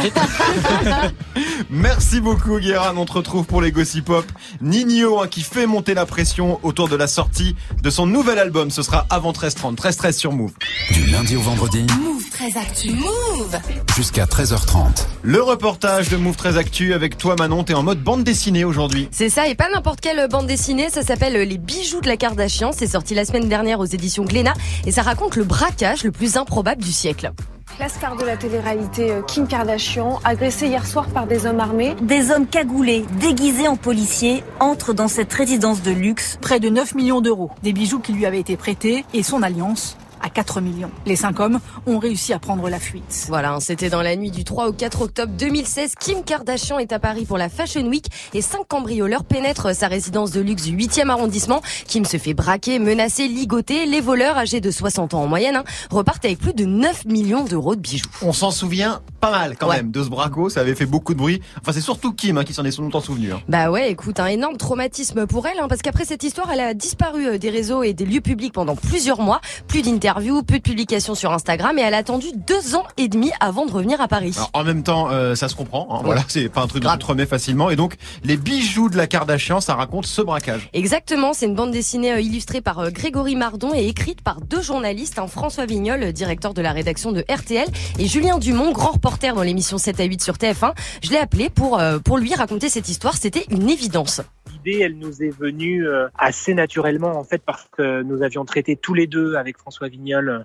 Merci 1.71 2.21
beaucoup 2.21 2.59
Guérin, 2.61 2.95
on 2.99 3.07
te 3.07 3.15
retrouve 3.15 3.47
pour 3.47 3.63
les 3.63 3.73
Gossip 3.73 4.05
Pop. 4.05 4.27
Nino 4.61 5.23
hein, 5.23 5.27
qui 5.27 5.41
fait 5.41 5.67
monter 5.67 5.95
la 5.95 6.05
pression 6.05 6.61
autour 6.63 6.91
de 6.91 6.97
la 6.97 7.07
sortie 7.07 7.57
de 7.83 7.89
son 7.89 8.05
nouvel 8.05 8.39
album. 8.39 8.71
Ce 8.71 8.83
sera 8.83 9.07
avant 9.09 9.33
13h30, 9.33 9.77
13h13 9.77 10.13
sur 10.13 10.33
Move. 10.33 10.53
Du 10.91 11.07
lundi 11.07 11.35
au 11.35 11.41
vendredi 11.41 11.87
Move 11.99 12.24
très 12.35 12.59
actu. 12.59 12.91
Move 12.91 13.57
jusqu'à 13.95 14.25
13h30. 14.25 15.07
Le 15.23 15.41
reportage 15.41 16.09
de 16.09 16.17
Move 16.17 16.35
très 16.35 16.57
Actu 16.57 16.93
avec 16.93 17.17
toi 17.17 17.37
Manon, 17.39 17.63
t'es 17.63 17.75
en 17.75 17.85
mode 17.85 18.03
bande 18.03 18.25
dessinée 18.25 18.65
aujourd'hui. 18.65 19.09
C'est 19.13 19.29
ça, 19.29 19.47
et 19.47 19.55
pas 19.55 19.71
n'importe 19.73 20.01
quelle 20.01 20.27
bande 20.29 20.49
dessinée, 20.49 20.91
ça 20.91 21.03
s'appelle 21.03 21.35
Les 21.49 21.59
bijoux 21.59 22.01
de 22.01 22.09
la 22.09 22.17
Kardashian, 22.17 22.73
c'est 22.73 22.89
sorti 22.89 23.15
la 23.15 23.25
semaine 23.25 23.49
dernière 23.49 23.79
aux 23.79 23.85
éditions 23.85 24.25
Glénat, 24.25 24.55
et 24.85 24.91
ça 24.91 25.03
raconte 25.03 25.37
le 25.37 25.45
braquage 25.45 26.03
le 26.03 26.11
plus 26.11 26.37
improbable 26.37 26.83
du 26.83 26.91
siècle. 26.91 27.31
La 27.79 27.89
star 27.89 28.17
de 28.17 28.25
la 28.25 28.37
télé-réalité 28.37 29.13
euh, 29.13 29.23
Kim 29.23 29.47
Kardashian, 29.47 30.21
agressée 30.25 30.67
hier 30.67 30.87
soir 30.87 31.07
par 31.07 31.29
des 31.29 31.47
hommes 31.47 31.61
armés. 31.61 31.95
Des 32.03 32.33
hommes 32.33 32.47
cagoulés, 32.47 33.05
déguisés 33.21 33.69
en 33.69 33.77
policiers, 33.77 34.43
entrent 34.59 34.93
dans 34.93 35.09
cette 35.09 35.33
résidence 35.33 35.83
de 35.83 35.93
luxe. 35.93 36.39
Près 36.41 36.59
de 36.59 36.69
9 36.69 36.97
millions 36.97 37.21
d'euros, 37.21 37.51
des 37.63 37.73
bijoux 37.73 38.01
qui 38.01 38.13
lui 38.13 38.27
avaient 38.27 38.41
été 38.41 38.57
prêtés 38.57 39.05
et 39.15 39.23
son 39.23 39.43
alliance 39.43 39.97
à 40.25 40.31
4 40.31 40.61
millions. 40.63 40.91
Les 41.05 41.17
cinq 41.17 41.39
hommes 41.39 41.61
ont 41.87 41.99
réussi 41.99 42.33
à 42.33 42.39
prendre 42.39 42.69
la 42.71 42.79
fuite. 42.79 43.27
Voilà, 43.29 43.53
hein, 43.53 43.61
c'était 43.61 43.91
dans 43.91 44.01
la 44.01 44.17
nuit 44.17 44.31
du 44.31 44.43
3 44.43 44.69
au 44.69 44.73
4 44.73 45.03
octobre 45.03 45.33
2016. 45.37 45.95
Kim 46.01 46.25
Kardashian 46.25 46.79
est 46.79 46.93
à 46.93 46.99
Paris 46.99 47.27
pour 47.27 47.37
la 47.37 47.51
Fashion 47.51 47.87
Week 47.87 48.07
et 48.33 48.41
cinq 48.41 48.67
cambrioleurs 48.67 49.25
pénètrent 49.25 49.75
sa 49.75 49.87
résidence 49.87 50.31
de 50.31 50.41
luxe 50.41 50.65
du 50.65 50.77
8e 50.77 51.11
arrondissement. 51.11 51.61
Kim 51.87 52.07
se 52.07 52.17
fait 52.17 52.33
braquer, 52.33 52.79
menacer, 52.79 53.29
ligoter. 53.29 53.85
Les 53.85 54.01
voleurs, 54.01 54.39
âgés 54.39 54.61
de 54.61 54.71
60 54.71 55.13
ans 55.13 55.23
en 55.23 55.27
moyenne, 55.27 55.57
hein, 55.57 55.65
repartent 55.91 56.25
avec 56.25 56.39
plus 56.39 56.55
de 56.55 56.65
9 56.65 57.05
millions 57.05 57.45
d'euros 57.45 57.77
de 57.77 57.81
bijoux. 57.81 58.09
On 58.23 58.33
s'en 58.33 58.51
souvient 58.51 59.03
pas 59.25 59.31
mal 59.31 59.57
quand 59.59 59.69
Ouais. 59.69 59.77
même 59.77 59.91
de 59.91 60.03
ce 60.03 60.09
braco, 60.09 60.49
ça 60.49 60.61
avait 60.61 60.75
fait 60.75 60.87
beaucoup 60.87 61.15
de 61.15 61.19
bruit. 61.19 61.41
Enfin 61.61 61.73
c'est 61.73 61.81
surtout 61.81 62.13
Kim 62.13 62.39
hein, 62.39 62.45
qui 62.45 62.53
s'en 62.53 62.65
est 62.65 62.77
longtemps 62.79 63.01
souvenu. 63.01 63.33
hein. 63.33 63.41
Bah 63.49 63.71
ouais, 63.71 63.91
écoute, 63.91 64.21
un 64.21 64.27
énorme 64.27 64.57
traumatisme 64.57 65.27
pour 65.27 65.47
elle, 65.47 65.59
hein, 65.61 65.67
parce 65.69 65.83
qu'après 65.83 66.05
cette 66.05 66.23
histoire, 66.23 66.51
elle 66.53 66.61
a 66.61 66.75
disparu 66.75 67.27
euh, 67.27 67.39
des 67.39 67.51
réseaux 67.51 67.83
et 67.83 67.93
des 67.95 68.05
lieux 68.05 68.21
publics 68.21 68.53
pendant 68.53 68.77
plusieurs 68.77 69.21
mois. 69.21 69.41
Plus 69.69 69.83
d'interviews, 69.83 70.43
plus 70.43 70.59
de 70.59 70.63
publications 70.63 71.15
sur 71.15 71.33
Instagram, 71.33 71.79
et 71.79 71.83
elle 71.83 71.95
a 71.95 71.99
attendu 71.99 72.27
deux 72.47 72.75
ans 72.77 72.85
et 72.97 73.09
demi 73.09 73.31
avant 73.41 73.67
de 73.67 73.73
revenir 73.73 74.01
à 74.01 74.09
Paris. 74.09 74.35
Alors, 74.37 74.51
en 74.53 74.65
même 74.65 74.83
temps, 74.83 75.09
euh, 75.11 75.35
ça 75.35 75.49
se 75.49 75.55
comprend. 75.55 75.89
hein, 75.91 76.01
Voilà, 76.05 76.23
c'est 76.29 76.49
pas 76.49 76.61
un 76.63 76.67
truc 76.67 76.85
tu 76.85 76.99
te 76.99 77.07
remets 77.07 77.27
facilement. 77.27 77.71
Et 77.71 77.77
donc, 77.77 77.95
les 78.25 78.37
bijoux 78.37 78.89
de 78.91 78.97
la 78.97 79.07
Kardashian, 79.07 79.61
ça 79.61 79.75
raconte 79.75 80.07
ce 80.07 80.21
braquage. 80.23 80.69
Exactement, 80.75 81.33
c'est 81.33 81.47
une 81.47 81.55
bande 81.55 81.71
dessinée 81.71 82.13
euh, 82.13 82.21
illustrée 82.21 82.61
par 82.61 82.91
Grégory 82.93 83.37
Mardon 83.37 83.73
et 83.75 83.87
écrite 83.89 84.21
par 84.21 84.41
deux 84.43 84.61
journalistes, 84.63 85.19
François 85.29 85.65
Vignol, 85.67 86.13
directeur 86.13 86.53
de 86.55 86.61
la 86.63 86.73
rédaction 86.73 87.13
de 87.13 87.25
RTL, 87.31 87.67
et 87.99 88.07
Julien 88.07 88.39
Dumont, 88.39 88.73
grand 88.73 88.93
reporter 88.93 89.14
dans 89.23 89.43
l'émission 89.43 89.79
7 89.79 90.01
à 90.01 90.05
8 90.05 90.21
sur 90.21 90.35
TF1. 90.35 90.75
Je 91.03 91.11
l'ai 91.11 91.19
appelé 91.19 91.49
pour, 91.49 91.79
euh, 91.79 91.99
pour 91.99 92.19
lui 92.19 92.35
raconter 92.35 92.69
cette 92.69 92.89
histoire, 92.89 93.17
c'était 93.17 93.45
une 93.51 93.71
évidence. 93.71 94.21
L'idée, 94.53 94.81
elle 94.81 94.99
nous 94.99 95.23
est 95.23 95.31
venue 95.31 95.87
euh, 95.87 96.09
assez 96.19 96.55
naturellement, 96.55 97.17
en 97.19 97.25
fait, 97.25 97.43
parce 97.45 97.67
que 97.77 98.03
nous 98.03 98.23
avions 98.23 98.45
traité 98.45 98.77
tous 98.77 98.95
les 98.95 99.07
deux 99.07 99.35
avec 99.37 99.57
François 99.59 99.89
Vignol 99.89 100.29
euh, 100.29 100.39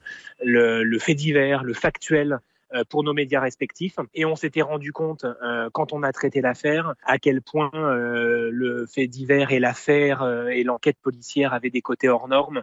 le, 0.44 0.84
le 0.84 1.00
fait 1.00 1.16
divers, 1.16 1.64
le 1.64 1.74
factuel 1.74 2.40
pour 2.90 3.04
nos 3.04 3.16
médias 3.16 3.40
respectifs. 3.40 3.96
Et 4.14 4.26
on 4.26 4.36
s'était 4.36 4.62
rendu 4.62 4.94
compte, 4.94 5.26
quand 5.74 5.92
on 5.92 6.04
a 6.04 6.12
traité 6.12 6.40
l'affaire, 6.40 6.94
à 7.04 7.18
quel 7.18 7.42
point 7.42 7.72
le 7.74 8.86
fait 8.86 9.08
divers 9.08 9.52
et 9.52 9.60
l'affaire 9.60 10.48
et 10.52 10.64
l'enquête 10.64 10.98
policière 11.02 11.52
avaient 11.56 11.72
des 11.72 11.82
côtés 11.82 12.10
hors 12.10 12.28
normes 12.28 12.62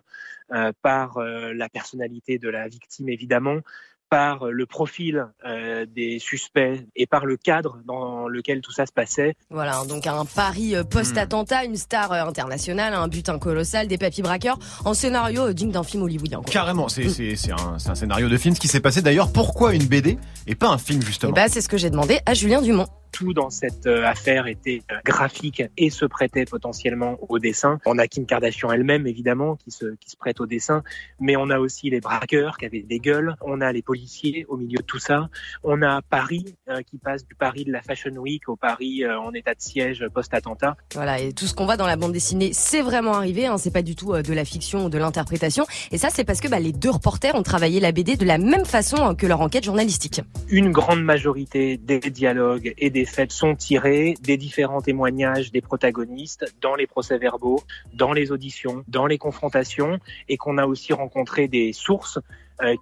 par 0.80 1.18
la 1.18 1.68
personnalité 1.68 2.38
de 2.38 2.48
la 2.48 2.68
victime, 2.68 3.08
évidemment, 3.08 3.62
par 4.08 4.46
le 4.46 4.66
profil 4.66 5.26
euh, 5.44 5.86
des 5.86 6.18
suspects 6.18 6.86
et 6.94 7.06
par 7.06 7.26
le 7.26 7.36
cadre 7.36 7.78
dans 7.86 8.28
lequel 8.28 8.60
tout 8.60 8.72
ça 8.72 8.86
se 8.86 8.92
passait. 8.92 9.34
Voilà, 9.50 9.82
donc 9.88 10.06
un 10.06 10.24
pari 10.24 10.76
euh, 10.76 10.84
post-attentat, 10.84 11.64
une 11.64 11.76
star 11.76 12.12
euh, 12.12 12.24
internationale, 12.24 12.94
un 12.94 13.08
butin 13.08 13.38
colossal, 13.38 13.88
des 13.88 13.98
papy 13.98 14.22
braqueurs, 14.22 14.58
en 14.84 14.94
scénario 14.94 15.52
digne 15.52 15.72
d'un 15.72 15.82
film 15.82 16.02
hollywoodien. 16.04 16.42
Carrément, 16.42 16.88
c'est 16.88 17.06
un, 17.50 17.76
un, 17.84 17.94
scénario 17.94 18.28
de 18.28 18.36
film. 18.36 18.54
Ce 18.54 18.60
qui 18.60 18.68
s'est 18.68 18.80
passé 18.80 19.02
d'ailleurs, 19.02 19.32
pourquoi 19.32 19.74
une 19.74 19.86
BD 19.86 20.18
et 20.46 20.54
pas 20.54 20.68
un 20.68 20.78
film 20.78 21.02
justement? 21.02 21.32
Eh 21.32 21.34
ben, 21.34 21.48
C'est 21.48 21.60
ce 21.60 21.68
que 21.68 21.78
j'ai 21.78 21.90
demandé 21.90 22.20
à 22.26 22.34
Julien 22.34 22.62
Dumont 22.62 22.86
tout 23.12 23.32
dans 23.32 23.50
cette 23.50 23.86
euh, 23.86 24.04
affaire 24.04 24.46
était 24.46 24.82
euh, 24.90 24.96
graphique 25.04 25.62
et 25.76 25.90
se 25.90 26.04
prêtait 26.04 26.44
potentiellement 26.44 27.18
au 27.28 27.38
dessin. 27.38 27.78
On 27.86 27.98
a 27.98 28.06
Kim 28.06 28.26
Kardashian 28.26 28.70
elle-même, 28.72 29.06
évidemment, 29.06 29.56
qui 29.56 29.70
se, 29.70 29.94
qui 29.96 30.10
se 30.10 30.16
prête 30.16 30.40
au 30.40 30.46
dessin, 30.46 30.82
mais 31.20 31.36
on 31.36 31.50
a 31.50 31.58
aussi 31.58 31.90
les 31.90 32.00
braqueurs 32.00 32.58
qui 32.58 32.66
avaient 32.66 32.82
des 32.82 32.98
gueules, 32.98 33.36
on 33.40 33.60
a 33.60 33.72
les 33.72 33.82
policiers 33.82 34.44
au 34.48 34.56
milieu 34.56 34.78
de 34.78 34.84
tout 34.84 34.98
ça, 34.98 35.28
on 35.62 35.82
a 35.82 36.02
Paris 36.02 36.56
euh, 36.68 36.82
qui 36.82 36.98
passe 36.98 37.26
du 37.26 37.34
Paris 37.34 37.64
de 37.64 37.72
la 37.72 37.82
Fashion 37.82 38.12
Week 38.16 38.48
au 38.48 38.56
Paris 38.56 39.02
en 39.06 39.32
état 39.32 39.54
de 39.54 39.60
siège 39.60 40.06
post-attentat. 40.12 40.76
Voilà, 40.94 41.20
et 41.20 41.32
tout 41.32 41.46
ce 41.46 41.54
qu'on 41.54 41.64
voit 41.64 41.76
dans 41.76 41.86
la 41.86 41.96
bande 41.96 42.12
dessinée, 42.12 42.50
c'est 42.52 42.82
vraiment 42.82 43.14
arrivé, 43.14 43.46
hein, 43.46 43.58
c'est 43.58 43.72
pas 43.72 43.82
du 43.82 43.94
tout 43.94 44.12
de 44.12 44.32
la 44.32 44.44
fiction 44.44 44.86
ou 44.86 44.88
de 44.88 44.98
l'interprétation, 44.98 45.66
et 45.90 45.98
ça 45.98 46.10
c'est 46.10 46.24
parce 46.24 46.40
que 46.40 46.48
bah, 46.48 46.60
les 46.60 46.72
deux 46.72 46.90
reporters 46.90 47.34
ont 47.34 47.42
travaillé 47.42 47.80
la 47.80 47.92
BD 47.92 48.16
de 48.16 48.24
la 48.24 48.38
même 48.38 48.64
façon 48.64 49.14
que 49.14 49.26
leur 49.26 49.40
enquête 49.40 49.64
journalistique. 49.64 50.20
Une 50.48 50.70
grande 50.70 51.02
majorité 51.02 51.76
des 51.76 52.00
dialogues 52.00 52.74
et 52.78 52.90
des 52.90 52.95
faits 53.04 53.32
sont 53.32 53.54
tirés 53.54 54.14
des 54.22 54.36
différents 54.36 54.80
témoignages 54.80 55.52
des 55.52 55.60
protagonistes 55.60 56.54
dans 56.60 56.74
les 56.74 56.86
procès-verbaux, 56.86 57.62
dans 57.92 58.12
les 58.12 58.32
auditions, 58.32 58.84
dans 58.88 59.06
les 59.06 59.18
confrontations, 59.18 59.98
et 60.28 60.36
qu'on 60.36 60.58
a 60.58 60.66
aussi 60.66 60.92
rencontré 60.92 61.48
des 61.48 61.72
sources 61.72 62.18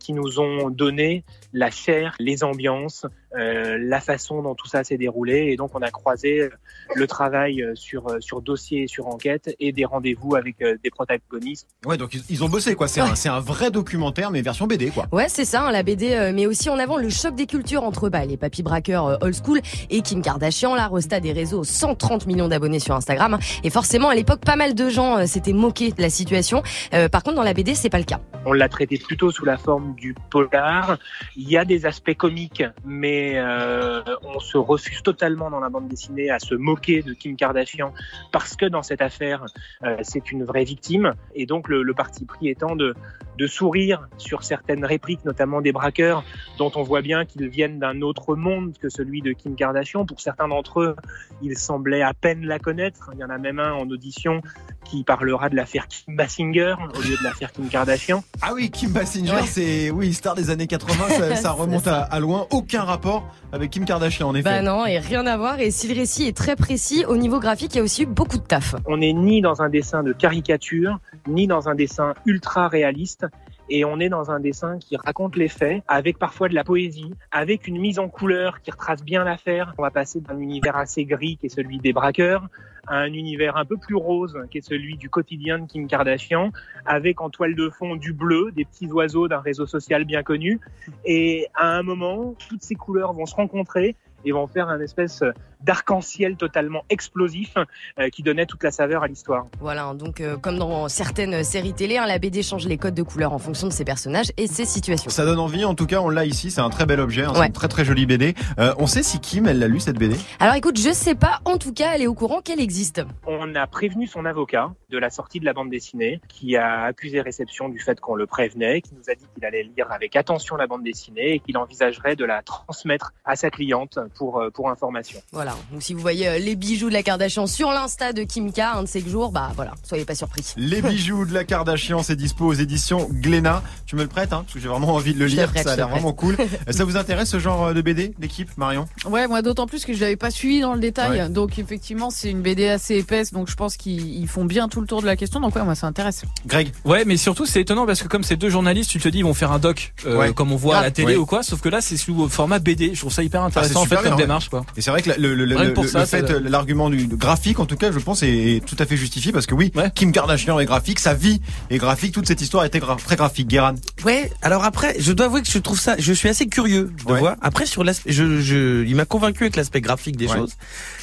qui 0.00 0.12
nous 0.12 0.40
ont 0.40 0.70
donné 0.70 1.24
la 1.52 1.70
chair, 1.70 2.14
les 2.18 2.44
ambiances, 2.44 3.06
euh, 3.36 3.78
la 3.80 4.00
façon 4.00 4.42
dont 4.42 4.54
tout 4.54 4.68
ça 4.68 4.84
s'est 4.84 4.96
déroulé. 4.96 5.48
Et 5.50 5.56
donc, 5.56 5.70
on 5.74 5.82
a 5.82 5.90
croisé 5.90 6.48
le 6.94 7.06
travail 7.08 7.62
euh, 7.62 7.74
sur, 7.74 8.08
euh, 8.08 8.20
sur 8.20 8.40
dossier 8.42 8.82
et 8.82 8.86
sur 8.86 9.08
enquête 9.08 9.54
et 9.58 9.72
des 9.72 9.84
rendez-vous 9.84 10.36
avec 10.36 10.56
des 10.58 10.90
protagonistes. 10.90 11.66
Ouais, 11.84 11.96
donc 11.96 12.16
ils, 12.28 12.44
ont 12.44 12.48
bossé, 12.48 12.74
quoi. 12.74 12.86
C'est 12.86 13.00
un, 13.00 13.14
un, 13.32 13.40
vrai 13.40 13.70
documentaire, 13.70 14.30
mais 14.30 14.42
version 14.42 14.66
BD, 14.66 14.90
quoi. 14.90 15.06
Ouais, 15.10 15.28
c'est 15.28 15.44
ça, 15.44 15.62
hein, 15.62 15.72
la 15.72 15.82
BD, 15.82 16.32
mais 16.34 16.46
aussi 16.46 16.70
en 16.70 16.78
avant 16.78 16.96
le 16.96 17.08
choc 17.08 17.34
des 17.34 17.46
cultures 17.46 17.82
entre 17.82 18.08
bah, 18.08 18.24
les 18.24 18.36
papy 18.36 18.62
braqueurs 18.62 19.18
old 19.22 19.34
school 19.34 19.60
et 19.90 20.02
Kim 20.02 20.22
Kardashian, 20.22 20.74
la 20.74 20.86
Rosta 20.86 21.20
des 21.20 21.32
réseaux, 21.32 21.64
130 21.64 22.26
millions 22.26 22.48
d'abonnés 22.48 22.78
sur 22.78 22.94
Instagram. 22.94 23.38
Et 23.62 23.70
forcément, 23.70 24.08
à 24.08 24.14
l'époque, 24.14 24.40
pas 24.44 24.56
mal 24.56 24.74
de 24.74 24.88
gens 24.88 25.26
s'étaient 25.26 25.52
moqués 25.52 25.90
de 25.92 26.02
la 26.02 26.10
situation. 26.10 26.62
par 27.10 27.22
contre, 27.22 27.36
dans 27.36 27.42
la 27.42 27.54
BD, 27.54 27.74
c'est 27.74 27.90
pas 27.90 27.98
le 27.98 28.04
cas. 28.04 28.20
On 28.46 28.52
l'a 28.52 28.68
traité 28.68 28.98
plutôt 28.98 29.30
sous 29.30 29.44
la 29.44 29.56
forme 29.64 29.94
du 29.94 30.14
polar. 30.30 30.99
Il 31.37 31.49
y 31.49 31.56
a 31.56 31.64
des 31.64 31.87
aspects 31.87 32.14
comiques, 32.14 32.62
mais 32.85 33.33
euh, 33.37 34.02
on 34.23 34.38
se 34.40 34.59
refuse 34.59 35.02
totalement 35.02 35.50
dans 35.50 35.61
la 35.61 35.71
bande 35.71 35.88
dessinée 35.88 36.30
à 36.30 36.38
se 36.38 36.54
moquer 36.54 37.02
de 37.02 37.14
Kim 37.14 37.37
Kardashian 37.37 37.92
parce 38.33 38.56
que 38.56 38.66
dans 38.66 38.83
cette 38.83 39.02
affaire, 39.02 39.47
euh, 39.83 39.97
c'est 40.02 40.30
une 40.30 40.44
vraie 40.44 40.64
victime. 40.64 41.12
Et 41.35 41.47
donc 41.47 41.68
le, 41.68 41.94
parti 41.94 42.25
pris 42.25 42.49
étant 42.49 42.75
de, 42.75 42.94
de 43.38 43.47
sourire 43.47 44.09
sur 44.18 44.42
certaines 44.42 44.85
répliques, 44.85 45.25
notamment 45.25 45.61
des 45.61 45.73
braqueurs, 45.73 46.25
dont 46.59 46.73
on 46.75 46.83
voit 46.83 47.02
bien 47.02 47.25
qu'ils 47.25 47.49
viennent 47.49 47.78
d'un 47.78 48.00
autre 48.02 48.35
monde 48.35 48.76
que 48.78 48.88
celui 48.88 49.23
de 49.23 49.33
Kim 49.33 49.54
Kardashian. 49.54 50.04
Pour 50.04 50.21
certains 50.21 50.49
d'entre 50.49 50.80
eux, 50.80 50.97
il 51.40 51.56
semblait 51.56 52.02
à 52.02 52.14
peine 52.14 52.44
la 52.44 52.59
connaître. 52.59 53.11
Il 53.14 53.21
y 53.21 53.25
en 53.25 53.30
a 53.30 53.38
même 53.38 53.61
un 53.61 53.73
en 53.73 53.88
audition 53.88 54.42
qui 54.85 55.05
parlera 55.05 55.49
de 55.49 55.57
l'affaire 55.57 55.88
Kim 55.88 56.16
Basinger 56.16 56.75
au 56.94 57.01
lieu 57.01 57.16
de 57.16 57.25
l'affaire 57.25 57.53
Kim 57.53 57.68
Kardashian. 57.68 58.23
Ah 58.42 58.53
oui, 58.55 58.70
Kim 58.70 58.90
Basinger, 58.90 59.47
c'est 59.47 59.90
oui, 59.90 60.12
star 60.12 60.35
des 60.35 60.51
années 60.51 60.66
80, 60.66 61.35
ça, 61.37 61.51
remonte 61.53 61.87
à 61.87 62.20
loin. 62.20 62.47
Aucun 62.51 62.83
rapport 62.83 63.27
avec 63.53 63.70
Kim 63.70 63.85
Kardashian 63.85 64.29
en 64.29 64.35
effet. 64.35 64.44
Bah 64.44 64.62
non, 64.62 64.87
et 64.87 64.99
rien 64.99 65.27
à 65.27 65.37
voir. 65.37 65.61
Et 65.61 65.70
si 65.70 65.88
le 65.88 65.94
récit 65.94 66.27
est 66.27 66.37
très 66.37 66.57
précis, 66.57 67.05
au 67.07 67.16
niveau 67.16 67.40
graphique, 67.40 67.75
il 67.75 67.79
y 67.79 67.81
a 67.81 67.85
aussi 67.85 68.03
eu 68.03 68.07
beaucoup 68.07 68.38
de 68.38 68.42
taf. 68.42 68.75
On 68.87 68.99
n'est 68.99 69.12
ni 69.12 69.40
dans 69.40 69.62
un 69.62 69.68
dessin 69.68 70.03
de 70.03 70.12
caricature, 70.12 70.99
ni 71.27 71.47
dans 71.47 71.68
un 71.68 71.75
dessin 71.75 72.14
ultra 72.27 72.68
réaliste 72.68 73.27
et 73.70 73.85
on 73.85 73.99
est 73.99 74.09
dans 74.09 74.31
un 74.31 74.40
dessin 74.40 74.79
qui 74.79 74.97
raconte 74.97 75.37
les 75.37 75.49
faits 75.49 75.83
avec 75.88 76.18
parfois 76.18 76.49
de 76.49 76.55
la 76.55 76.64
poésie, 76.64 77.14
avec 77.31 77.66
une 77.66 77.79
mise 77.79 77.99
en 77.99 78.09
couleur 78.09 78.61
qui 78.61 78.70
retrace 78.70 79.03
bien 79.03 79.25
l'affaire. 79.25 79.75
On 79.79 79.83
va 79.83 79.90
passer 79.90 80.20
d'un 80.20 80.38
univers 80.38 80.77
assez 80.77 81.05
gris 81.05 81.38
qui 81.38 81.47
est 81.47 81.51
celui 81.51 81.79
des 81.79 81.92
braqueurs 81.92 82.47
un 82.88 83.12
univers 83.12 83.57
un 83.57 83.64
peu 83.64 83.77
plus 83.77 83.94
rose 83.94 84.38
qui 84.51 84.59
est 84.59 84.66
celui 84.66 84.97
du 84.97 85.11
quotidien 85.11 85.59
de 85.59 85.66
Kim 85.66 85.87
Kardashian 85.87 86.51
avec 86.85 87.20
en 87.20 87.31
toile 87.31 87.55
de 87.55 87.68
fond 87.70 87.97
du 87.97 88.12
bleu, 88.12 88.51
des 88.53 88.64
petits 88.64 88.90
oiseaux 88.90 89.29
d'un 89.29 89.40
réseau 89.40 89.66
social 89.66 90.05
bien 90.05 90.23
connu. 90.23 90.61
Et 91.05 91.47
à 91.55 91.68
un 91.77 91.83
moment 91.83 92.35
toutes 92.49 92.62
ces 92.62 92.75
couleurs 92.75 93.12
vont 93.12 93.27
se 93.27 93.35
rencontrer 93.35 93.97
et 94.25 94.33
vont 94.33 94.47
faire 94.47 94.68
un 94.68 94.81
espèce 94.81 95.23
d'arc-en-ciel 95.64 96.37
totalement 96.37 96.85
explosif 96.90 97.55
euh, 97.98 98.09
qui 98.11 98.22
donnait 98.22 98.46
toute 98.46 98.62
la 98.62 98.70
saveur 98.70 99.03
à 99.03 99.09
l'histoire. 99.09 99.46
Voilà, 99.61 99.92
donc 99.94 100.20
euh, 100.20 100.37
comme 100.37 100.59
dans 100.59 100.88
certaines 100.88 101.42
séries 101.42 101.72
télé, 101.72 101.96
hein, 101.96 102.07
la 102.07 102.18
BD 102.18 102.42
change 102.42 102.66
les 102.66 102.77
codes 102.77 102.94
de 102.94 103.03
couleur 103.03 103.33
en 103.33 103.38
fonction 103.38 103.66
de 103.66 103.72
ses 103.72 103.85
personnages 103.85 104.33
et 104.37 104.46
ses 104.46 104.64
situations. 104.64 105.11
Ça 105.11 105.24
donne 105.24 105.38
envie, 105.38 105.64
en 105.64 105.74
tout 105.74 105.87
cas 105.87 106.00
on 106.00 106.09
l'a 106.09 106.27
ici, 106.27 106.50
c'est 106.50 106.61
un 106.61 106.70
très 106.70 106.87
bel 106.87 107.00
objet, 107.00 107.24
hein, 107.24 107.33
c'est 107.35 107.46
une 107.46 107.53
très 107.53 107.68
très 107.68 107.85
jolie 107.85 108.07
BD. 108.07 108.35
Euh, 108.59 108.74
on 108.79 108.87
sait 108.87 109.03
si 109.03 109.20
Kim, 109.20 109.46
elle 109.46 109.59
l'a 109.59 109.68
lu 109.68 109.81
cette 109.81 109.98
BD 109.98 110.16
Alors 110.40 110.55
écoute, 110.55 110.79
je 110.79 110.90
sais 110.90 111.14
pas, 111.14 111.40
en 111.44 111.57
tout 111.59 111.72
cas 111.72 111.92
elle 111.94 112.03
est 112.03 112.07
au 112.07 112.14
courant 112.14 112.40
qu'elle 112.40 112.61
existe. 112.61 113.03
On 113.27 113.55
a 113.55 113.66
prévenu 113.66 114.07
son 114.07 114.24
avocat 114.27 114.72
de 114.90 114.98
la 114.98 115.11
sortie 115.11 115.40
de 115.40 115.44
la 115.44 115.55
bande 115.55 115.70
dessinée, 115.70 116.20
qui 116.29 116.57
a 116.57 116.83
accusé 116.83 117.20
réception 117.20 117.68
du 117.68 117.79
fait 117.79 118.00
qu'on 118.00 118.14
le 118.14 118.27
prévenait, 118.27 118.81
qui 118.83 118.94
nous 118.94 119.11
a 119.11 119.14
dit 119.14 119.24
qu'il 119.35 119.44
allait 119.44 119.62
lire 119.62 119.90
avec 119.90 120.14
attention 120.16 120.57
la 120.57 120.66
bande 120.66 120.85
dessinée 120.85 121.35
et 121.35 121.40
qu'il 121.40 121.57
envisagerait 121.57 122.16
de 122.16 122.24
la 122.24 122.42
transmettre 122.42 123.12
à 123.24 123.37
sa 123.37 123.50
cliente 123.50 123.98
pour, 124.16 124.42
pour 124.53 124.70
information. 124.70 125.20
Voilà, 125.33 125.53
donc 125.72 125.82
si 125.82 125.94
vous 125.94 126.00
voyez 126.00 126.28
euh, 126.28 126.38
les 126.38 126.56
bijoux 126.56 126.88
de 126.88 126.94
la 126.94 127.02
Kardashian 127.02 127.46
sur 127.46 127.70
l'insta 127.70 128.12
de 128.12 128.22
Kimka 128.22 128.74
un 128.74 128.82
de 128.82 128.88
ces 128.88 129.00
jours, 129.00 129.32
bah 129.32 129.52
voilà, 129.54 129.72
soyez 129.82 130.04
pas 130.04 130.14
surpris. 130.14 130.54
Les 130.56 130.82
bijoux 130.82 131.24
de 131.24 131.34
la 131.34 131.44
Kardashian, 131.44 132.02
c'est 132.02 132.16
dispo 132.16 132.46
aux 132.46 132.54
éditions 132.54 133.08
Glénat. 133.10 133.62
Tu 133.86 133.96
me 133.96 134.02
le 134.02 134.08
prêtes, 134.08 134.32
hein, 134.32 134.42
parce 134.44 134.54
que 134.54 134.60
j'ai 134.60 134.68
vraiment 134.68 134.94
envie 134.94 135.14
de 135.14 135.18
le 135.18 135.26
lire, 135.26 135.50
ça 135.54 135.72
a 135.72 135.76
l'air 135.76 135.88
vraiment 135.88 136.12
cool. 136.12 136.36
ça 136.70 136.84
vous 136.84 136.96
intéresse 136.96 137.30
ce 137.30 137.38
genre 137.38 137.74
de 137.74 137.80
BD, 137.80 138.14
l'équipe, 138.20 138.50
Marion? 138.56 138.86
Ouais, 139.06 139.26
moi 139.28 139.42
d'autant 139.42 139.66
plus 139.66 139.84
que 139.84 139.92
je 139.92 140.00
l'avais 140.00 140.16
pas 140.16 140.30
suivi 140.30 140.60
dans 140.60 140.74
le 140.74 140.80
détail, 140.80 141.30
donc 141.30 141.58
effectivement 141.58 142.10
c'est 142.10 142.30
une 142.30 142.42
BD 142.42 142.68
assez 142.68 142.96
épaisse, 142.96 143.32
donc 143.32 143.48
je 143.48 143.54
pense 143.54 143.76
qu'ils 143.76 144.28
font 144.28 144.44
bien 144.44 144.68
tout 144.68 144.80
le 144.80 144.86
tour 144.86 145.00
de 145.00 145.06
la 145.06 145.16
question, 145.16 145.40
donc 145.40 145.54
ouais, 145.56 145.64
moi 145.64 145.74
ça 145.74 145.86
intéresse. 145.86 146.22
Greg? 146.46 146.72
Ouais, 146.84 147.04
mais 147.04 147.16
surtout 147.16 147.46
c'est 147.46 147.60
étonnant 147.60 147.86
parce 147.86 148.02
que 148.02 148.08
comme 148.08 148.24
ces 148.24 148.36
deux 148.36 148.50
journalistes, 148.50 148.90
tu 148.90 148.98
te 148.98 149.08
dis 149.08 149.18
ils 149.18 149.24
vont 149.24 149.34
faire 149.34 149.52
un 149.52 149.58
doc, 149.58 149.94
euh, 150.06 150.32
comme 150.32 150.52
on 150.52 150.56
voit 150.56 150.78
à 150.78 150.82
la 150.82 150.90
télé 150.90 151.16
ou 151.16 151.26
quoi, 151.26 151.42
sauf 151.42 151.60
que 151.60 151.68
là 151.68 151.80
c'est 151.80 151.96
sous 151.96 152.28
format 152.28 152.58
BD. 152.58 152.94
Je 152.94 153.00
trouve 153.00 153.12
ça 153.12 153.22
hyper 153.22 153.42
ah, 153.42 153.46
intéressant 153.46 153.82
en 153.82 153.86
fait 153.86 153.96
comme 153.96 154.16
démarche 154.16 154.48
quoi. 154.48 154.64
Et 154.76 154.80
c'est 154.80 154.90
vrai 154.90 155.02
que 155.02 155.10
le, 155.18 155.34
le, 155.34 155.43
le, 155.44 156.07
fait, 156.07 156.30
l'argument 156.30 156.90
du 156.90 157.07
graphique, 157.07 157.61
en 157.61 157.66
tout 157.66 157.76
cas, 157.76 157.92
je 157.92 157.98
pense, 157.98 158.22
est, 158.22 158.62
tout 158.66 158.76
à 158.78 158.87
fait 158.87 158.96
justifié 158.96 159.33
parce 159.33 159.46
que 159.46 159.54
oui, 159.54 159.72
Kim 159.94 160.12
Kardashian 160.12 160.59
est 160.59 160.66
graphique, 160.66 160.98
sa 160.98 161.14
vie 161.14 161.40
est 161.70 161.78
graphique, 161.78 162.12
toute 162.12 162.26
cette 162.26 162.40
histoire 162.40 162.64
était 162.64 162.80
très 162.80 163.16
graphique. 163.16 163.48
Guéran. 163.48 163.74
Ouais. 164.04 164.30
Alors 164.42 164.64
après, 164.64 164.96
je 164.98 165.12
dois 165.12 165.26
avouer 165.26 165.42
que 165.42 165.50
je 165.50 165.59
trouve 165.59 165.78
ça, 165.78 165.96
je 165.98 166.12
suis 166.12 166.28
assez 166.28 166.46
curieux 166.46 166.92
de 166.96 167.02
voir. 167.02 167.37
Après, 167.42 167.66
sur 167.66 167.85
l'aspect, 167.85 168.12
je, 168.12 168.40
je, 168.40 168.85
il 168.85 168.94
m'a 168.94 169.04
convaincu 169.04 169.44
avec 169.44 169.57
l'aspect 169.57 169.80
graphique 169.80 170.16
des 170.16 170.28
choses. 170.28 170.52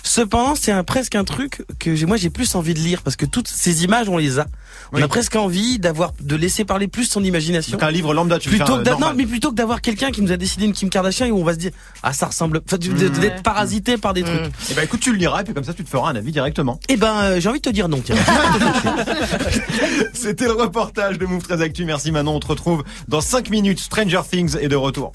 Cependant, 0.03 0.55
c'est 0.55 0.71
un, 0.71 0.83
presque 0.83 1.15
un 1.15 1.23
truc 1.23 1.63
que 1.79 2.05
moi 2.05 2.17
j'ai 2.17 2.29
plus 2.29 2.55
envie 2.55 2.73
de 2.73 2.79
lire 2.79 3.01
parce 3.01 3.15
que 3.15 3.25
toutes 3.25 3.47
ces 3.47 3.83
images, 3.83 4.09
on 4.09 4.17
les 4.17 4.39
a. 4.39 4.47
On 4.93 5.01
a 5.01 5.07
presque 5.07 5.35
envie 5.35 5.79
d'avoir, 5.79 6.13
de 6.19 6.35
laisser 6.35 6.65
parler 6.65 6.87
plus 6.87 7.05
son 7.05 7.23
imagination. 7.23 7.77
un 7.81 7.91
livre 7.91 8.13
lambda, 8.13 8.39
tu 8.39 8.49
plutôt 8.49 8.77
que 8.77 8.99
non, 8.99 9.13
mais 9.15 9.25
plutôt 9.25 9.51
que 9.51 9.55
d'avoir 9.55 9.81
quelqu'un 9.81 10.11
qui 10.11 10.21
nous 10.21 10.31
a 10.31 10.37
décidé 10.37 10.65
une 10.65 10.73
Kim 10.73 10.89
Kardashian 10.89 11.27
et 11.27 11.31
où 11.31 11.37
on 11.37 11.43
va 11.43 11.53
se 11.53 11.59
dire, 11.59 11.71
ah, 12.03 12.13
ça 12.13 12.27
ressemble, 12.27 12.61
d'être 12.61 13.43
parasité 13.43 13.97
par 13.97 14.13
des 14.13 14.20
trucs. 14.23 14.39
Et 14.39 14.49
eh 14.71 14.73
ben, 14.73 14.83
écoute, 14.83 14.99
tu 14.99 15.11
le 15.11 15.17
liras 15.17 15.41
et 15.41 15.43
puis 15.43 15.53
comme 15.53 15.63
ça, 15.63 15.73
tu 15.73 15.83
te 15.83 15.89
feras 15.89 16.09
un 16.09 16.15
avis 16.15 16.31
directement. 16.31 16.79
Eh 16.89 16.97
ben, 16.97 17.13
euh, 17.21 17.39
j'ai 17.39 17.49
envie 17.49 17.59
de 17.59 17.69
te 17.69 17.73
dire 17.73 17.89
non, 17.89 18.01
tiens. 18.03 18.15
C'était 20.13 20.45
le 20.45 20.53
reportage 20.53 21.17
de 21.17 21.25
Move 21.25 21.43
13 21.43 21.61
Actu. 21.61 21.85
Merci 21.85 22.11
Manon. 22.11 22.35
On 22.35 22.39
te 22.39 22.47
retrouve 22.47 22.83
dans 23.07 23.21
5 23.21 23.49
minutes. 23.49 23.79
Stranger 23.79 24.21
Things 24.29 24.57
est 24.59 24.67
de 24.67 24.75
retour. 24.75 25.11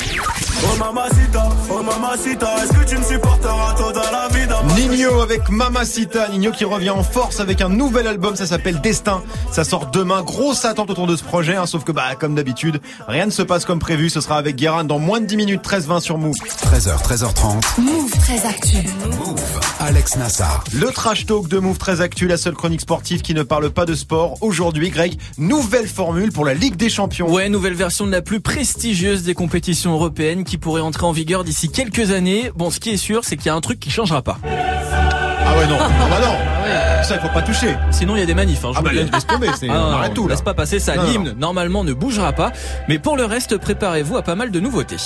Oh 0.63 0.79
mamacita, 0.79 1.49
oh 1.71 1.83
mamacita, 1.83 2.65
est-ce 2.65 2.73
que 2.73 2.89
tu 2.89 2.99
me 2.99 3.05
supporteras 3.05 3.75
dans 3.93 4.01
la 4.11 4.29
vie 4.29 4.89
Nino 4.89 5.21
avec 5.21 5.49
Mamacita. 5.51 6.29
Nino 6.29 6.51
qui 6.51 6.65
revient 6.65 6.91
en 6.91 7.03
force 7.03 7.41
avec 7.41 7.61
un 7.61 7.69
nouvel 7.69 8.07
album, 8.07 8.37
ça 8.37 8.47
s'appelle 8.47 8.81
Destin. 8.81 9.23
Ça 9.53 9.65
sort 9.65 9.87
demain. 9.91 10.23
Grosse 10.23 10.65
attente 10.65 10.91
autour 10.91 11.07
de 11.07 11.17
ce 11.17 11.25
projet, 11.25 11.57
hein, 11.57 11.67
sauf 11.67 11.85
que 11.85 11.93
bah 11.93 12.15
comme 12.19 12.35
d'habitude, 12.35 12.81
rien 13.07 13.27
ne 13.27 13.31
se 13.31 13.43
passe 13.43 13.65
comme 13.65 13.79
prévu. 13.79 14.11
Ce 14.11 14.21
sera 14.21 14.39
avec 14.39 14.57
Guérin 14.57 14.85
dans 14.85 14.99
moins 14.99 15.21
de 15.21 15.27
10 15.27 15.37
minutes, 15.37 15.63
13-20 15.63 16.01
sur 16.01 16.19
Move. 16.19 16.35
13h, 16.37 17.03
13h30. 17.03 17.81
Move 17.81 18.11
très 18.19 18.47
actu. 18.47 18.79
Move. 19.05 19.41
Alex 19.81 20.17
Nassar. 20.17 20.65
Le 20.73 20.89
trash 20.91 21.27
talk 21.27 21.49
de 21.49 21.59
Move 21.59 21.79
très 21.79 22.01
actu, 22.01 22.27
la 22.27 22.37
seule 22.37 22.55
chronique 22.55 22.81
sportive 22.81 23.21
qui 23.23 23.35
ne 23.35 23.43
parle 23.43 23.71
pas 23.71 23.85
de 23.85 23.95
sport. 23.95 24.37
Aujourd'hui, 24.41 24.91
Greg, 24.91 25.19
nouvelle 25.39 25.87
formule 25.87 26.33
pour 26.33 26.45
la 26.45 26.55
Ligue 26.55 26.77
des 26.77 26.89
Champions. 26.89 27.31
Ouais, 27.31 27.49
nouvelle 27.49 27.75
version 27.75 28.07
de 28.07 28.11
la 28.13 28.23
plus 28.23 28.41
prestigieuse 28.41 29.23
des 29.23 29.35
compétitions 29.35 29.93
européennes 29.93 30.45
qui 30.45 30.59
pourrait 30.59 30.81
entrer 30.81 31.05
en 31.07 31.13
vigueur 31.13 31.45
d'ici 31.45 31.71
quelques 31.71 32.11
années. 32.11 32.51
Bon, 32.57 32.71
ce 32.71 32.81
qui 32.81 32.91
est 32.91 32.97
sûr, 32.97 33.25
c'est 33.25 33.37
qu'il 33.37 33.47
y 33.47 33.51
a 33.51 33.55
un 33.55 33.61
truc 33.61 33.79
qui 33.81 33.91
changera 33.91 34.23
pas. 34.23 34.39
Ah 34.45 35.59
ouais 35.59 35.67
non, 35.69 35.77
ah 35.81 35.89
bah 36.11 36.21
non. 36.21 37.03
Ça 37.05 37.15
il 37.15 37.21
faut 37.21 37.33
pas 37.33 37.43
toucher. 37.43 37.77
Sinon 37.93 38.17
il 38.17 38.21
y 38.21 38.23
a 38.23 38.27
des 38.27 38.35
manifs. 38.35 38.65
Hein, 38.65 38.71
je 38.73 38.79
Ah 38.79 38.83
bah 38.83 38.93
laisse 38.93 39.27
tomber, 39.27 39.49
c'est 39.59 39.69
Ah 39.71 39.75
non, 39.75 39.81
on 39.81 39.91
non, 39.91 39.97
arrête 39.97 40.15
tout 40.15 40.27
là. 40.27 40.35
Laisse 40.35 40.43
pas 40.43 40.55
passer 40.55 40.81
ça. 40.81 40.97
Non, 40.97 41.03
non, 41.05 41.09
L'hymne 41.09 41.35
normalement 41.39 41.85
ne 41.85 41.93
bougera 41.93 42.33
pas, 42.33 42.51
mais 42.89 42.99
pour 42.99 43.17
le 43.17 43.25
reste, 43.25 43.57
préparez-vous 43.59 44.17
à 44.17 44.23
pas 44.23 44.35
mal 44.35 44.51
de 44.51 44.59
nouveautés. 44.59 44.97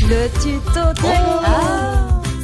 Le 0.00 0.28
tuto. 0.40 0.80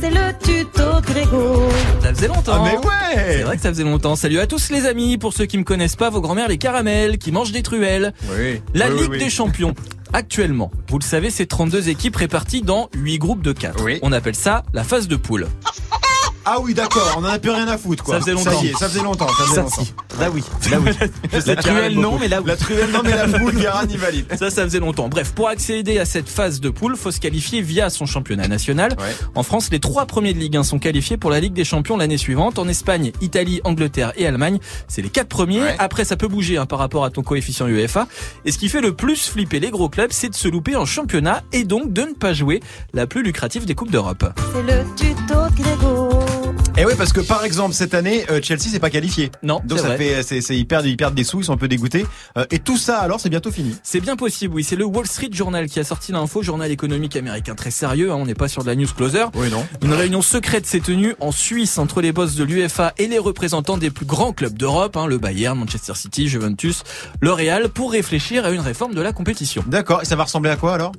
C'est 0.00 0.10
le 0.10 0.32
tuto 0.42 1.00
Grégo. 1.02 1.68
Ça 2.02 2.14
faisait 2.14 2.28
longtemps. 2.28 2.52
Ah 2.54 2.62
mais 2.64 2.76
ouais. 2.76 3.36
C'est 3.38 3.42
vrai 3.42 3.56
que 3.56 3.62
ça 3.62 3.68
faisait 3.70 3.84
longtemps. 3.84 4.16
Salut 4.16 4.38
à 4.38 4.46
tous 4.46 4.70
les 4.70 4.86
amis. 4.86 5.16
Pour 5.18 5.32
ceux 5.32 5.46
qui 5.46 5.58
me 5.58 5.64
connaissent 5.64 5.96
pas, 5.96 6.10
vos 6.10 6.20
grand-mères 6.20 6.48
les 6.48 6.58
caramels 6.58 7.18
qui 7.18 7.32
mangent 7.32 7.52
des 7.52 7.62
truelles. 7.62 8.12
Oui. 8.30 8.60
La 8.74 8.88
Oui, 8.88 8.92
oui, 8.94 9.00
Ligue 9.02 9.10
oui. 9.12 9.18
des 9.18 9.30
Champions. 9.30 9.74
Actuellement, 10.12 10.70
vous 10.88 10.98
le 10.98 11.04
savez, 11.04 11.30
c'est 11.30 11.46
32 11.46 11.88
équipes 11.88 12.16
réparties 12.16 12.62
dans 12.62 12.88
8 12.96 13.18
groupes 13.18 13.42
de 13.42 13.52
4. 13.52 13.82
Oui. 13.84 13.98
On 14.02 14.12
appelle 14.12 14.36
ça 14.36 14.62
la 14.72 14.84
phase 14.84 15.08
de 15.08 15.16
poule. 15.16 15.48
Ah 16.48 16.60
oui 16.60 16.74
d'accord, 16.74 17.16
on 17.18 17.20
en 17.24 17.24
a 17.24 17.38
plus 17.40 17.50
rien 17.50 17.66
à 17.66 17.76
foutre 17.76 18.04
quoi. 18.04 18.14
Ça 18.14 18.20
faisait 18.20 18.32
longtemps. 18.32 18.62
y 18.62 18.68
est, 18.68 18.76
ça 18.78 18.88
faisait 18.88 19.02
longtemps. 19.02 19.26
Ça 19.26 19.44
faisait 19.44 19.54
Ça, 19.56 19.60
longtemps. 19.62 19.82
si. 19.82 19.94
Là 20.20 20.30
oui. 20.30 20.44
Là 20.70 20.78
oui. 20.80 20.92
La 21.46 21.56
truelle, 21.56 21.94
non, 21.98 22.18
mais 22.20 22.28
là, 22.28 22.40
oui. 22.40 22.46
La 22.46 22.56
truelle 22.56 22.90
non 22.92 23.00
mais 23.04 23.10
la 23.16 23.26
poule, 23.38 23.56
Guérin 23.56 23.84
y 23.88 23.96
valide. 23.96 24.26
Ça, 24.38 24.50
ça 24.50 24.62
faisait 24.62 24.78
longtemps. 24.78 25.08
Bref, 25.08 25.32
pour 25.32 25.48
accéder 25.48 25.98
à 25.98 26.04
cette 26.04 26.28
phase 26.28 26.60
de 26.60 26.70
poule, 26.70 26.96
faut 26.96 27.10
se 27.10 27.18
qualifier 27.18 27.62
via 27.62 27.90
son 27.90 28.06
championnat 28.06 28.46
national. 28.46 28.92
Ouais. 28.92 29.14
En 29.34 29.42
France, 29.42 29.70
les 29.72 29.80
trois 29.80 30.06
premiers 30.06 30.32
de 30.34 30.38
Ligue 30.38 30.56
1 30.56 30.62
sont 30.62 30.78
qualifiés 30.78 31.16
pour 31.16 31.30
la 31.30 31.40
Ligue 31.40 31.52
des 31.52 31.64
Champions 31.64 31.96
l'année 31.96 32.16
suivante. 32.16 32.58
En 32.60 32.68
Espagne, 32.68 33.10
Italie, 33.20 33.60
Angleterre 33.64 34.12
et 34.16 34.24
Allemagne, 34.26 34.58
c'est 34.86 35.02
les 35.02 35.10
quatre 35.10 35.28
premiers. 35.28 35.62
Ouais. 35.62 35.76
Après, 35.80 36.04
ça 36.04 36.16
peut 36.16 36.28
bouger 36.28 36.58
hein, 36.58 36.66
par 36.66 36.78
rapport 36.78 37.04
à 37.04 37.10
ton 37.10 37.22
coefficient 37.22 37.66
UEFA. 37.66 38.06
Et 38.44 38.52
ce 38.52 38.58
qui 38.58 38.68
fait 38.68 38.80
le 38.80 38.94
plus 38.94 39.28
flipper 39.28 39.58
les 39.58 39.70
gros 39.70 39.88
clubs, 39.88 40.12
c'est 40.12 40.28
de 40.28 40.34
se 40.36 40.46
louper 40.46 40.76
en 40.76 40.86
championnat 40.86 41.42
et 41.52 41.64
donc 41.64 41.92
de 41.92 42.02
ne 42.02 42.14
pas 42.14 42.32
jouer 42.32 42.60
la 42.94 43.08
plus 43.08 43.24
lucrative 43.24 43.64
des 43.66 43.74
coupes 43.74 43.90
d'Europe. 43.90 44.24
C'est 44.54 44.62
le 44.62 44.84
tuto 44.94 45.34
Grégo. 45.56 46.10
Et 46.78 46.84
oui 46.84 46.92
parce 46.98 47.12
que 47.14 47.20
par 47.20 47.42
exemple 47.44 47.74
cette 47.74 47.94
année 47.94 48.26
euh, 48.30 48.40
Chelsea 48.42 48.64
s'est 48.64 48.78
pas 48.78 48.90
qualifié. 48.90 49.30
Non, 49.42 49.62
Donc 49.64 49.78
ça 49.78 49.86
vrai. 49.88 49.96
fait 49.96 50.22
c'est 50.22 50.40
c'est 50.42 50.56
ils 50.58 50.66
perdent 50.66 50.84
ils 50.84 50.96
perdent 50.98 51.14
des 51.14 51.24
sous, 51.24 51.40
ils 51.40 51.44
sont 51.44 51.54
un 51.54 51.56
peu 51.56 51.68
dégoûtés. 51.68 52.04
Euh, 52.36 52.44
et 52.50 52.58
tout 52.58 52.76
ça 52.76 52.98
alors 52.98 53.18
c'est 53.18 53.30
bientôt 53.30 53.50
fini. 53.50 53.74
C'est 53.82 54.00
bien 54.00 54.14
possible, 54.16 54.54
oui. 54.54 54.62
C'est 54.62 54.76
le 54.76 54.84
Wall 54.84 55.06
Street 55.06 55.30
Journal 55.32 55.68
qui 55.68 55.80
a 55.80 55.84
sorti 55.84 56.12
l'info, 56.12 56.42
journal 56.42 56.70
économique 56.70 57.16
américain 57.16 57.54
très 57.54 57.70
sérieux. 57.70 58.10
hein, 58.12 58.16
on 58.16 58.26
n'est 58.26 58.34
pas 58.34 58.48
sur 58.48 58.62
de 58.62 58.68
la 58.68 58.74
news 58.76 58.86
closer. 58.94 59.24
Oui 59.34 59.48
non. 59.50 59.66
Une 59.82 59.94
réunion 59.94 60.20
secrète 60.20 60.66
s'est 60.66 60.80
tenue 60.80 61.14
en 61.20 61.32
Suisse 61.32 61.78
entre 61.78 62.02
les 62.02 62.12
boss 62.12 62.34
de 62.34 62.44
l'UFA 62.44 62.92
et 62.98 63.06
les 63.06 63.18
représentants 63.18 63.78
des 63.78 63.90
plus 63.90 64.06
grands 64.06 64.32
clubs 64.34 64.56
d'Europe, 64.58 64.98
hein, 64.98 65.06
le 65.06 65.16
Bayern, 65.16 65.58
Manchester 65.58 65.94
City, 65.94 66.28
Juventus, 66.28 66.82
le 67.20 67.32
Real, 67.32 67.70
pour 67.70 67.92
réfléchir 67.92 68.44
à 68.44 68.50
une 68.50 68.60
réforme 68.60 68.94
de 68.94 69.00
la 69.00 69.12
compétition. 69.14 69.64
D'accord, 69.66 70.02
et 70.02 70.04
ça 70.04 70.16
va 70.16 70.24
ressembler 70.24 70.50
à 70.50 70.56
quoi 70.56 70.74
alors? 70.74 70.92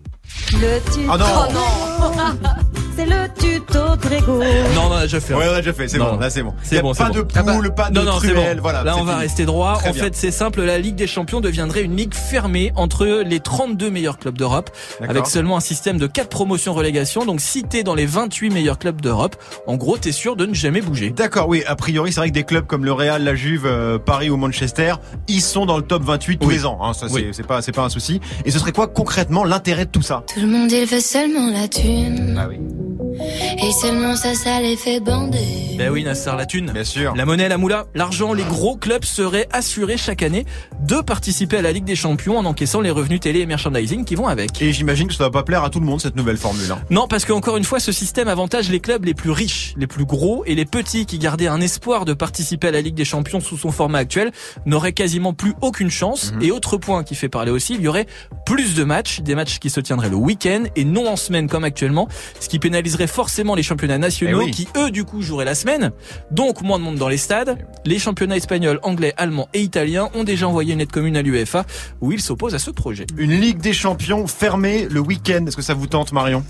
Le 0.54 0.80
tuto. 0.92 1.12
Ah 1.12 1.18
non. 1.18 2.38
C'est 2.96 3.06
le 3.06 3.28
tuto 3.38 3.80
Grégo. 4.02 4.40
Non, 4.74 4.88
on 4.90 4.92
a 4.94 5.04
déjà 5.04 5.20
fait. 5.20 5.36
Ouais, 5.36 5.46
on 5.48 5.54
a 5.54 5.58
déjà 5.58 5.72
fait, 5.74 5.88
c'est 5.88 6.00
Non. 6.00 6.14
bon, 6.14 6.18
là 6.18 6.32
c'est 6.32 6.42
bon. 6.42 6.56
C'est 6.64 6.82
bon, 6.82 6.96
pas 6.96 7.10
de 7.12 7.22
bon. 7.22 7.28
poule, 7.54 7.76
pas 7.76 7.92
de 7.92 7.94
non, 8.00 8.06
non, 8.06 8.18
truelle, 8.18 8.56
bon. 8.56 8.62
voilà. 8.64 8.84
Là, 8.84 8.96
on 8.98 9.04
va 9.04 9.12
fini. 9.14 9.24
rester 9.26 9.46
droit. 9.46 9.76
Très 9.78 9.90
en 9.90 9.94
bien. 9.94 10.04
fait, 10.06 10.16
c'est 10.16 10.32
simple. 10.32 10.64
La 10.64 10.80
Ligue 10.80 10.96
des 10.96 11.06
Champions 11.06 11.40
deviendrait 11.40 11.84
une 11.84 11.96
ligue 11.96 12.16
fermée 12.16 12.72
entre 12.76 13.06
les 13.06 13.40
32 13.40 13.92
meilleurs 13.92 14.18
clubs 14.18 14.36
d'Europe, 14.36 14.72
avec 15.08 15.28
seulement 15.28 15.58
un 15.58 15.60
système 15.60 16.00
de 16.00 16.08
4 16.08 16.28
promotions-relégation. 16.30 17.24
Donc, 17.24 17.40
si 17.40 17.62
t'es 17.62 17.84
dans 17.84 17.94
les 17.94 18.08
28 18.08 18.50
meilleurs 18.50 18.80
clubs 18.80 19.00
d'Europe, 19.00 19.36
en 19.68 19.76
gros, 19.76 19.98
t'es 19.98 20.12
sûr 20.12 20.36
de 20.36 20.48
ne 20.48 20.56
jamais 20.56 20.82
bouger. 20.82 21.12
D'accord, 21.12 21.48
oui. 21.50 21.62
A 21.68 21.76
priori, 21.76 22.12
c'est 22.12 22.20
vrai 22.22 22.30
que 22.30 22.34
des 22.34 22.46
clubs 22.46 22.66
comme 22.66 22.84
le 22.84 22.94
Real, 22.94 23.24
la 23.24 23.36
Juve, 23.36 23.68
euh, 23.68 24.00
Paris 24.00 24.32
ou 24.32 24.38
Manchester, 24.38 24.96
ils 25.28 25.42
sont 25.42 25.68
dans 25.68 25.78
le 25.78 25.84
top 25.84 26.02
28 26.04 26.40
tous 26.40 26.50
les 26.50 26.66
ans. 26.66 26.80
Hein, 26.82 26.94
ça, 26.94 27.08
c'est 27.10 27.14
Oui. 27.14 27.28
c'est 27.32 27.46
pas, 27.46 27.62
c'est 27.62 27.74
pas 27.74 27.84
un 27.84 27.90
souci. 27.90 28.22
Et 28.44 28.50
ce 28.50 28.58
serait 28.58 28.72
quoi 28.72 28.88
concrètement 28.88 29.44
l'intérêt 29.44 29.86
de 29.86 29.92
tout 29.92 30.02
ça? 30.02 30.17
Tout 30.26 30.40
le 30.40 30.48
monde 30.48 30.72
il 30.72 30.86
veut 30.86 31.00
seulement 31.00 31.50
la 31.50 31.68
thune. 31.68 32.38
Ah. 32.40 32.48
Et 33.60 33.72
seulement 33.72 34.16
ça, 34.16 34.34
ça 34.36 34.62
les 34.62 34.76
fait 34.76 35.00
bander. 35.00 35.76
Ben 35.78 35.90
oui, 35.90 36.04
Nasser, 36.04 36.32
la 36.38 36.46
thune. 36.46 36.72
Bien 36.72 36.84
sûr. 36.84 37.14
La 37.16 37.26
monnaie, 37.26 37.48
la 37.48 37.58
moula, 37.58 37.86
l'argent, 37.96 38.34
les 38.34 38.44
gros 38.44 38.76
clubs 38.76 39.06
seraient 39.06 39.48
assurés 39.52 39.98
chaque 39.98 40.22
année 40.22 40.46
de 40.82 41.02
participer 41.02 41.58
à 41.58 41.62
la 41.62 41.72
Ligue 41.72 41.86
des 41.86 41.96
Champions 41.96 42.38
en 42.38 42.46
encaissant 42.46 42.82
les 42.82 42.92
revenus 42.92 43.20
télé 43.20 43.40
et 43.40 43.46
merchandising 43.46 44.04
qui 44.04 44.16
vont 44.16 44.28
avec. 44.28 44.62
Et 44.62 44.74
j'imagine 44.74 45.08
que 45.08 45.14
ça 45.14 45.24
va 45.24 45.32
pas 45.32 45.44
plaire 45.44 45.64
à 45.64 45.70
tout 45.70 45.80
le 45.80 45.86
monde 45.86 46.02
cette 46.02 46.16
nouvelle 46.16 46.38
formule. 46.38 46.72
Hein. 46.72 46.80
Non, 46.90 47.08
parce 47.08 47.26
que 47.26 47.32
encore 47.32 47.58
une 47.58 47.64
fois, 47.64 47.80
ce 47.80 47.92
système 47.92 48.28
avantage 48.28 48.70
les 48.70 48.80
clubs 48.80 49.06
les 49.06 49.14
plus 49.14 49.32
riches, 49.32 49.76
les 49.78 49.88
plus 49.88 50.06
gros 50.06 50.44
et 50.46 50.56
les 50.56 50.66
petits 50.66 51.06
qui 51.06 51.18
gardaient 51.18 51.48
un 51.48 51.62
espoir 51.62 52.06
de 52.06 52.14
participer 52.14 52.68
à 52.68 52.72
la 52.72 52.82
Ligue 52.82 52.96
des 52.96 53.06
Champions 53.06 53.40
sous 53.40 53.58
son 53.58 53.72
format 53.72 54.00
actuel 54.00 54.32
n'auraient 54.66 54.94
quasiment 54.94 55.34
plus 55.34 55.54
aucune 55.62 55.90
chance. 55.90 56.34
Mhm. 56.34 56.42
Et 56.42 56.52
autre 56.52 56.78
point 56.78 57.04
qui 57.04 57.16
fait 57.16 57.30
parler 57.30 57.52
aussi, 57.52 57.76
il 57.76 57.82
y 57.82 57.88
aurait 57.88 58.08
plus 58.46 58.76
de 58.76 58.84
matchs, 58.84 59.22
des 59.22 59.36
matchs 59.36 59.60
qui 59.60 59.70
se 59.70 59.80
tiendraient 59.80 60.10
le 60.10 60.16
week-end 60.16 60.64
et 60.76 60.86
non 60.86 61.08
en 61.08 61.16
semaine 61.16 61.48
comme 61.48 61.64
actuellement, 61.64 62.08
ce 62.40 62.50
qui 62.50 62.60
pénaliserait 62.60 63.08
forcément 63.08 63.37
les 63.56 63.64
championnats 63.64 63.98
nationaux 63.98 64.42
Eh 64.42 64.46
oui. 64.46 64.52
qui 64.52 64.68
eux 64.78 64.92
du 64.92 65.04
coup 65.04 65.22
joueraient 65.22 65.46
la 65.46 65.56
semaine. 65.56 65.92
Donc 66.32 66.62
moins 66.62 66.80
de 66.80 66.84
monde 66.84 66.96
dans 66.98 67.10
les 67.10 67.18
stades. 67.18 67.58
Les 67.86 68.00
championnats 68.00 68.38
espagnols, 68.38 68.80
anglais, 68.84 69.14
allemands 69.18 69.50
et 69.54 69.62
italiens 69.62 70.10
ont 70.14 70.24
déjà 70.24 70.48
envoyé 70.48 70.74
une 70.74 70.80
lettre 70.80 70.92
commune 70.94 71.18
à 71.18 71.22
l'UEFA 71.22 71.66
où 72.02 72.12
ils 72.12 72.22
s'opposent 72.22 72.56
à 72.56 72.60
ce 72.60 72.72
projet. 72.72 73.06
Une 73.18 73.32
Ligue 73.40 73.60
des 73.60 73.74
Champions 73.74 74.28
fermée 74.28 74.88
le 74.90 75.00
week-end. 75.00 75.46
Est-ce 75.48 75.56
que 75.56 75.62
ça 75.62 75.74
vous 75.74 75.88
tente, 75.88 76.12
Marion? 76.12 76.44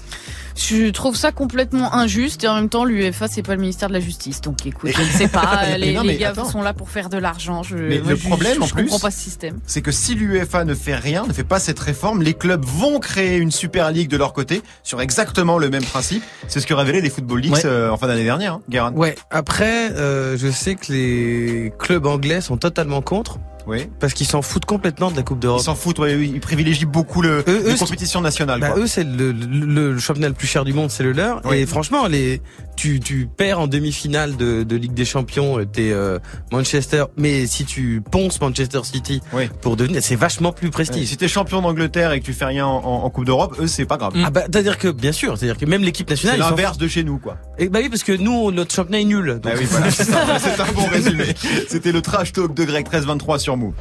Je 0.57 0.89
trouve 0.89 1.15
ça 1.15 1.31
complètement 1.31 1.93
injuste 1.93 2.43
et 2.43 2.47
en 2.47 2.55
même 2.55 2.67
temps 2.69 2.83
l'UEFA 2.83 3.27
c'est 3.27 3.43
pas 3.43 3.53
le 3.53 3.61
ministère 3.61 3.89
de 3.89 3.93
la 3.93 3.99
Justice 3.99 4.41
donc 4.41 4.65
écoute 4.65 4.89
je 4.95 5.01
ne 5.01 5.07
sais 5.07 5.27
pas 5.27 5.65
les, 5.77 5.93
non, 5.93 6.01
les 6.01 6.07
mais 6.13 6.17
gars 6.17 6.29
attends. 6.31 6.49
sont 6.49 6.61
là 6.63 6.73
pour 6.73 6.89
faire 6.89 7.09
de 7.09 7.17
l'argent 7.17 7.61
je, 7.63 7.75
Mais 7.77 7.99
moi, 7.99 8.11
le 8.11 8.17
je- 8.17 8.27
problème, 8.27 8.55
je, 8.57 8.61
en 8.63 8.67
plus, 8.67 8.83
comprends 8.85 8.99
pas 8.99 9.11
ce 9.11 9.19
système 9.19 9.59
C'est 9.67 9.81
que 9.83 9.91
si 9.91 10.15
l'UEFA 10.15 10.65
ne 10.65 10.73
fait 10.73 10.95
rien, 10.95 11.25
ne 11.27 11.33
fait 11.33 11.43
pas 11.43 11.59
cette 11.59 11.79
réforme, 11.79 12.23
les 12.23 12.33
clubs 12.33 12.65
vont 12.65 12.99
créer 12.99 13.37
une 13.37 13.51
Super 13.51 13.91
League 13.91 14.09
de 14.09 14.17
leur 14.17 14.33
côté 14.33 14.63
sur 14.83 14.99
exactement 14.99 15.57
le 15.59 15.69
même 15.69 15.83
principe. 15.83 16.23
C'est 16.47 16.59
ce 16.59 16.65
que 16.67 16.73
révélaient 16.73 17.01
les 17.01 17.09
Football 17.11 17.39
Leagues 17.41 17.53
Ouais. 17.53 17.65
euh, 17.65 17.91
en 17.91 17.97
fin 17.97 18.07
d'année 18.07 18.23
dernière, 18.23 18.53
hein, 18.55 18.61
Guérin. 18.69 18.91
Ouais, 18.93 19.15
après, 19.29 19.91
euh, 19.91 20.37
je 20.37 20.49
sais 20.49 20.73
que 20.75 20.91
les 20.91 21.71
clubs 21.79 22.05
anglais 22.07 22.41
sont 22.41 22.57
totalement 22.57 23.01
contre. 23.01 23.37
Oui. 23.67 23.89
Parce 23.99 24.13
qu'ils 24.13 24.27
s'en 24.27 24.41
foutent 24.41 24.65
complètement 24.65 25.11
de 25.11 25.17
la 25.17 25.23
Coupe 25.23 25.39
d'Europe. 25.39 25.59
Ils 25.61 25.65
s'en 25.65 25.75
foutent, 25.75 25.99
ouais, 25.99 26.17
ils 26.19 26.39
privilégient 26.39 26.85
beaucoup 26.85 27.21
le, 27.21 27.43
les 27.45 27.73
eux, 27.73 27.75
compétitions 27.77 28.21
nationales. 28.21 28.59
Bah, 28.61 28.69
quoi. 28.69 28.81
eux, 28.81 28.87
c'est 28.87 29.03
le, 29.03 29.31
le, 29.31 29.93
le 29.93 29.99
championnat 29.99 30.29
le 30.29 30.33
plus 30.33 30.47
cher 30.47 30.63
du 30.63 30.73
monde, 30.73 30.89
c'est 30.89 31.03
le 31.03 31.11
leur. 31.11 31.41
Oui. 31.45 31.57
Et 31.57 31.65
franchement, 31.65 32.07
les, 32.07 32.41
tu, 32.77 32.99
tu 32.99 33.27
perds 33.27 33.59
en 33.59 33.67
demi-finale 33.67 34.37
de, 34.37 34.63
de 34.63 34.75
Ligue 34.75 34.93
des 34.93 35.03
Champions, 35.03 35.59
euh, 35.59 35.65
t'es 35.65 35.91
euh, 35.91 36.19
Manchester. 36.51 37.05
Mais 37.17 37.47
si 37.47 37.65
tu 37.65 38.01
ponces 38.09 38.39
Manchester 38.39 38.79
City 38.83 39.21
Oui. 39.33 39.49
pour 39.61 39.75
devenir, 39.75 40.01
c'est 40.01 40.15
vachement 40.15 40.53
plus 40.53 40.69
prestige. 40.69 41.07
Si 41.07 41.17
t'es 41.17 41.27
champion 41.27 41.61
d'Angleterre 41.61 42.11
et 42.13 42.21
que 42.21 42.25
tu 42.25 42.33
fais 42.33 42.45
rien 42.45 42.65
en, 42.65 43.09
Coupe 43.09 43.25
d'Europe, 43.25 43.55
eux 43.59 43.67
c'est 43.67 43.85
pas 43.85 43.97
grave. 43.97 44.13
Ah 44.23 44.29
bah, 44.29 44.41
c'est-à-dire 44.43 44.77
que, 44.77 44.89
bien 44.89 45.11
sûr, 45.11 45.37
c'est-à-dire 45.37 45.57
que 45.57 45.65
même 45.65 45.81
l'équipe 45.81 46.07
C'est 46.07 46.13
nationale. 46.13 46.39
s'en 46.41 46.49
l'inverse 46.51 46.77
de 46.77 46.87
chez 46.87 47.03
nous, 47.03 47.17
quoi. 47.17 47.37
Et 47.57 47.67
bah 47.69 47.79
oui, 47.81 47.89
parce 47.89 48.03
que 48.03 48.11
nous, 48.11 48.51
notre 48.51 48.73
championnat 48.73 49.01
est 49.01 49.05
nul. 49.05 49.39
Bah 49.41 49.51
oui, 49.57 49.65
voilà, 49.69 49.89
c'est. 49.89 50.03
C'est 50.03 50.61
un 50.61 50.71
bon 50.73 50.85
résumé. 50.85 51.25
C'était 51.67 51.91
le 51.91 52.01
trash 52.01 52.31
talk 52.33 52.53
de 52.53 52.63
Greg 52.63 52.85
1323 52.85 53.39
sur 53.39 53.57
Move. 53.57 53.73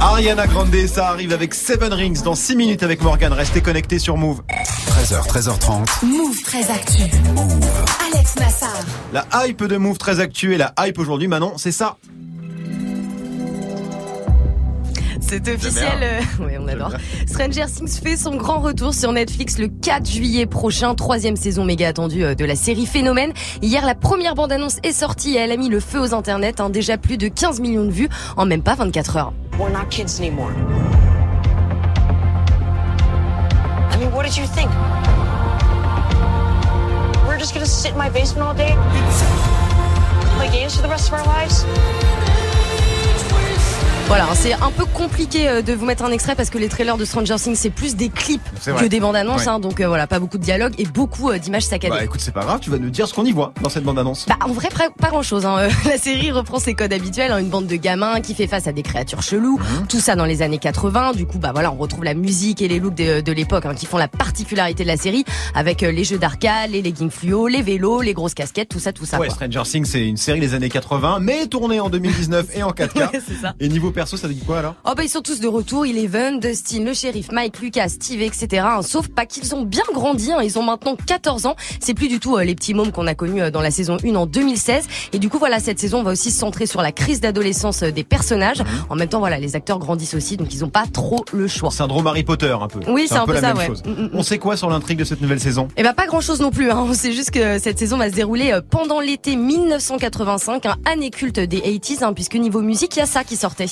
Ariana 0.00 0.46
Grande, 0.46 0.74
ça 0.86 1.08
arrive 1.08 1.32
avec 1.32 1.54
Seven 1.54 1.92
Rings 1.92 2.22
dans 2.22 2.34
6 2.34 2.56
minutes 2.56 2.82
avec 2.82 3.02
Morgan. 3.02 3.32
Restez 3.32 3.60
connectés 3.60 3.98
sur 3.98 4.16
Move. 4.16 4.42
13h, 4.96 5.26
13h30. 5.28 6.04
Move 6.06 6.42
très 6.42 6.70
actu. 6.70 7.02
Alex 8.12 8.36
Nassar. 8.36 8.72
La 9.12 9.24
hype 9.46 9.64
de 9.64 9.76
Move 9.76 9.98
très 9.98 10.20
actuelle, 10.20 10.58
la 10.58 10.86
hype 10.86 10.98
aujourd'hui, 10.98 11.28
Manon, 11.28 11.54
c'est 11.56 11.72
ça. 11.72 11.96
C'est 15.20 15.48
officiel. 15.48 15.86
euh, 16.02 16.20
ouais, 16.44 16.56
on 16.60 16.68
adore. 16.68 16.92
Stranger 17.26 17.64
Things 17.66 18.00
fait 18.02 18.16
son 18.16 18.36
grand 18.36 18.60
retour 18.60 18.94
sur 18.94 19.12
Netflix 19.12 19.58
le 19.58 19.68
4 19.68 20.08
juillet 20.08 20.46
prochain. 20.46 20.94
Troisième 20.94 21.36
saison 21.36 21.64
méga 21.64 21.88
attendue 21.88 22.24
euh, 22.24 22.34
de 22.34 22.44
la 22.44 22.54
série 22.56 22.86
Phénomène. 22.86 23.32
Hier, 23.62 23.84
la 23.84 23.94
première 23.94 24.34
bande-annonce 24.34 24.78
est 24.82 24.92
sortie 24.92 25.34
et 25.34 25.38
elle 25.38 25.52
a 25.52 25.56
mis 25.56 25.68
le 25.68 25.80
feu 25.80 26.00
aux 26.00 26.14
internets. 26.14 26.60
hein. 26.60 26.70
déjà 26.70 26.96
plus 26.96 27.16
de 27.18 27.28
15 27.28 27.60
millions 27.60 27.84
de 27.84 27.90
vues 27.92 28.08
en 28.36 28.46
même 28.46 28.62
pas 28.62 28.74
24 28.76 29.16
heures. 29.16 29.32
We're 29.58 29.70
not 29.70 29.86
kids 29.90 30.18
anymore. 30.20 30.50
What 34.16 34.24
did 34.24 34.34
you 34.34 34.46
think? 34.46 34.70
We're 37.26 37.36
just 37.36 37.52
gonna 37.52 37.66
sit 37.66 37.92
in 37.92 37.98
my 37.98 38.08
basement 38.08 38.44
all 38.44 38.54
day? 38.54 38.72
Play 40.36 40.50
games 40.50 40.74
for 40.74 40.80
the 40.80 40.88
rest 40.88 41.08
of 41.08 41.14
our 41.14 41.26
lives? 41.26 42.25
Voilà, 44.08 44.28
c'est 44.34 44.52
un 44.52 44.70
peu 44.70 44.84
compliqué 44.84 45.48
euh, 45.48 45.62
de 45.62 45.72
vous 45.72 45.84
mettre 45.84 46.04
un 46.04 46.12
extrait 46.12 46.36
parce 46.36 46.48
que 46.48 46.58
les 46.58 46.68
trailers 46.68 46.96
de 46.96 47.04
Stranger 47.04 47.34
Things 47.42 47.56
c'est 47.56 47.70
plus 47.70 47.96
des 47.96 48.08
clips 48.08 48.40
que 48.64 48.84
des 48.86 49.00
bandes 49.00 49.16
annonces, 49.16 49.42
Ouais. 49.42 49.48
hein, 49.48 49.58
donc 49.58 49.80
euh, 49.80 49.88
voilà, 49.88 50.06
pas 50.06 50.20
beaucoup 50.20 50.38
de 50.38 50.44
dialogue 50.44 50.74
et 50.78 50.84
beaucoup 50.84 51.30
euh, 51.30 51.38
d'images 51.38 51.64
saccadées. 51.64 51.96
Bah 51.96 52.04
écoute, 52.04 52.20
c'est 52.20 52.32
pas 52.32 52.42
grave, 52.44 52.60
tu 52.60 52.70
vas 52.70 52.78
nous 52.78 52.90
dire 52.90 53.08
ce 53.08 53.14
qu'on 53.14 53.24
y 53.24 53.32
voit 53.32 53.52
dans 53.62 53.68
cette 53.68 53.82
bande-annonce. 53.82 54.26
Bah 54.28 54.36
en 54.44 54.52
vrai 54.52 54.68
pas, 54.96 55.08
grand 55.08 55.22
chose. 55.22 55.44
Hein. 55.44 55.56
Euh, 55.58 55.70
La 55.86 55.98
série 55.98 56.30
reprend 56.30 56.60
ses 56.60 56.74
codes 56.74 56.92
habituels, 56.92 57.32
hein, 57.32 57.38
une 57.38 57.48
bande 57.48 57.66
de 57.66 57.74
gamins 57.74 58.20
qui 58.20 58.34
fait 58.34 58.46
face 58.46 58.68
à 58.68 58.72
des 58.72 58.82
créatures 58.82 59.22
cheloues, 59.22 59.58
Mhm. 59.58 59.86
tout 59.88 59.98
ça 60.00 60.14
dans 60.14 60.24
les 60.24 60.40
années 60.40 60.58
80. 60.58 61.12
Du 61.12 61.26
coup 61.26 61.38
bah 61.38 61.50
voilà, 61.52 61.72
on 61.72 61.76
retrouve 61.76 62.04
la 62.04 62.14
musique 62.14 62.62
et 62.62 62.68
les 62.68 62.78
looks 62.78 62.94
de, 62.94 63.20
de 63.22 63.32
l'époque 63.32 63.64
qui 63.74 63.86
font 63.86 63.98
la 63.98 64.08
particularité 64.08 64.84
de 64.84 64.88
la 64.88 64.96
série, 64.96 65.24
avec 65.54 65.80
les 65.80 66.04
jeux 66.04 66.18
d'arcade, 66.18 66.70
les 66.70 66.80
leggings 66.80 67.10
fluo, 67.10 67.48
les 67.48 67.62
vélos, 67.62 68.02
les 68.02 68.14
grosses 68.14 68.34
casquettes, 68.34 68.68
tout 68.68 68.78
ça, 68.78 68.92
tout 68.92 69.04
ça. 69.04 69.18
ouais, 69.18 69.26
quoi. 69.26 69.34
Stranger 69.34 69.62
Things, 69.68 69.84
c'est 69.86 70.06
une 70.06 70.16
série 70.16 70.38
des 70.40 70.54
années 70.54 70.68
80, 70.68 71.18
mais 71.20 71.46
tournée 71.48 71.80
en 71.80 71.90
2019 71.90 72.46
et 72.56 72.62
en 72.62 72.70
4K. 72.70 72.96
Ouais, 73.12 73.20
c'est 73.26 73.40
ça. 73.40 73.54
Et 73.60 73.68
niveau 73.68 73.90
perso, 73.96 74.18
ça 74.18 74.28
dit 74.28 74.38
quoi 74.44 74.58
alors? 74.58 74.74
Oh 74.84 74.92
bah 74.94 75.04
ils 75.04 75.08
sont 75.08 75.22
tous 75.22 75.40
de 75.40 75.48
retour, 75.48 75.86
Eleven, 75.86 76.38
Dustin, 76.38 76.84
le 76.84 76.92
shérif, 76.92 77.32
Mike, 77.32 77.60
Lucas, 77.60 77.88
Steve, 77.88 78.20
etc. 78.20 78.62
hein. 78.62 78.82
Sauf 78.82 79.08
pas 79.08 79.24
qu'ils 79.24 79.54
ont 79.54 79.62
bien 79.62 79.84
grandi, 79.92 80.32
hein. 80.32 80.40
ils 80.42 80.58
ont 80.58 80.62
maintenant 80.62 80.96
14 80.96 81.46
ans. 81.46 81.56
C'est 81.80 81.94
plus 81.94 82.08
du 82.08 82.20
tout 82.20 82.36
euh, 82.36 82.44
les 82.44 82.54
petits 82.54 82.74
mômes 82.74 82.92
qu'on 82.92 83.06
a 83.06 83.14
connus 83.14 83.40
euh, 83.40 83.50
dans 83.50 83.62
la 83.62 83.70
saison 83.70 83.96
1 84.04 84.14
en 84.14 84.26
2016. 84.26 84.86
Et 85.14 85.18
du 85.18 85.30
coup 85.30 85.38
voilà, 85.38 85.60
cette 85.60 85.78
saison 85.78 86.02
va 86.02 86.12
aussi 86.12 86.30
se 86.30 86.38
centrer 86.38 86.66
sur 86.66 86.82
la 86.82 86.92
crise 86.92 87.20
d'adolescence 87.20 87.84
euh, 87.84 87.90
des 87.90 88.04
personnages. 88.04 88.62
En 88.90 88.96
même 88.96 89.08
temps 89.08 89.18
voilà, 89.20 89.38
les 89.38 89.56
acteurs 89.56 89.78
grandissent 89.78 90.14
aussi, 90.14 90.36
donc 90.36 90.52
ils 90.52 90.62
ont 90.62 90.68
pas 90.68 90.84
trop 90.92 91.24
le 91.32 91.48
choix. 91.48 91.70
Syndrome 91.70 92.06
Harry 92.06 92.22
Potter 92.22 92.54
un 92.60 92.68
peu. 92.68 92.80
Oui, 92.88 93.06
c'est 93.08 93.16
un 93.16 93.24
peu 93.24 93.32
la 93.32 93.40
ça, 93.40 93.46
même 93.48 93.56
ouais. 93.56 93.66
chose. 93.66 93.82
Mm, 93.86 93.90
mm, 93.90 94.02
mm. 94.02 94.10
On 94.12 94.22
sait 94.22 94.38
quoi 94.38 94.58
sur 94.58 94.68
l'intrigue 94.68 94.98
de 94.98 95.04
cette 95.04 95.22
nouvelle 95.22 95.40
saison? 95.40 95.68
Eh 95.78 95.82
ben 95.82 95.94
pas 95.94 96.06
grand 96.06 96.20
chose 96.20 96.40
non 96.40 96.50
plus. 96.50 96.70
Hein. 96.70 96.84
On 96.86 96.92
sait 96.92 97.12
juste 97.12 97.30
que 97.30 97.58
cette 97.58 97.78
saison 97.78 97.96
va 97.96 98.10
se 98.10 98.14
dérouler 98.14 98.52
euh, 98.52 98.60
pendant 98.68 99.00
l'été 99.00 99.36
1985, 99.36 100.66
un 100.66 100.76
année 100.84 101.10
culte 101.10 101.40
des 101.40 101.60
80s, 101.60 102.04
hein, 102.04 102.12
puisque 102.12 102.34
niveau 102.34 102.60
musique, 102.60 102.94
il 102.96 102.98
y 102.98 103.02
a 103.02 103.06
ça 103.06 103.24
qui 103.24 103.36
sortait. 103.36 103.66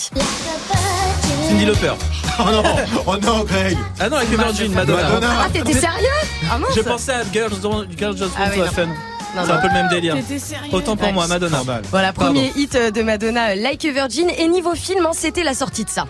Cindy 1.48 1.64
Lauper. 1.66 1.92
Oh 2.36 2.50
non, 2.50 2.62
oh 3.06 3.16
non, 3.16 3.44
Greg. 3.44 3.78
Ah 4.00 4.08
non, 4.08 4.16
avec 4.16 4.28
les 4.30 4.36
Virgin, 4.36 4.72
Madonna. 4.72 5.02
Madonna. 5.04 5.28
Ah 5.44 5.48
t'étais 5.52 5.72
sérieux 5.74 6.08
Ah 6.50 6.58
mince 6.58 6.70
Je 6.74 6.80
pensais 6.80 7.12
à 7.12 7.22
Girls 7.32 7.60
Don't, 7.62 7.86
Girls 7.96 8.16
Just 8.16 8.30
Want 8.36 8.44
Ah 8.44 8.48
oui, 8.50 8.56
to 8.56 8.62
Have 8.64 8.66
non. 8.66 8.72
Fun. 8.74 8.86
Non, 8.86 8.94
C'est 9.36 9.46
non. 9.46 9.54
un 9.54 9.58
peu 9.58 9.66
le 9.68 9.72
même 9.72 9.88
délire. 9.88 10.14
T'étais 10.16 10.38
sérieux 10.40 10.74
Autant 10.74 10.96
pour 10.96 11.12
moi, 11.12 11.28
Madonna. 11.28 11.62
Voilà, 11.92 12.12
Pardon. 12.12 12.32
premier 12.32 12.50
hit 12.56 12.76
de 12.76 13.02
Madonna, 13.04 13.54
Like 13.54 13.84
a 13.84 13.92
Virgin. 13.92 14.30
Et 14.36 14.48
niveau 14.48 14.74
film, 14.74 15.06
hein, 15.06 15.12
c'était 15.12 15.44
la 15.44 15.54
sortie 15.54 15.84
de 15.84 15.90
ça. 15.90 16.06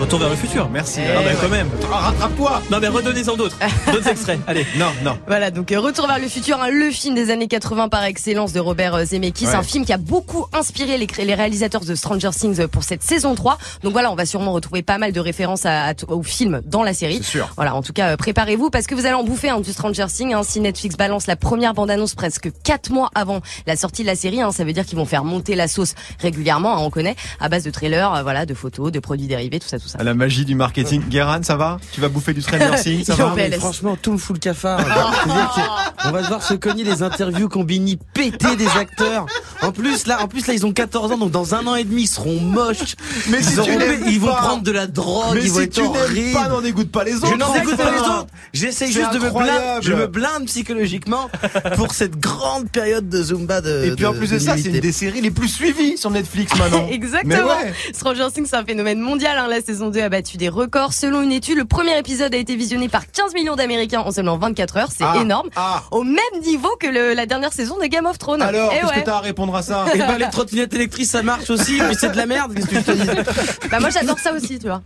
Retour 0.00 0.18
vers 0.18 0.30
le 0.30 0.36
futur. 0.36 0.68
Merci. 0.70 1.00
Ah 1.06 1.20
bah 1.22 1.30
quand 1.40 1.48
même. 1.50 1.68
Ah, 1.92 1.96
Rattrape-toi. 2.10 2.62
Non 2.70 2.78
mais 2.80 2.88
redonnez-en 2.88 3.36
d'autres. 3.36 3.56
D'autres 3.92 4.08
extraits. 4.08 4.40
Allez. 4.46 4.66
Non, 4.78 4.86
non. 5.04 5.18
Voilà, 5.26 5.50
donc 5.50 5.72
euh, 5.72 5.80
Retour 5.80 6.06
vers 6.06 6.18
le 6.18 6.26
futur, 6.28 6.58
hein, 6.60 6.68
le 6.70 6.90
film 6.90 7.14
des 7.14 7.30
années 7.30 7.48
80 7.48 7.88
par 7.88 8.04
excellence 8.04 8.52
de 8.52 8.60
Robert 8.60 8.94
euh, 8.94 9.04
Zemeckis, 9.04 9.46
Ouais. 9.46 9.54
un 9.54 9.62
film 9.62 9.84
qui 9.84 9.92
a 9.92 9.98
beaucoup 9.98 10.46
inspiré 10.52 10.96
les, 10.96 11.34
réalisateurs 11.34 11.84
de 11.84 11.94
Stranger 11.94 12.30
Things 12.30 12.60
euh, 12.60 12.68
pour 12.68 12.82
cette 12.84 13.02
saison 13.02 13.34
3. 13.34 13.58
Donc 13.82 13.92
voilà, 13.92 14.10
on 14.10 14.14
va 14.14 14.24
sûrement 14.26 14.52
retrouver 14.52 14.82
pas 14.82 14.96
mal 14.98 15.12
de 15.12 15.20
références 15.20 15.66
à, 15.66 15.84
à 15.84 15.94
t- 15.94 16.06
au 16.08 16.22
film 16.22 16.62
dans 16.64 16.82
la 16.82 16.94
série. 16.94 17.18
C'est 17.18 17.30
sûr. 17.30 17.50
Voilà, 17.56 17.74
en 17.74 17.82
tout 17.82 17.92
cas, 17.92 18.16
préparez-vous 18.16 18.70
parce 18.70 18.86
que 18.86 18.94
vous 18.94 19.04
allez 19.06 19.14
en 19.14 19.24
bouffer 19.24 19.50
hein, 19.50 19.60
du 19.60 19.70
Stranger 19.72 20.06
Things. 20.12 20.32
Hein, 20.34 20.42
si 20.44 20.60
Netflix 20.60 20.96
balance 20.96 21.26
la 21.26 21.36
première 21.36 21.74
bande-annonce 21.74 22.14
presque 22.14 22.50
4 22.64 22.90
mois 22.90 23.10
avant 23.14 23.40
la 23.66 23.76
sortie 23.76 24.02
de 24.02 24.06
la 24.06 24.16
série, 24.16 24.40
hein, 24.40 24.50
ça 24.52 24.64
veut 24.64 24.72
dire 24.72 24.86
qu'ils 24.86 24.98
vont 24.98 25.04
faire 25.06 25.24
monter 25.24 25.54
la 25.56 25.68
sauce 25.68 25.94
régulièrement, 26.20 26.76
hein, 26.76 26.80
on 26.80 26.90
connaît, 26.90 27.16
à 27.40 27.48
base 27.50 27.64
de 27.64 27.70
trailers, 27.70 28.14
euh, 28.14 28.22
voilà, 28.22 28.46
de 28.46 28.54
photos, 28.54 28.90
de 28.92 28.98
produits 29.00 29.26
dérivés, 29.26 29.58
tout 29.60 29.68
ça, 29.68 29.78
tout 29.78 29.88
ça. 29.88 29.89
À 29.98 30.04
la 30.04 30.14
magie 30.14 30.44
du 30.44 30.54
marketing. 30.54 31.02
Guéran, 31.08 31.40
ça 31.42 31.56
va? 31.56 31.78
Tu 31.92 32.00
vas 32.00 32.08
bouffer 32.08 32.32
du 32.34 32.42
Stranger 32.42 32.70
Things 32.82 33.04
Ça 33.06 33.14
va? 33.14 33.32
Mais 33.36 33.50
franchement, 33.52 33.96
tout 34.00 34.12
me 34.12 34.18
fout 34.18 34.36
le 34.36 34.40
cafard. 34.40 34.80
On 36.04 36.10
va 36.12 36.22
devoir 36.22 36.42
se 36.42 36.54
cogner 36.54 36.84
les 36.84 37.02
interviews 37.02 37.48
Combini 37.48 37.98
péter 38.14 38.56
des 38.56 38.68
acteurs. 38.78 39.26
En 39.62 39.72
plus 39.72 40.06
là, 40.06 40.22
en 40.22 40.28
plus 40.28 40.46
là, 40.46 40.54
ils 40.54 40.64
ont 40.64 40.72
14 40.72 41.12
ans, 41.12 41.18
donc 41.18 41.30
dans 41.30 41.54
un 41.54 41.66
an 41.66 41.74
et 41.76 41.84
demi, 41.84 42.02
ils 42.02 42.06
seront 42.06 42.40
moches. 42.40 42.94
Mais 43.28 43.38
ils, 43.38 43.44
si 43.44 43.58
auront- 43.58 43.68
ils 44.06 44.18
vont 44.20 44.28
pas- 44.28 44.34
prendre 44.36 44.62
de 44.62 44.70
la 44.70 44.86
drogue, 44.86 45.34
Mais 45.34 45.42
ils 45.44 45.50
vont 45.50 45.58
si 45.58 45.64
être 45.64 45.72
tu 45.74 45.80
horribles. 45.82 46.32
pas, 46.32 46.48
n'en 46.48 46.60
dégoûte 46.60 46.90
pas 46.90 47.04
les 47.04 47.16
autres. 47.16 47.30
Je 47.30 47.34
n'en 47.36 47.52
dégoûte 47.52 47.76
pas 47.76 47.90
les 47.90 47.98
autres. 47.98 48.26
J'essaye 48.52 48.92
juste 48.92 49.12
de 49.12 49.18
me 49.18 49.30
blinde, 49.30 49.36
incroyable. 49.48 49.84
je 49.84 49.92
me 49.92 50.06
blinde 50.06 50.44
psychologiquement 50.46 51.28
pour 51.76 51.92
cette 51.92 52.18
grande 52.18 52.70
période 52.70 53.08
de 53.08 53.22
Zumba 53.22 53.60
de. 53.60 53.84
Et 53.84 53.90
puis 53.96 54.06
en 54.06 54.12
plus 54.14 54.30
de 54.30 54.38
ça, 54.38 54.56
c'est 54.56 54.68
une 54.70 54.80
des 54.80 54.92
séries 54.92 55.20
les 55.20 55.30
plus 55.30 55.48
suivies 55.48 55.96
sur 55.98 56.10
Netflix 56.10 56.56
maintenant. 56.58 56.88
Exactement. 56.90 57.34
Ouais. 57.48 57.72
Stranger 57.92 58.26
Things, 58.32 58.46
c'est 58.48 58.56
un 58.56 58.64
phénomène 58.64 59.00
mondial. 59.00 59.36
hein. 59.38 59.46
La 59.48 59.60
saison 59.60 59.79
2 59.88 60.00
a 60.02 60.08
battu 60.10 60.36
des 60.36 60.50
records. 60.50 60.92
Selon 60.92 61.22
une 61.22 61.32
étude, 61.32 61.56
le 61.56 61.64
premier 61.64 61.96
épisode 61.98 62.34
a 62.34 62.36
été 62.36 62.54
visionné 62.56 62.88
par 62.90 63.10
15 63.10 63.32
millions 63.32 63.56
d'Américains 63.56 64.00
en 64.00 64.10
seulement 64.10 64.36
24 64.36 64.76
heures. 64.76 64.88
C'est 64.94 65.04
Ah, 65.04 65.16
énorme. 65.22 65.48
ah. 65.56 65.82
Au 65.92 66.02
même 66.02 66.18
niveau 66.44 66.68
que 66.78 66.86
le- 66.88 67.14
la 67.14 67.24
dernière 67.24 67.52
saison 67.54 67.78
de 67.78 67.86
Game 67.86 68.04
of 68.04 68.18
Thrones. 68.18 68.42
Alors, 68.42 68.70
Eh 68.72 68.80
qu'est-ce 68.80 68.90
ouais. 68.92 69.00
que 69.00 69.06
t'as 69.06 69.16
à 69.16 69.20
répondre 69.20 69.56
à 69.56 69.62
ça 69.62 69.86
Et 69.94 69.98
ben 69.98 70.18
les 70.18 70.28
trottinettes 70.28 70.74
électriques 70.74 71.06
ça 71.06 71.22
marche 71.22 71.48
aussi, 71.48 71.78
mais 71.80 71.94
c'est 71.94 72.10
de 72.10 72.16
la 72.16 72.26
merde. 72.26 72.52
Qu'est-ce 72.54 72.66
que 72.66 72.76
je 72.76 72.80
te 72.80 72.90
dis? 72.92 73.68
Bah 73.70 73.80
moi 73.80 73.88
j'adore 73.90 74.18
ça 74.18 74.32
aussi, 74.34 74.58
tu 74.58 74.66
vois. 74.66 74.82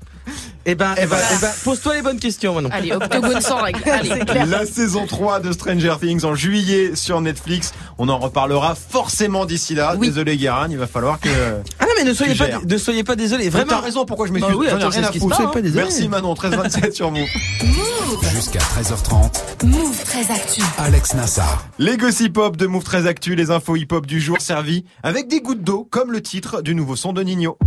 Eh 0.66 0.74
ben, 0.74 0.94
eh 0.96 1.06
ben, 1.06 1.16
eh 1.34 1.40
ben, 1.42 1.50
pose-toi 1.62 1.94
les 1.96 2.02
bonnes 2.02 2.18
questions 2.18 2.54
maintenant. 2.54 2.70
Allez, 2.72 2.92
octogone 2.92 3.40
sans 3.42 3.62
règle. 3.62 3.80
La 4.48 4.64
saison 4.64 5.06
3 5.06 5.40
de 5.40 5.52
Stranger 5.52 5.94
Things 6.00 6.24
en 6.24 6.34
juillet 6.34 6.92
sur 6.96 7.20
Netflix. 7.20 7.72
On 7.98 8.08
en 8.08 8.18
reparlera 8.18 8.74
forcément 8.74 9.44
d'ici 9.44 9.74
là. 9.74 9.94
Oui. 9.98 10.08
Désolé 10.08 10.36
Guérin, 10.38 10.68
il 10.70 10.78
va 10.78 10.86
falloir 10.86 11.20
que... 11.20 11.28
Ah 11.78 11.84
non 11.84 11.90
mais 11.98 12.04
ne 12.04 12.14
soyez 12.14 12.34
pas, 12.34 12.46
ne 12.66 12.78
soyez 12.78 13.04
pas 13.04 13.14
désolé. 13.14 13.50
Vraiment. 13.50 13.68
T'as 13.68 13.80
raison, 13.80 14.06
pourquoi 14.06 14.26
je 14.26 14.32
Bah 14.32 14.38
m'excuse 14.40 14.56
oui, 14.58 14.66
J'en 14.70 14.78
ai 14.78 14.80
attends, 14.82 14.88
rien 14.90 15.00
c'est 15.02 15.04
à 15.04 15.06
ce 15.08 15.12
qui 15.12 15.18
se 15.20 15.24
foutre. 15.24 15.40
hein. 15.40 15.60
Merci 15.74 16.08
Manon, 16.08 16.30
1327 16.30 16.94
sur 16.94 17.10
Move. 17.10 17.28
Jusqu'à 18.34 18.60
13h30, 18.60 19.66
Move 19.66 20.02
très 20.04 20.30
actu. 20.32 20.62
Alex 20.78 21.14
Nassar. 21.14 21.66
Les 21.78 21.96
gossip 21.98 22.36
hop 22.38 22.56
de 22.56 22.66
Move 22.66 22.84
très 22.84 23.06
Actu, 23.06 23.34
les 23.34 23.50
infos 23.50 23.76
hip 23.76 23.88
hop 23.92 24.06
du 24.06 24.20
jour 24.20 24.38
servis 24.40 24.84
avec 25.02 25.28
des 25.28 25.40
gouttes 25.40 25.62
d'eau, 25.62 25.86
comme 25.90 26.10
le 26.10 26.22
titre 26.22 26.62
du 26.62 26.74
nouveau 26.74 26.96
son 26.96 27.12
de 27.12 27.22
Nino. 27.22 27.58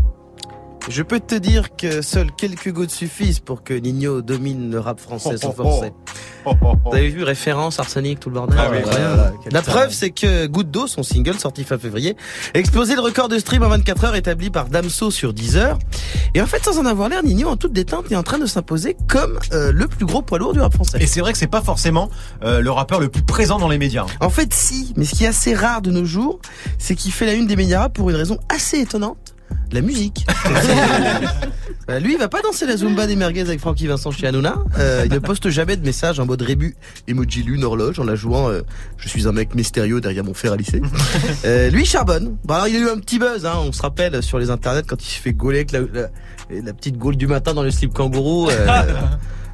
Je 0.89 1.03
peux 1.03 1.19
te 1.19 1.35
dire 1.35 1.75
que 1.75 2.01
seules 2.01 2.31
quelques 2.31 2.71
gouttes 2.71 2.91
suffisent 2.91 3.39
pour 3.39 3.61
que 3.63 3.73
Nino 3.73 4.21
domine 4.21 4.71
le 4.71 4.79
rap 4.79 5.01
français 5.01 5.31
Oh, 5.33 5.37
sans 5.37 5.51
forcer. 5.51 5.91
Oh, 6.45 6.53
oh, 6.61 6.73
oh. 6.85 6.89
Vous 6.89 6.95
avez 6.95 7.09
vu 7.09 7.23
référence 7.23 7.77
arsenic 7.81 8.21
tout 8.21 8.29
le 8.29 8.35
bordel 8.35 8.57
Ah 8.57 8.69
oui, 8.71 8.77
voilà, 8.85 9.33
La 9.51 9.61
preuve 9.61 9.91
c'est 9.91 10.11
que 10.11 10.45
Goutte 10.47 10.71
d'eau, 10.71 10.87
son 10.87 11.03
single 11.03 11.37
sorti 11.37 11.65
fin 11.65 11.77
février, 11.77 12.15
a 12.55 12.59
explosé 12.59 12.95
le 12.95 13.01
record 13.01 13.27
de 13.27 13.37
stream 13.37 13.63
en 13.63 13.69
24 13.69 14.05
heures 14.05 14.15
établi 14.15 14.49
par 14.49 14.69
Damso 14.69 15.11
sur 15.11 15.33
Deezer. 15.33 15.77
Et 16.33 16.41
en 16.41 16.45
fait, 16.45 16.63
sans 16.63 16.79
en 16.79 16.85
avoir 16.85 17.09
l'air, 17.09 17.21
Nino 17.21 17.49
en 17.49 17.57
toute 17.57 17.73
détente 17.73 18.09
est 18.09 18.15
en 18.15 18.23
train 18.23 18.37
de 18.39 18.45
s'imposer 18.45 18.95
comme 19.09 19.37
euh, 19.51 19.73
le 19.73 19.87
plus 19.89 20.05
gros 20.05 20.21
poids 20.21 20.39
lourd 20.39 20.53
du 20.53 20.61
rap 20.61 20.73
français. 20.73 20.99
Et 21.01 21.05
c'est 21.07 21.19
vrai 21.19 21.33
que 21.33 21.37
c'est 21.37 21.47
pas 21.47 21.61
forcément 21.61 22.09
euh, 22.43 22.61
le 22.61 22.71
rappeur 22.71 23.01
le 23.01 23.09
plus 23.09 23.23
présent 23.23 23.59
dans 23.59 23.67
les 23.67 23.77
médias. 23.77 24.03
hein. 24.03 24.17
En 24.21 24.29
fait, 24.29 24.53
si, 24.53 24.93
mais 24.95 25.03
ce 25.03 25.15
qui 25.15 25.25
est 25.25 25.27
assez 25.27 25.53
rare 25.53 25.81
de 25.81 25.91
nos 25.91 26.05
jours, 26.05 26.39
c'est 26.77 26.95
qu'il 26.95 27.11
fait 27.11 27.25
la 27.25 27.33
une 27.33 27.45
des 27.47 27.57
médias 27.57 27.81
rap 27.81 27.93
pour 27.93 28.09
une 28.09 28.15
raison 28.15 28.37
assez 28.47 28.79
étonnante. 28.79 29.17
La 29.71 29.81
musique. 29.81 30.25
Euh, 31.89 31.99
lui, 31.99 32.13
il 32.13 32.17
va 32.17 32.29
pas 32.29 32.41
danser 32.41 32.65
la 32.65 32.77
Zumba 32.77 33.05
des 33.05 33.15
merguez 33.15 33.41
avec 33.41 33.59
Francky 33.59 33.87
Vincent 33.87 34.11
chez 34.11 34.27
Hanouna. 34.27 34.59
Euh, 34.77 35.03
il 35.05 35.11
ne 35.11 35.19
poste 35.19 35.49
jamais 35.49 35.75
de 35.75 35.85
message 35.85 36.19
en 36.19 36.25
mode 36.25 36.41
rébut, 36.41 36.75
emoji 37.07 37.43
lune, 37.43 37.63
horloge, 37.63 37.99
en 37.99 38.05
la 38.05 38.15
jouant 38.15 38.49
euh, 38.49 38.61
Je 38.97 39.09
suis 39.09 39.27
un 39.27 39.33
mec 39.33 39.55
mystérieux 39.55 39.99
derrière 39.99 40.23
mon 40.23 40.33
fer 40.33 40.53
à 40.53 40.57
lycée. 40.57 40.81
Euh, 41.45 41.69
lui, 41.69 41.85
charbonne. 41.85 42.37
Bon, 42.45 42.55
alors, 42.55 42.67
il 42.67 42.75
a 42.75 42.79
eu 42.79 42.89
un 42.89 42.97
petit 42.97 43.19
buzz, 43.19 43.45
hein, 43.45 43.53
on 43.57 43.71
se 43.71 43.81
rappelle 43.81 44.21
sur 44.23 44.39
les 44.39 44.49
internets 44.49 44.83
quand 44.87 45.01
il 45.01 45.09
se 45.09 45.19
fait 45.19 45.33
gauler 45.33 45.59
avec 45.59 45.71
la, 45.71 45.79
la, 45.79 46.09
la 46.49 46.73
petite 46.73 46.97
gaule 46.97 47.15
du 47.15 47.27
matin 47.27 47.53
dans 47.53 47.63
le 47.63 47.71
slip 47.71 47.93
kangourou. 47.93 48.49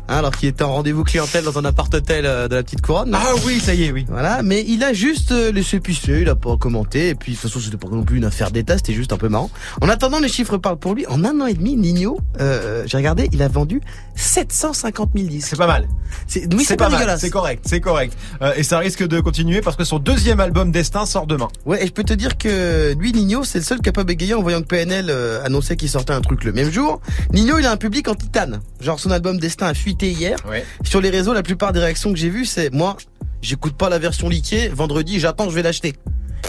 hein, 0.08 0.18
alors 0.18 0.32
qu'il 0.36 0.50
était 0.50 0.64
en 0.64 0.74
rendez-vous 0.74 1.04
clientèle 1.04 1.44
dans 1.44 1.58
un 1.58 1.66
appart-hôtel 1.66 2.26
euh, 2.26 2.48
de 2.48 2.56
la 2.56 2.64
petite 2.64 2.82
couronne. 2.82 3.12
Ah 3.14 3.34
oui, 3.46 3.60
ça 3.60 3.74
y 3.74 3.84
est, 3.84 3.92
oui. 3.92 4.06
Voilà, 4.10 4.44
mais 4.44 4.64
il 4.68 4.84
a 4.84 4.94
juste 4.94 5.32
euh, 5.32 5.52
laissé 5.52 5.80
pisser, 5.80 6.20
il 6.22 6.30
a 6.30 6.36
pas 6.36 6.58
commenté, 6.58 7.10
et 7.10 7.16
puis 7.16 7.34
de 7.34 7.38
toute 7.38 7.50
façon 7.50 7.60
c'était 7.60 7.78
pas 7.78 7.88
non 7.90 8.04
plus 8.04 8.18
une 8.18 8.26
affaire 8.26 8.52
d'État, 8.52 8.78
c'était 8.78 8.94
juste 8.94 9.14
un 9.14 9.18
peu 9.18 9.30
marrant. 9.30 9.50
En 9.82 9.90
attendant, 9.90 10.20
les 10.20 10.30
chiffres 10.30 10.58
parlent 10.58 10.78
pour 10.78 10.94
lui. 10.94 11.06
En 11.08 11.24
un 11.24 11.40
an 11.42 11.46
et 11.46 11.54
demi, 11.54 11.76
Nino, 11.76 12.20
euh, 12.40 12.84
j'ai 12.86 12.98
regardé, 12.98 13.30
il 13.32 13.42
a 13.42 13.48
vendu 13.48 13.82
750 14.16 15.12
000 15.16 15.28
disques. 15.28 15.48
C'est 15.50 15.58
pas 15.58 15.68
mal. 15.68 15.88
C'est, 16.28 16.54
oui, 16.54 16.64
C'est 16.64 16.78
pas 16.78 16.90
mal, 16.90 17.18
c'est 17.18 17.30
correct, 17.30 17.64
c'est 17.68 17.82
correct. 17.82 18.16
Euh, 18.42 18.54
et 18.56 18.64
ça 18.64 18.80
risque 18.80 19.06
de 19.08 19.20
continuer 19.20 19.62
parce 19.62 19.76
que 19.76 19.84
son 19.84 20.00
deuxième 20.00 20.40
album 20.40 20.72
Destin 20.72 21.06
sort 21.06 21.28
demain. 21.28 21.48
Ouais, 21.66 21.84
et 21.84 21.88
je 21.88 21.92
peux 21.92 22.04
te 22.04 22.14
dire 22.14 22.38
que 22.38 22.94
lui, 22.98 23.14
Nino, 23.14 23.44
c'est 23.44 23.60
le 23.60 23.64
seul 23.64 23.82
qui 23.82 23.90
a 23.90 23.92
pas 23.92 24.04
bégayé 24.04 24.34
en 24.34 24.42
voyant 24.42 24.62
que 24.62 24.68
PNL 24.68 25.12
annonçait 25.44 25.76
qu'il 25.76 25.90
sortait 25.90 26.14
un 26.14 26.22
truc 26.22 26.44
le 26.44 26.54
même 26.54 26.72
jour. 26.72 27.02
Nino, 27.34 27.58
il 27.58 27.66
a 27.66 27.72
un 27.72 27.78
public 27.78 28.08
en 28.08 28.16
titane. 28.16 28.62
Genre 28.80 29.00
son 29.00 29.12
album 29.12 29.40
Destin 29.40 29.68
a 29.68 29.74
hier. 30.02 30.38
Ouais. 30.50 30.66
Sur 30.84 31.02
les 31.02 31.10
réseaux, 31.10 31.34
la 31.34 31.44
plupart 31.44 31.74
des 31.74 31.80
réactions 31.80 32.12
que 32.12 32.18
j'ai 32.18 32.30
vues, 32.30 32.46
c'est 32.46 32.74
moi, 32.74 32.98
j'écoute 33.42 33.78
pas 33.78 33.90
la 33.90 34.00
version 34.00 34.30
liquée, 34.30 34.70
vendredi, 34.70 35.20
j'attends, 35.20 35.50
je 35.50 35.56
vais 35.56 35.64
l'acheter. 35.64 35.94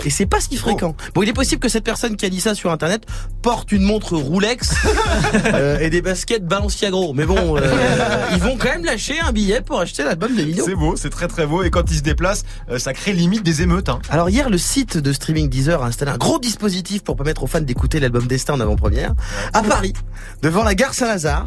Et 0.05 0.11
c'est 0.11 0.27
pas 0.27 0.41
si 0.41 0.57
fréquent. 0.57 0.95
Bon, 1.15 1.23
il 1.23 1.29
est 1.29 1.33
possible 1.35 1.61
que 1.61 1.69
cette 1.69 1.85
personne 1.85 2.17
qui 2.17 2.27
a 2.27 2.29
dit 2.29 2.41
ça 2.41 2.55
sur 2.55 2.71
internet 2.71 3.05
porte 3.43 3.73
une 3.73 3.83
montre 3.83 4.17
Rolex 4.17 4.75
euh, 5.55 5.79
et 5.79 5.89
des 5.91 6.03
baskets 6.03 6.45
Balenciaga. 6.47 6.97
Mais 7.15 7.25
bon, 7.25 7.57
euh, 7.57 8.27
ils 8.33 8.39
vont 8.41 8.57
quand 8.59 8.69
même 8.69 8.85
lâcher 8.85 9.19
un 9.21 9.33
billet 9.33 9.61
pour 9.63 9.81
acheter 9.81 10.05
l'album 10.05 10.35
de 10.35 10.43
Nino. 10.43 10.65
C'est 10.67 10.75
beau, 10.75 10.97
c'est 10.97 11.11
très 11.11 11.29
très 11.29 11.47
beau. 11.47 11.63
Et 11.63 11.71
quand 11.71 11.91
il 11.91 11.97
se 11.97 12.03
déplace, 12.03 12.45
euh, 12.71 12.79
ça 12.79 12.93
crée 12.93 13.13
limite 13.13 13.43
des 13.43 13.63
émeutes. 13.63 13.89
Hein. 13.89 14.01
Alors 14.11 14.29
hier, 14.29 14.51
le 14.51 14.59
site 14.59 14.99
de 14.99 15.13
streaming 15.13 15.49
Deezer 15.49 15.83
a 15.83 15.87
installé 15.87 16.11
un 16.11 16.19
gros 16.19 16.39
dispositif 16.39 17.03
pour 17.03 17.17
permettre 17.17 17.43
aux 17.43 17.47
fans 17.47 17.61
d'écouter 17.61 18.01
l'album 18.01 18.27
Destin 18.27 18.55
en 18.55 18.61
avant-première 18.61 19.15
à 19.53 19.63
Paris, 19.63 19.95
devant 20.43 20.65
la 20.65 20.75
gare 20.75 20.93
Saint-Lazare. 20.95 21.47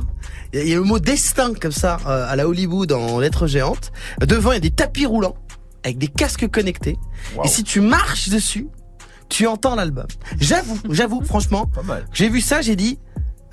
Il 0.53 0.59
y 0.59 0.61
a- 0.61 0.65
il 0.65 0.69
y 0.69 0.73
a 0.73 0.77
le 0.77 0.83
mot 0.83 0.99
Destin 0.99 1.53
comme 1.59 1.71
ça 1.71 1.97
euh, 2.07 2.25
à 2.29 2.35
la 2.35 2.47
Hollywood 2.47 2.91
en 2.91 3.19
lettres 3.19 3.47
géantes. 3.47 3.91
Devant, 4.21 4.51
il 4.51 4.55
y 4.55 4.57
a 4.57 4.61
des 4.61 4.71
tapis 4.71 5.05
roulants 5.05 5.35
avec 5.87 5.97
des 5.97 6.07
casques 6.07 6.47
connectés. 6.49 6.97
Et 7.43 7.47
si 7.47 7.63
tu 7.63 7.81
marches 7.81 8.29
dessus, 8.29 8.67
tu 9.29 9.47
entends 9.47 9.75
l'album. 9.75 10.07
J'avoue, 10.39 10.79
j'avoue, 10.89 11.21
franchement, 11.25 11.69
j'ai 12.13 12.29
vu 12.29 12.41
ça, 12.41 12.61
j'ai 12.61 12.75
dit, 12.75 12.99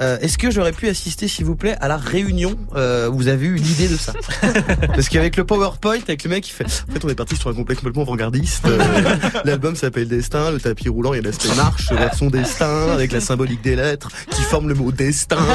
euh, 0.01 0.19
Est-ce 0.21 0.39
que 0.39 0.51
j'aurais 0.51 0.73
pu 0.73 0.89
assister, 0.89 1.29
s'il 1.29 1.45
vous 1.45 1.57
plaît, 1.57 1.77
à 1.81 1.89
la 1.89 1.97
réunion 1.97 2.57
euh, 2.77 3.09
vous 3.13 3.29
avez 3.29 3.47
eu 3.47 3.55
l'idée 3.55 3.89
de 3.89 3.97
ça 3.97 4.13
Parce 4.89 5.09
qu'avec 5.09 5.37
le 5.37 5.45
PowerPoint, 5.45 5.99
avec 6.07 6.25
le 6.25 6.31
mec 6.31 6.45
qui 6.45 6.51
fait, 6.51 6.65
en 6.65 6.93
fait, 6.93 7.05
on 7.05 7.09
est 7.09 7.15
parti 7.15 7.37
sur 7.37 7.51
un 7.51 7.55
complexe 7.55 7.81
complètement 7.81 8.03
avant-gardiste. 8.03 8.67
Euh, 8.67 8.79
L'album 9.45 9.77
s'appelle 9.77 10.09
Destin, 10.09 10.51
le 10.51 10.61
tapis 10.61 10.89
roulant, 10.89 11.13
il 11.13 11.17
y 11.17 11.21
a 11.21 11.23
l'aspect 11.23 11.55
marche 11.55 11.93
vers 11.93 12.15
son 12.15 12.29
destin, 12.29 12.91
avec 12.93 13.13
la 13.13 13.21
symbolique 13.21 13.63
des 13.63 13.77
lettres 13.77 14.09
qui 14.31 14.43
forment 14.43 14.69
le 14.69 14.75
mot 14.75 14.93
destin. 14.93 15.39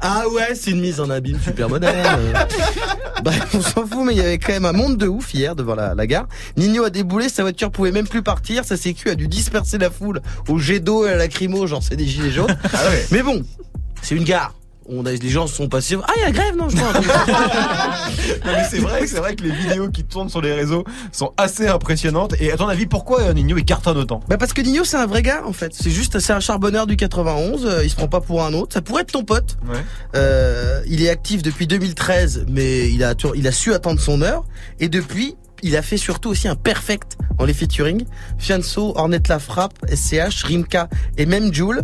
Ah 0.00 0.24
ouais, 0.28 0.54
c'est 0.54 0.70
une 0.70 0.80
mise 0.80 1.00
en 1.00 1.10
abîme 1.10 1.38
super 1.42 1.68
moderne. 1.68 2.20
Bref, 3.22 3.54
on 3.54 3.60
s'en 3.60 3.86
fout, 3.86 4.04
mais 4.04 4.12
il 4.12 4.18
y 4.18 4.20
avait 4.20 4.38
quand 4.38 4.52
même 4.52 4.64
un 4.64 4.72
monde 4.72 4.96
de 4.96 5.06
ouf 5.06 5.34
hier 5.34 5.54
devant 5.54 5.74
la, 5.74 5.94
la 5.94 6.06
gare. 6.06 6.26
Nino 6.56 6.84
a 6.84 6.90
déboulé, 6.90 7.28
sa 7.28 7.42
voiture 7.42 7.70
pouvait 7.70 7.92
même 7.92 8.06
plus 8.06 8.22
partir, 8.22 8.64
sa 8.64 8.76
sécu 8.76 9.08
a 9.10 9.14
dû 9.14 9.28
disperser 9.28 9.78
la 9.78 9.90
foule 9.90 10.20
au 10.48 10.58
jet 10.58 10.80
d'eau 10.80 11.06
et 11.06 11.10
à 11.10 11.12
la 11.12 11.18
lacrymo, 11.18 11.66
genre 11.66 11.82
c'est 11.82 11.96
des 11.96 12.06
gilets 12.06 12.30
jaunes. 12.30 12.56
Mais 13.10 13.22
bon, 13.22 13.27
c'est 14.02 14.14
une 14.14 14.24
gare. 14.24 14.54
On 14.90 15.04
a, 15.04 15.12
les 15.12 15.28
gens 15.28 15.46
sont 15.46 15.68
passés. 15.68 15.96
Ah, 16.02 16.12
il 16.16 16.20
y 16.22 16.24
a 16.24 16.30
grève, 16.30 16.56
non, 16.56 16.70
je 16.70 16.76
crois. 16.76 16.92
Non, 18.46 18.52
mais 18.52 18.64
c'est 18.70 18.78
vrai, 18.78 19.06
c'est 19.06 19.18
vrai 19.18 19.34
que 19.36 19.42
les 19.42 19.50
vidéos 19.50 19.90
qui 19.90 20.02
tournent 20.04 20.30
sur 20.30 20.40
les 20.40 20.54
réseaux 20.54 20.84
sont 21.12 21.34
assez 21.36 21.68
impressionnantes. 21.68 22.34
Et 22.40 22.50
à 22.52 22.56
ton 22.56 22.68
avis, 22.68 22.86
pourquoi 22.86 23.20
euh, 23.20 23.32
Nino 23.34 23.58
il 23.58 23.64
cartonne 23.66 23.98
autant 23.98 24.20
Bah 24.28 24.38
parce 24.38 24.54
que 24.54 24.62
Nino 24.62 24.84
c'est 24.84 24.96
un 24.96 25.06
vrai 25.06 25.20
gars 25.22 25.42
en 25.44 25.52
fait. 25.52 25.72
C'est 25.74 25.90
juste 25.90 26.18
c'est 26.20 26.32
un 26.32 26.40
charbonneur 26.40 26.86
du 26.86 26.96
91. 26.96 27.66
euh, 27.66 27.84
il 27.84 27.90
se 27.90 27.96
prend 27.96 28.08
pas 28.08 28.22
pour 28.22 28.42
un 28.44 28.54
autre. 28.54 28.72
Ça 28.72 28.80
pourrait 28.80 29.02
être 29.02 29.12
ton 29.12 29.24
pote. 29.24 29.58
Ouais. 29.68 29.76
Euh, 30.16 30.80
il 30.86 31.02
est 31.02 31.10
actif 31.10 31.42
depuis 31.42 31.66
2013, 31.66 32.46
mais 32.48 32.90
il 32.90 33.04
a 33.04 33.14
il 33.34 33.46
a 33.46 33.52
su 33.52 33.74
attendre 33.74 34.00
son 34.00 34.22
heure. 34.22 34.44
Et 34.80 34.88
depuis, 34.88 35.36
il 35.62 35.76
a 35.76 35.82
fait 35.82 35.98
surtout 35.98 36.30
aussi 36.30 36.48
un 36.48 36.56
perfect 36.56 37.18
en 37.38 37.44
les 37.44 37.52
featuring. 37.54 38.04
Fianso, 38.38 38.94
Ornette 38.96 39.28
la 39.28 39.38
frappe, 39.38 39.74
SCH, 39.92 40.44
Rimka 40.44 40.88
et 41.18 41.26
même 41.26 41.52
Joule. 41.52 41.82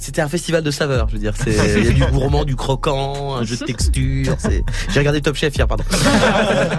C'était 0.00 0.22
un 0.22 0.28
festival 0.28 0.62
de 0.62 0.70
saveurs, 0.70 1.08
je 1.08 1.14
veux 1.14 1.18
dire. 1.20 1.32
C'est, 1.36 1.52
il 1.78 1.84
y 1.84 1.88
a 1.88 1.92
du 2.06 2.12
gourmand, 2.12 2.44
du 2.44 2.56
croquant, 2.56 3.36
un 3.36 3.44
jeu 3.44 3.56
de 3.56 3.64
texture. 3.64 4.36
J'ai 4.90 4.98
regardé 4.98 5.20
Top 5.20 5.36
Chef 5.36 5.54
hier, 5.56 5.66
pardon. 5.66 5.84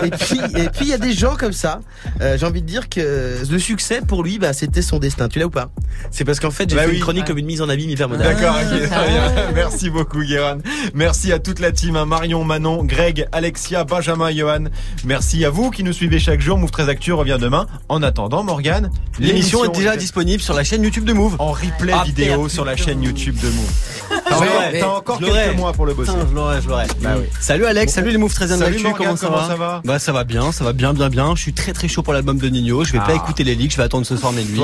et 0.04 0.10
puis, 0.10 0.40
et 0.58 0.70
puis 0.70 0.82
il 0.82 0.88
y 0.88 0.94
a 0.94 0.98
des 0.98 1.14
gens 1.14 1.36
comme 1.36 1.54
ça. 1.54 1.80
Euh, 2.22 2.38
j'ai 2.38 2.46
envie 2.46 2.62
de 2.62 2.68
dire 2.68 2.90
que 2.90 3.38
le 3.50 3.60
succès 3.60 4.02
pour 4.06 4.24
lui, 4.24 4.40
bah, 4.40 4.54
c'était 4.54 4.82
son 4.82 5.00
destin. 5.00 5.28
Tu 5.28 5.40
l'as 5.40 5.46
ou 5.46 5.50
pas? 5.50 5.70
C'est 6.12 6.26
parce 6.26 6.40
qu'en 6.40 6.52
fait, 6.52 6.70
j'ai 6.70 6.76
Bah 6.76 6.84
fait 6.84 6.90
oui. 6.90 6.96
une 6.96 7.02
chronique 7.02 7.26
comme 7.26 7.38
une 7.38 7.46
mise 7.46 7.62
en 7.62 7.70
abîme 7.70 7.90
hyper 7.90 8.10
moderne. 8.10 8.34
D'accord, 8.36 8.56
ok, 8.62 8.90
très 8.90 9.08
bien. 9.10 9.32
Merci 9.54 9.90
beaucoup, 9.90 10.22
Guérin. 10.24 10.58
Merci 10.94 11.32
à 11.32 11.40
toute 11.40 11.60
la 11.60 11.72
team, 11.72 11.96
hein, 11.96 12.06
Marion, 12.06 12.44
Manon, 12.44 12.84
Greg, 12.84 13.28
Alexia, 13.32 13.84
Benjamin, 13.84 14.32
Johan. 14.32 14.66
Merci 15.06 15.46
à 15.46 15.50
vous 15.50 15.70
qui 15.72 15.84
nous 15.84 15.94
suivez 15.94 16.20
chaque 16.20 16.42
jour. 16.42 16.58
Move 16.58 16.72
13 16.72 16.90
Actu 16.90 17.14
revient 17.14 17.38
demain. 17.40 17.68
En 17.90 18.02
attendant, 18.04 18.44
Morgane, 18.44 18.90
L'émission 19.20 19.64
est 19.66 19.76
déjà 19.76 19.96
disponible 19.98 20.42
sur 20.42 20.54
la 20.54 20.64
chaîne 20.64 20.84
YouTube 20.84 21.06
de 21.06 21.14
Move. 21.14 21.36
En 21.40 21.52
replay 21.52 21.94
Ah, 21.94 22.04
vidéo 22.06 22.50
sur 22.50 22.66
la 22.66 22.76
chaîne 22.76 23.04
YouTube 23.04 23.11
de 23.14 23.50
Move. 23.50 23.72
T'as 24.80 24.88
encore- 24.88 25.20
quelques 25.20 25.56
mois 25.58 25.74
pour 25.74 25.86
le 25.86 25.94
bosser. 25.94 26.12
Je 26.30 26.34
l'aurai, 26.36 26.62
je 26.62 26.70
l'aurai. 26.70 26.86
Bah 27.02 27.16
oui. 27.18 27.26
Salut 27.40 27.66
Alex, 27.66 27.94
salut 27.94 28.12
les 28.12 28.18
Move 28.18 28.34
13 28.34 28.50
Salut 28.58 28.62
d'actu, 28.72 28.84
Morgane, 28.84 28.98
comment 28.98 29.18
ça 29.18 29.26
comment 29.28 29.38
va 29.42 29.48
ça 29.48 29.56
va 29.56 29.82
Bah 29.84 30.00
ça 30.00 30.12
va 30.14 30.24
bien, 30.24 30.52
ça 30.52 30.64
va 30.64 30.74
bien 30.74 30.94
bien 30.94 31.10
bien. 31.10 31.36
Je 31.36 31.42
suis 31.42 31.54
très 31.54 31.74
très 31.74 31.88
chaud 31.88 32.04
pour 32.04 32.14
l'album 32.14 32.38
de 32.38 32.48
Nino. 32.48 32.84
Je 32.84 32.94
vais 32.94 33.00
Ah. 33.02 33.08
pas 33.08 33.14
écouter 33.16 33.44
les 33.44 33.56
leaks, 33.56 33.72
je 33.72 33.78
vais 33.78 33.84
attendre 33.84 34.06
ce 34.06 34.16
soir 34.16 34.32
mes 34.32 34.44
nuits 34.44 34.62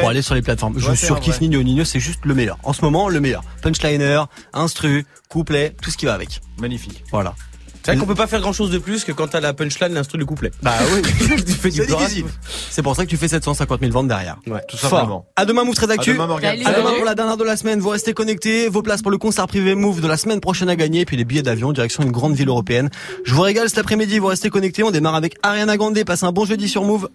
pour 0.00 0.08
aller 0.08 0.22
sur 0.22 0.34
les 0.34 0.42
plateformes. 0.42 0.74
Toi, 0.80 0.94
je 0.94 1.06
surkiffe. 1.06 1.40
Nino. 1.40 1.62
Nino 1.62 1.84
c'est 1.84 2.00
juste 2.00 2.20
le 2.24 2.34
meilleur. 2.34 2.58
En 2.62 2.72
ce 2.72 2.82
moment, 2.82 3.08
le 3.08 3.20
meilleur. 3.20 3.42
Punchliner, 3.62 4.22
instru, 4.52 5.04
couplet, 5.28 5.74
tout 5.82 5.90
ce 5.90 5.96
qui 5.98 6.06
va 6.06 6.14
avec. 6.14 6.40
Magnifique. 6.60 7.04
Voilà. 7.12 7.34
C'est 7.82 7.92
vrai 7.92 8.00
qu'on 8.00 8.06
peut 8.06 8.14
pas 8.14 8.26
faire 8.26 8.40
grand 8.40 8.52
chose 8.52 8.70
de 8.70 8.78
plus 8.78 9.04
que 9.04 9.12
quand 9.12 9.28
t'as 9.28 9.40
la 9.40 9.54
punchline, 9.54 9.94
l'instru, 9.94 10.18
le 10.18 10.26
couplet. 10.26 10.50
Bah 10.62 10.74
oui, 10.94 11.02
tu 11.46 11.52
fais 11.52 11.70
du 11.70 11.86
décisif. 11.86 12.26
C'est 12.70 12.82
pour 12.82 12.94
ça 12.94 13.04
que 13.04 13.10
tu 13.10 13.16
fais 13.16 13.28
750 13.28 13.80
000 13.80 13.92
ventes 13.92 14.08
derrière. 14.08 14.36
Ouais. 14.46 14.60
Tout 14.68 14.76
Fort. 14.76 14.90
simplement. 14.90 15.26
À 15.36 15.44
demain 15.44 15.64
Move 15.64 15.74
13 15.74 15.90
Actu. 15.90 16.10
À 16.10 16.12
demain, 16.14 16.26
Morgane. 16.26 16.62
Salut. 16.62 16.66
À 16.66 16.78
demain 16.78 16.92
pour 16.94 17.04
la 17.04 17.14
dernière 17.14 17.36
de 17.36 17.44
la 17.44 17.56
semaine. 17.56 17.80
Vous 17.80 17.88
restez 17.88 18.12
connectés. 18.12 18.68
Vos 18.68 18.82
places 18.82 19.02
pour 19.02 19.10
le 19.10 19.18
concert 19.18 19.46
privé 19.46 19.74
Move 19.74 20.00
de 20.00 20.08
la 20.08 20.16
semaine 20.16 20.40
prochaine 20.40 20.68
à 20.68 20.76
gagner. 20.76 21.04
Puis 21.04 21.16
les 21.16 21.24
billets 21.24 21.42
d'avion 21.42 21.72
direction 21.72 22.02
une 22.02 22.12
grande 22.12 22.34
ville 22.34 22.48
européenne. 22.48 22.90
Je 23.24 23.34
vous 23.34 23.42
régale 23.42 23.68
cet 23.68 23.78
après-midi. 23.78 24.18
Vous 24.18 24.26
restez 24.26 24.50
connectés. 24.50 24.82
On 24.82 24.90
démarre 24.90 25.14
avec 25.14 25.36
Ariana 25.42 25.76
Grande. 25.76 25.98
Passez 26.04 26.26
un 26.26 26.32
bon 26.32 26.44
jeudi 26.44 26.68
sur 26.68 26.84
Move. 26.84 27.08